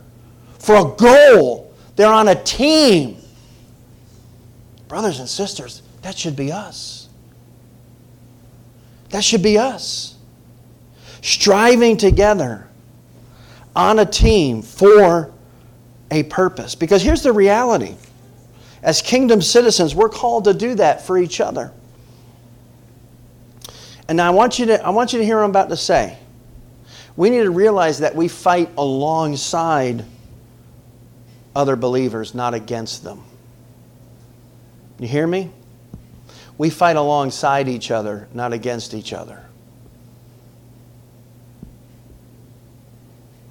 for 0.60 0.76
a 0.76 0.96
goal. 0.96 1.74
They're 1.96 2.14
on 2.14 2.30
a 2.30 2.42
team. 2.42 3.18
Brothers 4.88 5.20
and 5.20 5.28
sisters, 5.28 5.82
that 6.04 6.18
should 6.18 6.36
be 6.36 6.52
us. 6.52 7.10
That 9.10 9.24
should 9.24 9.44
be 9.44 9.58
us. 9.58 10.16
Striving 11.22 11.98
together 11.98 12.68
on 13.76 14.00
a 14.00 14.06
team 14.06 14.62
for 14.62 15.34
a 16.12 16.24
purpose. 16.24 16.76
Because 16.76 17.02
here's 17.02 17.24
the 17.24 17.34
reality 17.34 17.96
as 18.84 19.02
kingdom 19.02 19.42
citizens, 19.42 19.96
we're 19.96 20.10
called 20.10 20.44
to 20.44 20.54
do 20.54 20.76
that 20.76 21.06
for 21.06 21.18
each 21.18 21.40
other. 21.40 21.72
And 24.08 24.20
I 24.20 24.32
want 24.32 24.60
you 24.60 24.66
to, 24.68 24.86
I 24.86 24.90
want 24.90 25.14
you 25.14 25.20
to 25.20 25.26
hear 25.26 25.38
what 25.38 25.44
I'm 25.44 25.52
about 25.52 25.70
to 25.70 25.78
say. 25.78 26.18
We 27.16 27.30
need 27.30 27.44
to 27.44 27.52
realize 27.52 28.00
that 28.00 28.16
we 28.16 28.28
fight 28.28 28.70
alongside 28.78 30.04
other 31.56 31.76
believers, 31.76 32.34
not 32.34 32.54
against 32.54 33.04
them. 33.04 33.24
You 35.00 35.08
hear 35.08 35.28
me? 35.28 35.52
We 36.58 36.70
fight 36.70 36.96
alongside 36.96 37.68
each 37.68 37.92
other, 37.92 38.28
not 38.34 38.54
against 38.54 38.94
each 38.94 39.14
other. 39.14 39.46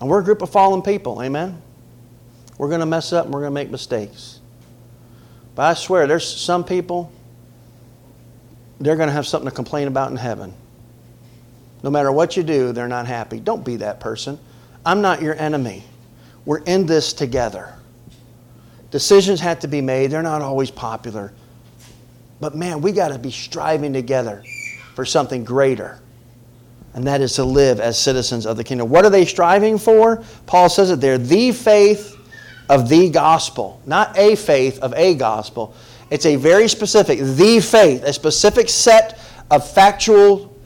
And 0.00 0.08
we're 0.08 0.20
a 0.20 0.24
group 0.24 0.42
of 0.42 0.50
fallen 0.50 0.82
people, 0.82 1.22
amen? 1.22 1.61
We're 2.61 2.68
going 2.68 2.80
to 2.80 2.86
mess 2.86 3.14
up 3.14 3.24
and 3.24 3.32
we're 3.32 3.40
going 3.40 3.52
to 3.52 3.54
make 3.54 3.70
mistakes. 3.70 4.38
But 5.54 5.62
I 5.62 5.72
swear, 5.72 6.06
there's 6.06 6.28
some 6.28 6.62
people, 6.62 7.11
they're 8.78 8.96
going 8.96 9.08
to 9.08 9.14
have 9.14 9.26
something 9.26 9.48
to 9.48 9.56
complain 9.56 9.88
about 9.88 10.11
in 10.11 10.18
heaven. 10.18 10.52
No 11.82 11.88
matter 11.88 12.12
what 12.12 12.36
you 12.36 12.42
do, 12.42 12.72
they're 12.72 12.86
not 12.86 13.06
happy. 13.06 13.40
Don't 13.40 13.64
be 13.64 13.76
that 13.76 13.98
person. 13.98 14.38
I'm 14.84 15.00
not 15.00 15.22
your 15.22 15.34
enemy. 15.36 15.84
We're 16.44 16.58
in 16.58 16.84
this 16.84 17.14
together. 17.14 17.72
Decisions 18.90 19.40
have 19.40 19.61
to 19.61 19.66
be 19.66 19.80
made, 19.80 20.11
they're 20.11 20.20
not 20.20 20.42
always 20.42 20.70
popular. 20.70 21.32
But 22.40 22.54
man, 22.56 22.82
we 22.82 22.92
got 22.92 23.08
to 23.08 23.18
be 23.18 23.30
striving 23.30 23.94
together 23.94 24.44
for 24.94 25.06
something 25.06 25.44
greater. 25.44 25.98
And 26.92 27.06
that 27.06 27.22
is 27.22 27.36
to 27.36 27.44
live 27.44 27.80
as 27.80 27.98
citizens 27.98 28.44
of 28.44 28.58
the 28.58 28.64
kingdom. 28.64 28.90
What 28.90 29.06
are 29.06 29.11
they 29.11 29.24
striving 29.24 29.78
for? 29.78 30.22
Paul 30.44 30.68
says 30.68 30.90
it 30.90 31.00
there 31.00 31.16
the 31.16 31.52
faith 31.52 32.18
of 32.70 32.88
the 32.88 33.10
gospel, 33.10 33.82
not 33.84 34.16
a 34.16 34.36
faith 34.36 34.78
of 34.78 34.94
a 34.94 35.14
gospel. 35.16 35.74
It's 36.08 36.24
a 36.24 36.36
very 36.36 36.68
specific, 36.68 37.18
the 37.18 37.60
faith, 37.60 38.04
a 38.04 38.12
specific 38.12 38.68
set 38.68 39.18
of 39.50 39.68
factual 39.68 40.56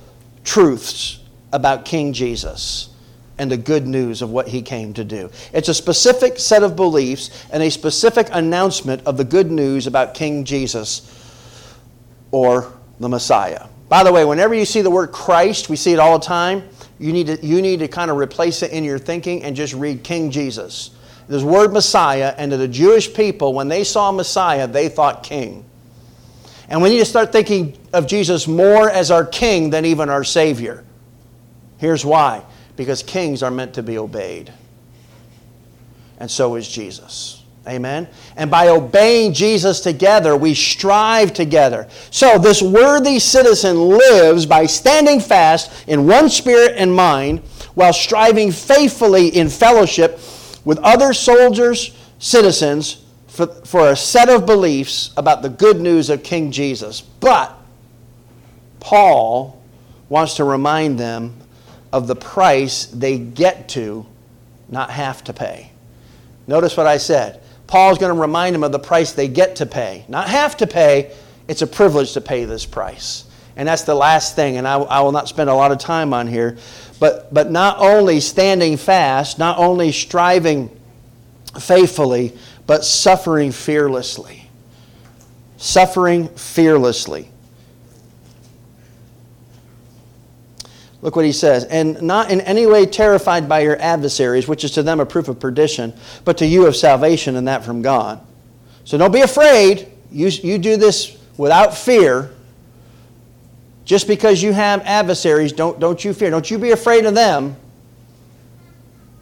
truths 0.45 1.21
about 1.51 1.87
King 1.87 2.13
Jesus 2.13 2.91
and 3.39 3.51
the 3.51 3.57
good 3.57 3.87
news 3.87 4.21
of 4.21 4.31
what 4.31 4.47
he 4.47 4.61
came 4.61 4.93
to 4.95 5.03
do. 5.03 5.31
It's 5.55 5.71
a 5.71 5.75
specific 5.75 6.39
set 6.39 6.63
of 6.63 6.77
beliefs 6.77 7.47
and 7.51 7.63
a 7.63 7.71
specific 7.71 8.29
announcement 8.33 9.03
of 9.07 9.17
the 9.17 9.25
good 9.25 9.51
news 9.51 9.87
about 9.87 10.13
King 10.13 10.45
Jesus 10.45 11.11
or 12.33 12.71
the 13.01 13.09
Messiah. 13.09 13.67
By 13.89 14.05
the 14.05 14.13
way, 14.13 14.27
whenever 14.27 14.55
you 14.55 14.67
see 14.67 14.83
the 14.83 14.91
word 14.91 15.11
Christ, 15.11 15.71
we 15.71 15.77
see 15.77 15.95
it 15.95 15.99
all 15.99 16.19
the 16.19 16.25
time. 16.25 16.69
You 16.99 17.15
need 17.15 17.29
to, 17.29 17.45
you 17.45 17.63
need 17.63 17.81
to 17.81 17.89
kind 17.89 18.11
of 18.11 18.19
replace 18.19 18.63
it 18.63 18.73
in 18.73 18.85
your 18.85 18.99
thinking 18.99 19.43
and 19.43 19.57
just 19.57 19.73
read 19.73 20.05
King 20.05 20.31
Jesus. 20.31 20.91
This 21.27 21.43
word 21.43 21.73
Messiah, 21.73 22.35
and 22.37 22.51
to 22.51 22.57
the 22.57 22.69
Jewish 22.69 23.13
people, 23.13 23.55
when 23.55 23.69
they 23.69 23.85
saw 23.85 24.13
Messiah, 24.13 24.67
they 24.67 24.89
thought 24.89 25.23
king. 25.23 25.65
And 26.69 26.83
we 26.83 26.91
need 26.91 26.99
to 26.99 27.05
start 27.05 27.33
thinking 27.33 27.77
of 27.93 28.07
Jesus 28.07 28.47
more 28.47 28.91
as 28.91 29.11
our 29.11 29.25
king 29.25 29.71
than 29.71 29.85
even 29.85 30.09
our 30.09 30.25
Savior. 30.25 30.85
Here's 31.79 32.05
why 32.05 32.45
because 32.77 33.03
kings 33.03 33.43
are 33.43 33.51
meant 33.51 33.75
to 33.75 33.83
be 33.83 33.99
obeyed. 33.99 34.53
And 36.19 36.31
so 36.31 36.57
is 36.57 36.69
Jesus. 36.69 37.43
Amen. 37.67 38.09
And 38.37 38.51
by 38.51 38.69
obeying 38.69 39.33
Jesus 39.33 39.81
together, 39.81 40.37
we 40.37 40.55
strive 40.55 41.33
together. 41.33 41.89
So 42.11 42.39
this 42.39 42.61
worthy 42.61 43.19
citizen 43.19 43.77
lives 43.77 44.45
by 44.45 44.67
standing 44.67 45.21
fast 45.21 45.71
in 45.89 46.07
one 46.07 46.29
spirit 46.29 46.75
and 46.77 46.93
mind 46.95 47.41
while 47.75 47.93
striving 47.93 48.53
faithfully 48.53 49.29
in 49.29 49.49
fellowship 49.49 50.19
with 50.65 50.79
other 50.79 51.13
soldiers, 51.13 51.97
citizens, 52.19 53.05
for, 53.27 53.47
for 53.47 53.91
a 53.91 53.97
set 53.97 54.29
of 54.29 54.47
beliefs 54.47 55.13
about 55.17 55.43
the 55.43 55.49
good 55.49 55.81
news 55.81 56.09
of 56.09 56.23
King 56.23 56.53
Jesus. 56.53 57.01
But 57.01 57.57
Paul 58.81 59.61
wants 60.09 60.35
to 60.37 60.45
remind 60.45 60.99
them 60.99 61.37
of 61.93 62.07
the 62.07 62.17
price 62.17 62.87
they 62.87 63.19
get 63.19 63.69
to, 63.71 64.07
not 64.69 64.91
have 64.91 65.25
to 65.25 65.33
pay. 65.33 65.71
Notice 66.47 66.77
what 66.77 66.87
I 66.87 66.99
said. 66.99 67.43
Paul's 67.67 67.99
going 67.99 68.15
to 68.15 68.21
remind 68.21 68.55
them 68.55 68.63
of 68.63 68.73
the 68.73 68.79
price 68.79 69.13
they 69.13 69.29
get 69.29 69.57
to 69.57 69.67
pay. 69.67 70.05
Not 70.09 70.29
have 70.29 70.57
to 70.59 70.67
pay, 70.67 71.15
it's 71.49 71.63
a 71.63 71.67
privilege 71.67 72.13
to 72.13 72.21
pay 72.21 72.45
this 72.45 72.67
price. 72.67 73.25
And 73.57 73.69
that's 73.69 73.83
the 73.83 73.95
last 73.95 74.35
thing, 74.35 74.57
and 74.57 74.67
I, 74.67 74.77
I 74.79 75.01
will 75.01 75.13
not 75.13 75.29
spend 75.29 75.49
a 75.49 75.55
lot 75.55 75.73
of 75.73 75.79
time 75.79 76.13
on 76.13 76.27
here. 76.27 76.59
But, 77.05 77.35
but 77.35 77.51
not 77.51 77.81
only 77.81 78.19
standing 78.19 78.79
fast, 78.79 79.39
not 79.39 79.59
only 79.59 79.93
striving 79.93 80.71
faithfully, 81.61 82.33
but 82.67 82.83
suffering 82.83 83.53
fearlessly. 83.53 84.49
Suffering 85.59 86.29
fearlessly. 86.29 87.29
Look 91.03 91.15
what 91.15 91.27
he 91.27 91.33
says. 91.33 91.65
And 91.65 92.01
not 92.01 92.31
in 92.31 92.41
any 92.41 92.65
way 92.65 92.87
terrified 92.87 93.51
by 93.51 93.61
your 93.61 93.79
adversaries, 93.83 94.49
which 94.49 94.65
is 94.65 94.71
to 94.71 94.83
them 94.83 94.99
a 94.99 95.05
proof 95.05 95.29
of 95.29 95.39
perdition, 95.39 95.93
but 96.25 96.39
to 96.39 96.47
you 96.47 96.65
of 96.65 96.75
salvation, 96.75 97.37
and 97.37 97.49
that 97.49 97.67
from 97.67 97.83
God. 97.83 98.19
So 98.85 98.97
don't 98.97 99.13
be 99.13 99.21
afraid. 99.21 99.93
You, 100.11 100.29
you 100.29 100.57
do 100.57 100.79
this 100.79 101.19
without 101.37 101.77
fear. 101.77 102.31
Just 103.85 104.07
because 104.07 104.43
you 104.43 104.53
have 104.53 104.81
adversaries, 104.83 105.53
don't, 105.53 105.79
don't 105.79 106.05
you 106.05 106.15
fear. 106.15 106.31
Don't 106.31 106.51
you 106.51 106.59
be 106.59 106.71
afraid 106.71 107.05
of 107.05 107.15
them. 107.15 107.57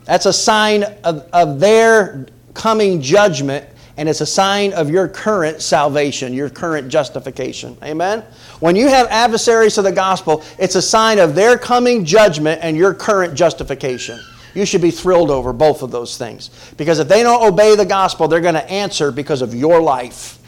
That's 0.05 0.27
a 0.27 0.33
sign 0.33 0.85
of, 1.05 1.29
of 1.33 1.61
their 1.61 2.27
coming 2.55 3.01
judgment, 3.01 3.69
and 3.97 4.09
it's 4.09 4.21
a 4.21 4.27
sign 4.27 4.73
of 4.73 4.91
your 4.91 5.09
current 5.09 5.63
salvation, 5.63 6.33
your 6.33 6.49
current 6.49 6.89
justification. 6.89 7.77
Amen? 7.83 8.25
When 8.61 8.77
you 8.77 8.89
have 8.89 9.07
adversaries 9.09 9.75
to 9.75 9.83
the 9.83 9.93
gospel, 9.93 10.43
it's 10.59 10.75
a 10.75 10.83
sign 10.83 11.19
of 11.19 11.35
their 11.35 11.59
coming 11.59 12.05
judgment 12.05 12.61
and 12.63 12.77
your 12.77 12.95
current 12.95 13.35
justification. 13.35 14.21
You 14.55 14.67
should 14.67 14.83
be 14.83 14.91
thrilled 14.91 15.31
over 15.31 15.53
both 15.53 15.83
of 15.83 15.91
those 15.91 16.19
things. 16.19 16.51
Because 16.77 16.99
if 16.99 17.09
they 17.09 17.23
don't 17.23 17.43
obey 17.43 17.75
the 17.75 17.87
gospel, 17.87 18.29
they're 18.29 18.41
going 18.41 18.55
to 18.55 18.71
answer 18.71 19.11
because 19.11 19.41
of 19.41 19.55
your 19.55 19.81
life, 19.81 20.39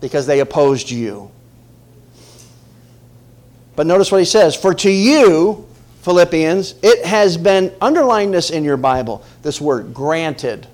because 0.00 0.26
they 0.26 0.40
opposed 0.40 0.90
you. 0.90 1.30
But 3.78 3.86
notice 3.86 4.10
what 4.10 4.18
he 4.18 4.24
says 4.24 4.56
For 4.56 4.74
to 4.74 4.90
you, 4.90 5.64
Philippians, 6.02 6.74
it 6.82 7.06
has 7.06 7.36
been, 7.36 7.72
underline 7.80 8.32
this 8.32 8.50
in 8.50 8.64
your 8.64 8.76
Bible, 8.76 9.24
this 9.42 9.60
word, 9.60 9.94
granted. 9.94 10.66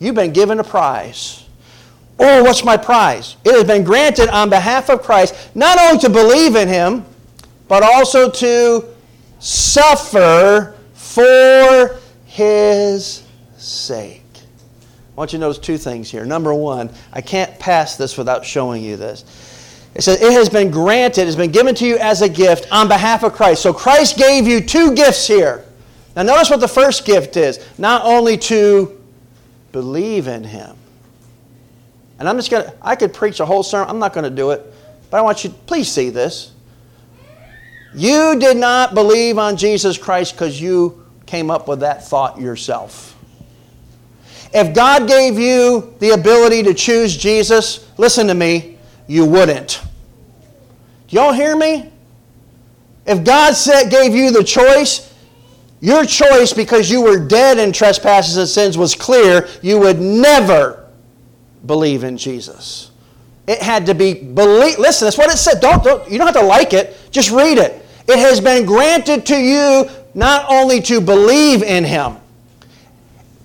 You've 0.00 0.16
been 0.16 0.32
given 0.32 0.58
a 0.58 0.64
prize. 0.64 1.46
Oh, 2.18 2.42
what's 2.42 2.64
my 2.64 2.76
prize? 2.76 3.36
It 3.44 3.52
has 3.52 3.62
been 3.62 3.84
granted 3.84 4.28
on 4.28 4.50
behalf 4.50 4.90
of 4.90 5.02
Christ, 5.02 5.54
not 5.54 5.78
only 5.78 6.00
to 6.00 6.10
believe 6.10 6.56
in 6.56 6.66
him, 6.66 7.04
but 7.68 7.84
also 7.84 8.28
to 8.28 8.92
suffer 9.38 10.74
for 10.94 11.96
his 12.26 13.22
sake. 13.56 14.24
I 14.34 15.14
want 15.14 15.32
you 15.32 15.38
to 15.38 15.42
notice 15.42 15.58
two 15.58 15.78
things 15.78 16.10
here. 16.10 16.24
Number 16.24 16.52
one, 16.52 16.90
I 17.12 17.20
can't 17.20 17.56
pass 17.60 17.96
this 17.96 18.18
without 18.18 18.44
showing 18.44 18.82
you 18.82 18.96
this. 18.96 19.49
It 19.94 20.02
says, 20.02 20.20
It 20.20 20.32
has 20.32 20.48
been 20.48 20.70
granted, 20.70 21.22
it 21.22 21.26
has 21.26 21.36
been 21.36 21.50
given 21.50 21.74
to 21.76 21.86
you 21.86 21.98
as 21.98 22.22
a 22.22 22.28
gift 22.28 22.66
on 22.72 22.88
behalf 22.88 23.22
of 23.22 23.32
Christ. 23.32 23.62
So 23.62 23.72
Christ 23.72 24.16
gave 24.16 24.46
you 24.46 24.60
two 24.60 24.94
gifts 24.94 25.26
here. 25.26 25.64
Now, 26.16 26.22
notice 26.22 26.50
what 26.50 26.60
the 26.60 26.68
first 26.68 27.04
gift 27.04 27.36
is 27.36 27.64
not 27.78 28.04
only 28.04 28.36
to 28.38 29.00
believe 29.72 30.26
in 30.26 30.44
Him. 30.44 30.76
And 32.18 32.28
I'm 32.28 32.36
just 32.36 32.50
going 32.50 32.64
to, 32.64 32.74
I 32.82 32.96
could 32.96 33.14
preach 33.14 33.40
a 33.40 33.46
whole 33.46 33.62
sermon, 33.62 33.88
I'm 33.88 33.98
not 33.98 34.12
going 34.12 34.24
to 34.24 34.30
do 34.30 34.50
it, 34.50 34.62
but 35.10 35.18
I 35.18 35.22
want 35.22 35.42
you, 35.44 35.50
please 35.50 35.90
see 35.90 36.10
this. 36.10 36.52
You 37.94 38.38
did 38.38 38.56
not 38.56 38.94
believe 38.94 39.38
on 39.38 39.56
Jesus 39.56 39.98
Christ 39.98 40.34
because 40.34 40.60
you 40.60 41.04
came 41.26 41.50
up 41.50 41.66
with 41.66 41.80
that 41.80 42.06
thought 42.06 42.40
yourself. 42.40 43.16
If 44.52 44.74
God 44.74 45.08
gave 45.08 45.38
you 45.38 45.94
the 46.00 46.10
ability 46.10 46.64
to 46.64 46.74
choose 46.74 47.16
Jesus, 47.16 47.88
listen 47.98 48.26
to 48.26 48.34
me, 48.34 48.78
you 49.10 49.24
wouldn't. 49.24 49.82
Y'all 51.08 51.32
hear 51.32 51.56
me? 51.56 51.90
If 53.04 53.24
God 53.24 53.54
said, 53.54 53.90
gave 53.90 54.14
you 54.14 54.30
the 54.30 54.44
choice, 54.44 55.12
your 55.80 56.04
choice 56.04 56.52
because 56.52 56.88
you 56.88 57.02
were 57.02 57.18
dead 57.18 57.58
in 57.58 57.72
trespasses 57.72 58.36
and 58.36 58.48
sins 58.48 58.78
was 58.78 58.94
clear, 58.94 59.48
you 59.62 59.80
would 59.80 60.00
never 60.00 60.88
believe 61.66 62.04
in 62.04 62.18
Jesus. 62.18 62.92
It 63.48 63.60
had 63.60 63.84
to 63.86 63.96
be 63.96 64.14
believe. 64.14 64.78
Listen, 64.78 65.06
that's 65.06 65.18
what 65.18 65.28
it 65.34 65.38
said. 65.38 65.58
Don't, 65.58 65.82
don't 65.82 66.08
you 66.08 66.16
don't 66.16 66.28
have 66.28 66.36
to 66.36 66.46
like 66.46 66.72
it. 66.72 66.96
Just 67.10 67.32
read 67.32 67.58
it. 67.58 67.84
It 68.06 68.20
has 68.20 68.40
been 68.40 68.64
granted 68.64 69.26
to 69.26 69.36
you 69.36 69.90
not 70.14 70.46
only 70.48 70.80
to 70.82 71.00
believe 71.00 71.64
in 71.64 71.82
him. 71.82 72.16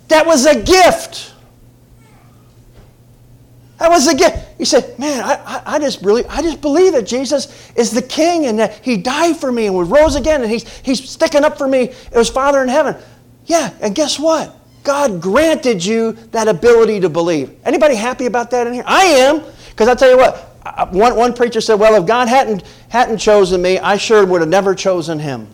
That 0.10 0.28
was 0.28 0.46
a 0.46 0.62
gift. 0.62 1.34
That 3.86 3.92
was 3.92 4.08
a 4.08 4.16
gift. 4.16 4.48
You 4.58 4.66
say, 4.66 4.96
man, 4.98 5.24
I, 5.24 5.62
I, 5.64 5.78
just 5.78 6.02
really, 6.02 6.26
I 6.26 6.42
just 6.42 6.60
believe 6.60 6.94
that 6.94 7.06
Jesus 7.06 7.72
is 7.76 7.92
the 7.92 8.02
King 8.02 8.48
and 8.48 8.58
that 8.58 8.84
He 8.84 8.98
died 8.98 9.38
for 9.38 9.52
me 9.52 9.68
and 9.68 9.76
was 9.76 9.88
rose 9.88 10.16
again 10.16 10.42
and 10.42 10.50
He's, 10.50 10.68
he's 10.80 11.08
sticking 11.08 11.44
up 11.44 11.56
for 11.56 11.68
me. 11.68 11.82
It 11.82 12.16
was 12.16 12.28
Father 12.28 12.64
in 12.64 12.68
heaven. 12.68 12.96
Yeah, 13.46 13.72
and 13.82 13.94
guess 13.94 14.18
what? 14.18 14.58
God 14.84 15.22
granted 15.22 15.86
you 15.86 16.14
that 16.32 16.48
ability 16.48 17.02
to 17.02 17.10
believe. 17.10 17.56
Anybody 17.64 17.94
happy 17.94 18.26
about 18.26 18.50
that 18.50 18.66
in 18.66 18.74
here? 18.74 18.84
I 18.88 19.04
am, 19.04 19.44
because 19.70 19.88
I 19.88 19.94
tell 19.94 20.10
you 20.10 20.18
what, 20.18 20.36
one, 20.92 21.16
one 21.16 21.34
preacher 21.36 21.62
said, 21.62 21.76
well, 21.76 21.94
if 22.02 22.08
God 22.08 22.28
hadn't, 22.28 22.64
hadn't 22.90 23.20
chosen 23.20 23.62
me, 23.62 23.78
I 23.78 23.98
sure 23.98 24.26
would 24.26 24.42
have 24.42 24.50
never 24.50 24.74
chosen 24.74 25.20
him. 25.20 25.48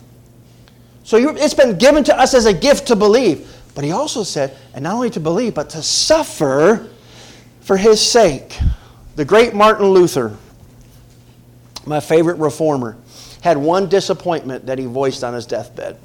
So 1.04 1.18
you, 1.18 1.36
it's 1.36 1.52
been 1.52 1.76
given 1.76 2.02
to 2.04 2.18
us 2.18 2.32
as 2.32 2.46
a 2.46 2.54
gift 2.54 2.86
to 2.86 2.96
believe. 2.96 3.54
But 3.74 3.84
he 3.84 3.90
also 3.90 4.22
said, 4.22 4.56
and 4.72 4.84
not 4.84 4.94
only 4.94 5.10
to 5.10 5.20
believe, 5.20 5.54
but 5.54 5.68
to 5.70 5.82
suffer 5.82 6.88
for 7.62 7.76
his 7.76 8.00
sake. 8.00 8.58
The 9.16 9.24
great 9.24 9.54
Martin 9.54 9.86
Luther, 9.86 10.36
my 11.86 12.00
favorite 12.00 12.38
reformer, 12.38 12.96
had 13.42 13.56
one 13.56 13.88
disappointment 13.88 14.66
that 14.66 14.78
he 14.78 14.86
voiced 14.86 15.24
on 15.24 15.34
his 15.34 15.46
deathbed. 15.46 15.98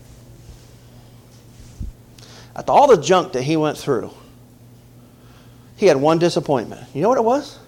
After 2.56 2.72
all 2.72 2.88
the 2.88 3.02
junk 3.02 3.34
that 3.34 3.44
he 3.44 3.56
went 3.56 3.78
through, 3.78 4.12
he 5.76 5.86
had 5.86 5.98
one 5.98 6.18
disappointment. 6.18 6.82
You 6.94 7.02
know 7.04 7.10
what 7.10 7.20
it 7.20 7.24
was? 7.24 7.60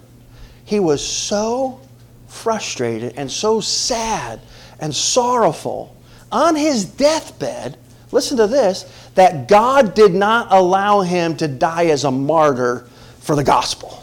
He 0.64 0.80
was 0.80 1.06
so 1.06 1.80
frustrated 2.26 3.14
and 3.16 3.30
so 3.30 3.60
sad 3.60 4.40
and 4.80 4.94
sorrowful 4.94 5.96
on 6.32 6.56
his 6.56 6.84
deathbed. 6.84 7.76
Listen 8.12 8.36
to 8.36 8.48
this 8.48 8.84
that 9.14 9.46
God 9.46 9.94
did 9.94 10.12
not 10.12 10.48
allow 10.50 11.00
him 11.02 11.36
to 11.36 11.46
die 11.46 11.86
as 11.86 12.04
a 12.04 12.10
martyr 12.10 12.89
for 13.30 13.36
the 13.36 13.44
gospel. 13.44 14.02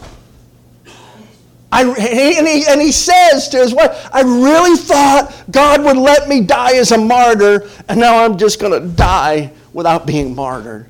I, 1.70 1.82
and, 1.82 2.48
he, 2.48 2.64
and 2.66 2.80
he 2.80 2.92
says 2.92 3.50
to 3.50 3.58
his 3.58 3.74
wife, 3.74 4.08
I 4.10 4.22
really 4.22 4.74
thought 4.78 5.44
God 5.50 5.84
would 5.84 5.98
let 5.98 6.30
me 6.30 6.40
die 6.40 6.76
as 6.76 6.92
a 6.92 6.96
martyr, 6.96 7.68
and 7.90 8.00
now 8.00 8.24
I'm 8.24 8.38
just 8.38 8.58
going 8.58 8.72
to 8.72 8.88
die 8.88 9.52
without 9.74 10.06
being 10.06 10.34
martyred. 10.34 10.88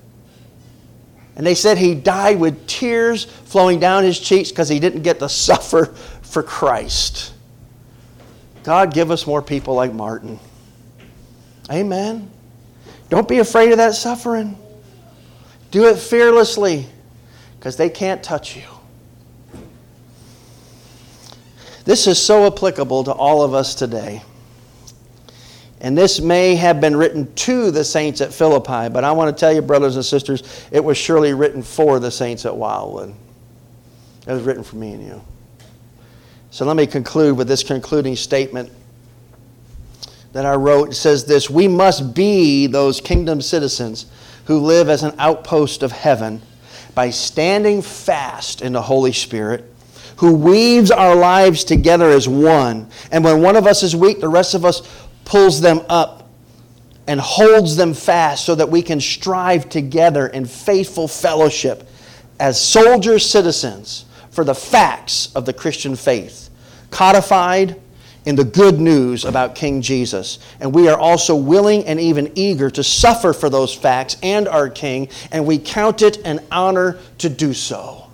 And 1.35 1.45
they 1.45 1.57
said 1.57 1.79
he 1.79 1.97
died 1.97 2.39
with 2.39 2.65
tears 2.69 3.25
flowing 3.25 3.81
down 3.81 4.05
his 4.05 4.21
cheeks 4.21 4.51
because 4.51 4.69
he 4.69 4.79
didn't 4.79 5.03
get 5.03 5.19
to 5.19 5.29
suffer 5.49 5.87
for 6.23 6.45
Christ. 6.45 7.35
God, 8.63 8.95
give 8.95 9.11
us 9.11 9.27
more 9.27 9.43
people 9.43 9.75
like 9.75 9.93
Martin. 9.93 10.39
Amen. 11.73 12.31
Don't 13.09 13.27
be 13.27 13.39
afraid 13.39 13.73
of 13.73 13.79
that 13.79 13.97
suffering. 13.97 14.57
Do 15.73 15.89
it 15.89 15.99
fearlessly 15.99 16.87
because 17.59 17.77
they 17.77 17.91
can't 17.91 18.23
touch 18.23 18.57
you. 18.57 18.63
This 21.85 22.07
is 22.07 22.21
so 22.21 22.47
applicable 22.47 23.05
to 23.05 23.13
all 23.13 23.43
of 23.43 23.55
us 23.55 23.75
today. 23.75 24.23
And 25.81 25.97
this 25.97 26.21
may 26.21 26.55
have 26.57 26.81
been 26.81 26.97
written 26.97 27.33
to 27.35 27.71
the 27.71 27.85
saints 27.85 28.21
at 28.21 28.33
Philippi, 28.33 28.89
but 28.89 29.05
I 29.05 29.13
want 29.13 29.35
to 29.35 29.41
tell 29.41 29.53
you, 29.53 29.63
brothers 29.63 29.97
and 29.97 30.05
sisters, 30.05 30.67
it 30.71 30.85
was 30.85 30.99
surely 30.99 31.35
written 31.35 31.63
for 31.63 32.01
the 32.01 32.11
saints 32.11 32.45
at 32.45 32.57
Wildwood. 32.57 33.15
It 34.27 34.33
was 34.33 34.43
written 34.43 34.65
for 34.65 34.77
me 34.77 34.93
and 34.93 35.07
you. 35.07 35.25
So 36.51 36.65
let 36.65 36.77
me 36.77 36.87
conclude 36.87 37.37
with 37.37 37.49
this 37.49 37.63
concluding 37.63 38.17
statement 38.17 38.73
that 40.33 40.45
I 40.45 40.55
wrote. 40.55 40.91
It 40.91 40.95
says 40.95 41.25
this 41.25 41.49
We 41.49 41.69
must 41.69 42.15
be 42.15 42.67
those 42.67 43.01
kingdom 43.01 43.41
citizens 43.41 44.07
who 44.47 44.59
live 44.59 44.89
as 44.89 45.03
an 45.03 45.15
outpost 45.19 45.83
of 45.83 45.93
heaven 45.93 46.43
by 46.99 47.11
standing 47.11 47.81
fast 47.81 48.61
in 48.61 48.73
the 48.73 48.83
Holy 48.83 49.13
Spirit, 49.13 49.65
who 50.17 50.35
weaves 50.35 50.91
our 50.91 51.15
lives 51.15 51.63
together 51.63 52.11
as 52.11 52.29
one. 52.29 52.91
And 53.13 53.23
when 53.23 53.41
one 53.41 53.55
of 53.55 53.69
us 53.69 53.85
is 53.85 53.95
weak, 53.95 54.19
the 54.19 54.27
rest 54.27 54.55
of 54.55 54.65
us 54.65 54.83
pulls 55.25 55.61
them 55.61 55.81
up 55.89 56.29
and 57.07 57.21
holds 57.21 57.77
them 57.77 57.95
fast 57.95 58.45
so 58.45 58.57
that 58.57 58.69
we 58.69 58.83
can 58.83 59.01
strive 59.01 59.69
together 59.69 60.27
in 60.27 60.45
faithful 60.45 61.07
fellowship 61.07 61.89
as 62.41 62.61
soldier 62.61 63.21
citizens 63.21 64.05
for 64.31 64.43
the 64.43 64.53
facts 64.53 65.33
of 65.37 65.47
the 65.47 65.53
Christian 65.53 65.95
faith, 65.95 66.51
codified 66.91 67.81
in 68.29 68.37
the 68.37 68.45
good 68.45 68.79
news 68.79 69.25
about 69.25 69.55
King 69.55 69.81
Jesus. 69.81 70.39
And 70.61 70.75
we 70.75 70.87
are 70.89 70.99
also 70.99 71.35
willing 71.35 71.87
and 71.87 71.99
even 71.99 72.31
eager 72.35 72.69
to 72.69 72.85
suffer 72.85 73.33
for 73.33 73.49
those 73.49 73.75
facts 73.75 74.19
and 74.23 74.47
our 74.47 74.69
King, 74.69 75.09
and 75.33 75.47
we 75.47 75.57
count 75.57 76.03
it 76.03 76.19
an 76.27 76.45
honor 76.53 76.99
to 77.19 77.31
do 77.31 77.55
so. 77.55 78.11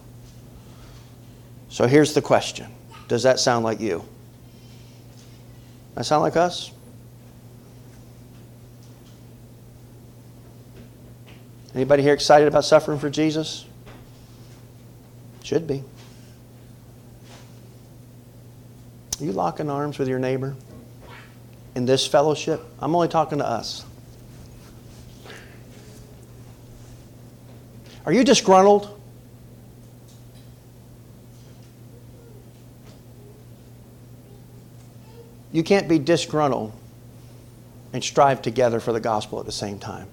So 1.69 1.89
here's 1.89 2.15
the 2.15 2.23
question 2.23 2.71
Does 3.09 3.25
that 3.25 3.41
sound 3.41 3.65
like 3.65 3.81
you? 3.81 4.05
That 5.97 6.07
sound 6.07 6.23
like 6.23 6.37
us? 6.37 6.71
Anybody 11.75 12.05
here 12.05 12.15
excited 12.15 12.47
about 12.47 12.65
suffering 12.65 13.01
for 13.01 13.11
Jesus? 13.11 13.65
Should 15.43 15.67
be. 15.67 15.83
Are 19.21 19.25
you 19.25 19.33
locking 19.33 19.71
arms 19.71 19.99
with 19.99 20.09
your 20.09 20.19
neighbor? 20.19 20.57
in 21.75 21.87
this 21.87 22.07
fellowship, 22.07 22.65
I'm 22.81 22.95
only 22.95 23.09
talking 23.09 23.39
to 23.39 23.47
us. 23.47 23.85
Are 28.07 28.13
you 28.13 28.23
disgruntled? 28.23 29.01
You 35.53 35.63
can't 35.63 35.89
be 35.89 35.99
disgruntled 35.99 36.73
and 37.93 38.03
strive 38.03 38.43
together 38.43 38.81
for 38.81 38.93
the 38.93 39.01
gospel 39.01 39.41
at 39.41 39.47
the 39.47 39.53
same 39.53 39.79
time. 39.79 40.09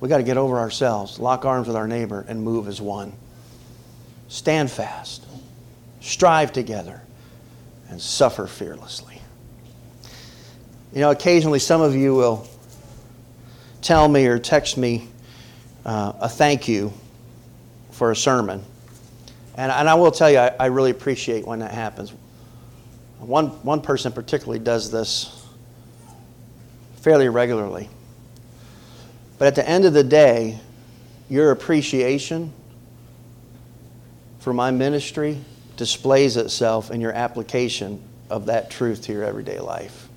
We 0.00 0.08
got 0.08 0.18
to 0.18 0.22
get 0.22 0.36
over 0.36 0.58
ourselves, 0.58 1.18
lock 1.18 1.44
arms 1.44 1.66
with 1.66 1.76
our 1.76 1.88
neighbor, 1.88 2.24
and 2.28 2.42
move 2.42 2.68
as 2.68 2.80
one. 2.80 3.14
Stand 4.28 4.70
fast, 4.70 5.24
strive 6.00 6.52
together, 6.52 7.02
and 7.94 8.02
suffer 8.02 8.48
fearlessly. 8.48 9.20
You 10.92 11.02
know, 11.02 11.12
occasionally 11.12 11.60
some 11.60 11.80
of 11.80 11.94
you 11.94 12.12
will 12.12 12.44
tell 13.82 14.08
me 14.08 14.26
or 14.26 14.36
text 14.40 14.76
me 14.76 15.06
uh, 15.86 16.12
a 16.18 16.28
thank 16.28 16.66
you 16.66 16.92
for 17.92 18.10
a 18.10 18.16
sermon. 18.16 18.64
And, 19.56 19.70
and 19.70 19.88
I 19.88 19.94
will 19.94 20.10
tell 20.10 20.28
you, 20.28 20.38
I, 20.38 20.48
I 20.58 20.66
really 20.66 20.90
appreciate 20.90 21.46
when 21.46 21.60
that 21.60 21.70
happens. 21.70 22.12
One, 23.20 23.50
one 23.62 23.80
person 23.80 24.10
particularly 24.10 24.58
does 24.58 24.90
this 24.90 25.46
fairly 26.96 27.28
regularly. 27.28 27.88
But 29.38 29.46
at 29.46 29.54
the 29.54 29.68
end 29.68 29.84
of 29.84 29.92
the 29.92 30.02
day, 30.02 30.58
your 31.30 31.52
appreciation 31.52 32.52
for 34.40 34.52
my 34.52 34.72
ministry 34.72 35.38
displays 35.76 36.36
itself 36.36 36.90
in 36.90 37.00
your 37.00 37.12
application 37.12 38.02
of 38.30 38.46
that 38.46 38.70
truth 38.70 39.02
to 39.02 39.12
your 39.12 39.24
everyday 39.24 39.58
life. 39.58 40.08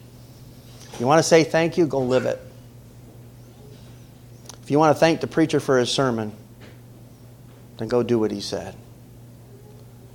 You 0.99 1.05
want 1.05 1.19
to 1.19 1.23
say 1.23 1.43
thank 1.43 1.77
you? 1.77 1.85
Go 1.85 1.99
live 1.99 2.25
it. 2.25 2.39
If 4.63 4.71
you 4.71 4.79
want 4.79 4.95
to 4.95 4.99
thank 4.99 5.21
the 5.21 5.27
preacher 5.27 5.59
for 5.59 5.77
his 5.77 5.91
sermon, 5.91 6.31
then 7.77 7.87
go 7.87 8.03
do 8.03 8.19
what 8.19 8.31
he 8.31 8.41
said. 8.41 8.75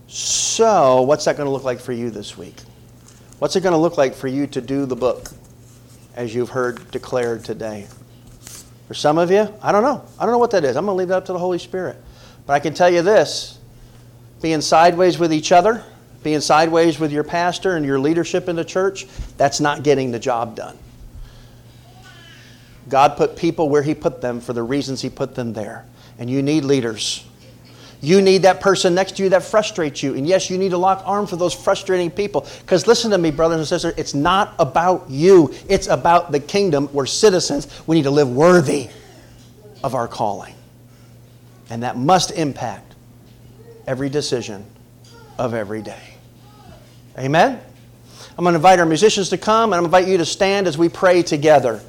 So, 0.08 1.02
what's 1.02 1.24
that 1.24 1.36
going 1.36 1.46
to 1.46 1.50
look 1.50 1.64
like 1.64 1.80
for 1.80 1.92
you 1.92 2.10
this 2.10 2.36
week? 2.36 2.56
What's 3.38 3.56
it 3.56 3.62
going 3.62 3.72
to 3.72 3.78
look 3.78 3.96
like 3.96 4.14
for 4.14 4.28
you 4.28 4.46
to 4.48 4.60
do 4.60 4.84
the 4.84 4.96
book 4.96 5.30
as 6.14 6.34
you've 6.34 6.50
heard 6.50 6.90
declared 6.90 7.44
today? 7.44 7.86
For 8.88 8.94
some 8.94 9.16
of 9.16 9.30
you, 9.30 9.48
I 9.62 9.72
don't 9.72 9.82
know. 9.82 10.04
I 10.18 10.24
don't 10.24 10.32
know 10.32 10.38
what 10.38 10.50
that 10.50 10.64
is. 10.64 10.76
I'm 10.76 10.84
going 10.84 10.96
to 10.96 10.98
leave 10.98 11.08
that 11.08 11.16
up 11.16 11.24
to 11.26 11.32
the 11.32 11.38
Holy 11.38 11.58
Spirit. 11.58 11.96
But 12.44 12.52
I 12.52 12.60
can 12.60 12.74
tell 12.74 12.90
you 12.90 13.00
this 13.00 13.58
being 14.42 14.60
sideways 14.60 15.18
with 15.18 15.32
each 15.32 15.52
other, 15.52 15.84
being 16.22 16.40
sideways 16.40 16.98
with 16.98 17.12
your 17.12 17.24
pastor 17.24 17.76
and 17.76 17.86
your 17.86 17.98
leadership 17.98 18.48
in 18.48 18.56
the 18.56 18.64
church, 18.64 19.06
that's 19.36 19.60
not 19.60 19.82
getting 19.82 20.10
the 20.10 20.18
job 20.18 20.56
done. 20.56 20.76
God 22.88 23.16
put 23.16 23.36
people 23.36 23.68
where 23.68 23.82
He 23.82 23.94
put 23.94 24.20
them 24.20 24.40
for 24.40 24.52
the 24.52 24.62
reasons 24.62 25.00
He 25.00 25.08
put 25.08 25.34
them 25.34 25.52
there. 25.52 25.86
And 26.18 26.28
you 26.28 26.42
need 26.42 26.64
leaders. 26.64 27.24
You 28.00 28.20
need 28.20 28.42
that 28.42 28.60
person 28.60 28.96
next 28.96 29.16
to 29.16 29.22
you 29.22 29.28
that 29.28 29.44
frustrates 29.44 30.02
you. 30.02 30.14
And 30.14 30.26
yes, 30.26 30.50
you 30.50 30.58
need 30.58 30.70
to 30.70 30.76
lock 30.76 31.02
arms 31.06 31.30
with 31.30 31.38
those 31.38 31.54
frustrating 31.54 32.10
people. 32.10 32.46
Because 32.60 32.88
listen 32.88 33.12
to 33.12 33.18
me, 33.18 33.30
brothers 33.30 33.58
and 33.58 33.66
sisters, 33.66 33.94
it's 33.96 34.12
not 34.12 34.54
about 34.58 35.08
you, 35.08 35.54
it's 35.68 35.86
about 35.86 36.32
the 36.32 36.40
kingdom. 36.40 36.88
We're 36.92 37.06
citizens. 37.06 37.68
We 37.86 37.94
need 37.94 38.02
to 38.02 38.10
live 38.10 38.28
worthy 38.28 38.88
of 39.84 39.94
our 39.94 40.08
calling. 40.08 40.54
And 41.70 41.84
that 41.84 41.96
must 41.96 42.32
impact 42.32 42.91
every 43.86 44.08
decision 44.08 44.64
of 45.38 45.54
every 45.54 45.82
day. 45.82 46.14
Amen? 47.18 47.60
I'm 48.36 48.44
going 48.44 48.52
to 48.52 48.56
invite 48.56 48.78
our 48.78 48.86
musicians 48.86 49.28
to 49.30 49.38
come, 49.38 49.72
and 49.72 49.74
I'm 49.74 49.82
going 49.82 49.90
to 49.90 49.98
invite 49.98 50.10
you 50.10 50.18
to 50.18 50.24
stand 50.24 50.66
as 50.66 50.78
we 50.78 50.88
pray 50.88 51.22
together. 51.22 51.80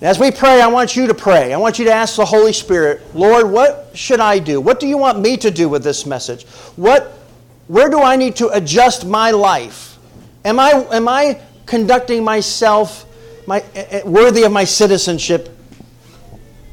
As 0.00 0.18
we 0.18 0.30
pray, 0.30 0.60
I 0.60 0.66
want 0.66 0.94
you 0.94 1.06
to 1.06 1.14
pray. 1.14 1.54
I 1.54 1.56
want 1.56 1.78
you 1.78 1.86
to 1.86 1.92
ask 1.92 2.16
the 2.16 2.24
Holy 2.24 2.52
Spirit, 2.52 3.14
Lord, 3.14 3.50
what 3.50 3.90
should 3.94 4.20
I 4.20 4.38
do? 4.38 4.60
What 4.60 4.78
do 4.78 4.86
you 4.86 4.98
want 4.98 5.20
me 5.20 5.36
to 5.38 5.50
do 5.50 5.68
with 5.68 5.82
this 5.82 6.04
message? 6.04 6.44
What, 6.76 7.18
where 7.66 7.88
do 7.88 8.02
I 8.02 8.14
need 8.16 8.36
to 8.36 8.48
adjust 8.50 9.06
my 9.06 9.30
life? 9.30 9.98
Am 10.44 10.60
I, 10.60 10.86
am 10.92 11.08
I 11.08 11.40
conducting 11.64 12.22
myself 12.22 13.06
my, 13.46 13.64
eh, 13.74 13.86
eh, 13.90 14.02
worthy 14.04 14.42
of 14.42 14.52
my 14.52 14.64
citizenship 14.64 15.48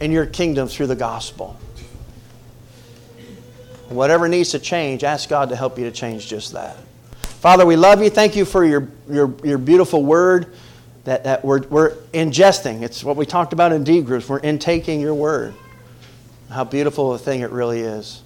in 0.01 0.11
your 0.11 0.25
kingdom 0.25 0.67
through 0.67 0.87
the 0.87 0.95
gospel? 0.95 1.57
Whatever 3.93 4.27
needs 4.27 4.51
to 4.51 4.59
change, 4.59 5.03
ask 5.03 5.29
God 5.29 5.49
to 5.49 5.55
help 5.55 5.77
you 5.77 5.85
to 5.85 5.91
change 5.91 6.27
just 6.27 6.53
that. 6.53 6.75
Father, 7.21 7.65
we 7.65 7.75
love 7.75 8.01
you. 8.01 8.09
Thank 8.09 8.35
you 8.35 8.45
for 8.45 8.63
your, 8.63 8.87
your, 9.09 9.33
your 9.43 9.57
beautiful 9.57 10.03
word 10.03 10.53
that, 11.03 11.25
that 11.25 11.43
we're, 11.43 11.61
we're 11.63 11.95
ingesting. 12.13 12.81
It's 12.81 13.03
what 13.03 13.17
we 13.17 13.25
talked 13.25 13.53
about 13.53 13.71
in 13.71 13.83
D 13.83 14.01
groups. 14.01 14.29
We're 14.29 14.39
intaking 14.39 15.01
your 15.01 15.13
word. 15.13 15.53
How 16.49 16.63
beautiful 16.63 17.13
a 17.13 17.17
thing 17.17 17.41
it 17.41 17.51
really 17.51 17.81
is. 17.81 18.21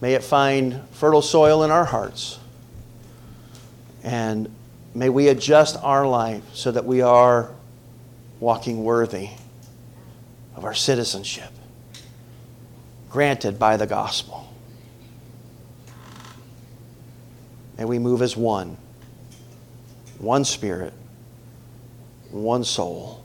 May 0.00 0.14
it 0.14 0.24
find 0.24 0.80
fertile 0.90 1.22
soil 1.22 1.62
in 1.62 1.70
our 1.70 1.84
hearts. 1.84 2.38
And 4.02 4.52
may 4.94 5.08
we 5.08 5.28
adjust 5.28 5.76
our 5.80 6.06
life 6.06 6.42
so 6.54 6.72
that 6.72 6.84
we 6.84 7.02
are 7.02 7.50
walking 8.40 8.82
worthy 8.82 9.30
of 10.56 10.64
our 10.64 10.74
citizenship 10.74 11.50
granted 13.08 13.58
by 13.58 13.76
the 13.76 13.86
gospel. 13.86 14.51
May 17.82 17.86
we 17.86 17.98
move 17.98 18.22
as 18.22 18.36
one, 18.36 18.76
one 20.20 20.44
spirit 20.44 20.92
one 22.30 22.62
soul 22.62 23.24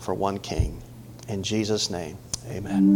for 0.00 0.14
one 0.14 0.38
king. 0.38 0.80
In 1.28 1.42
Jesus' 1.42 1.90
name, 1.90 2.16
amen. 2.48 2.86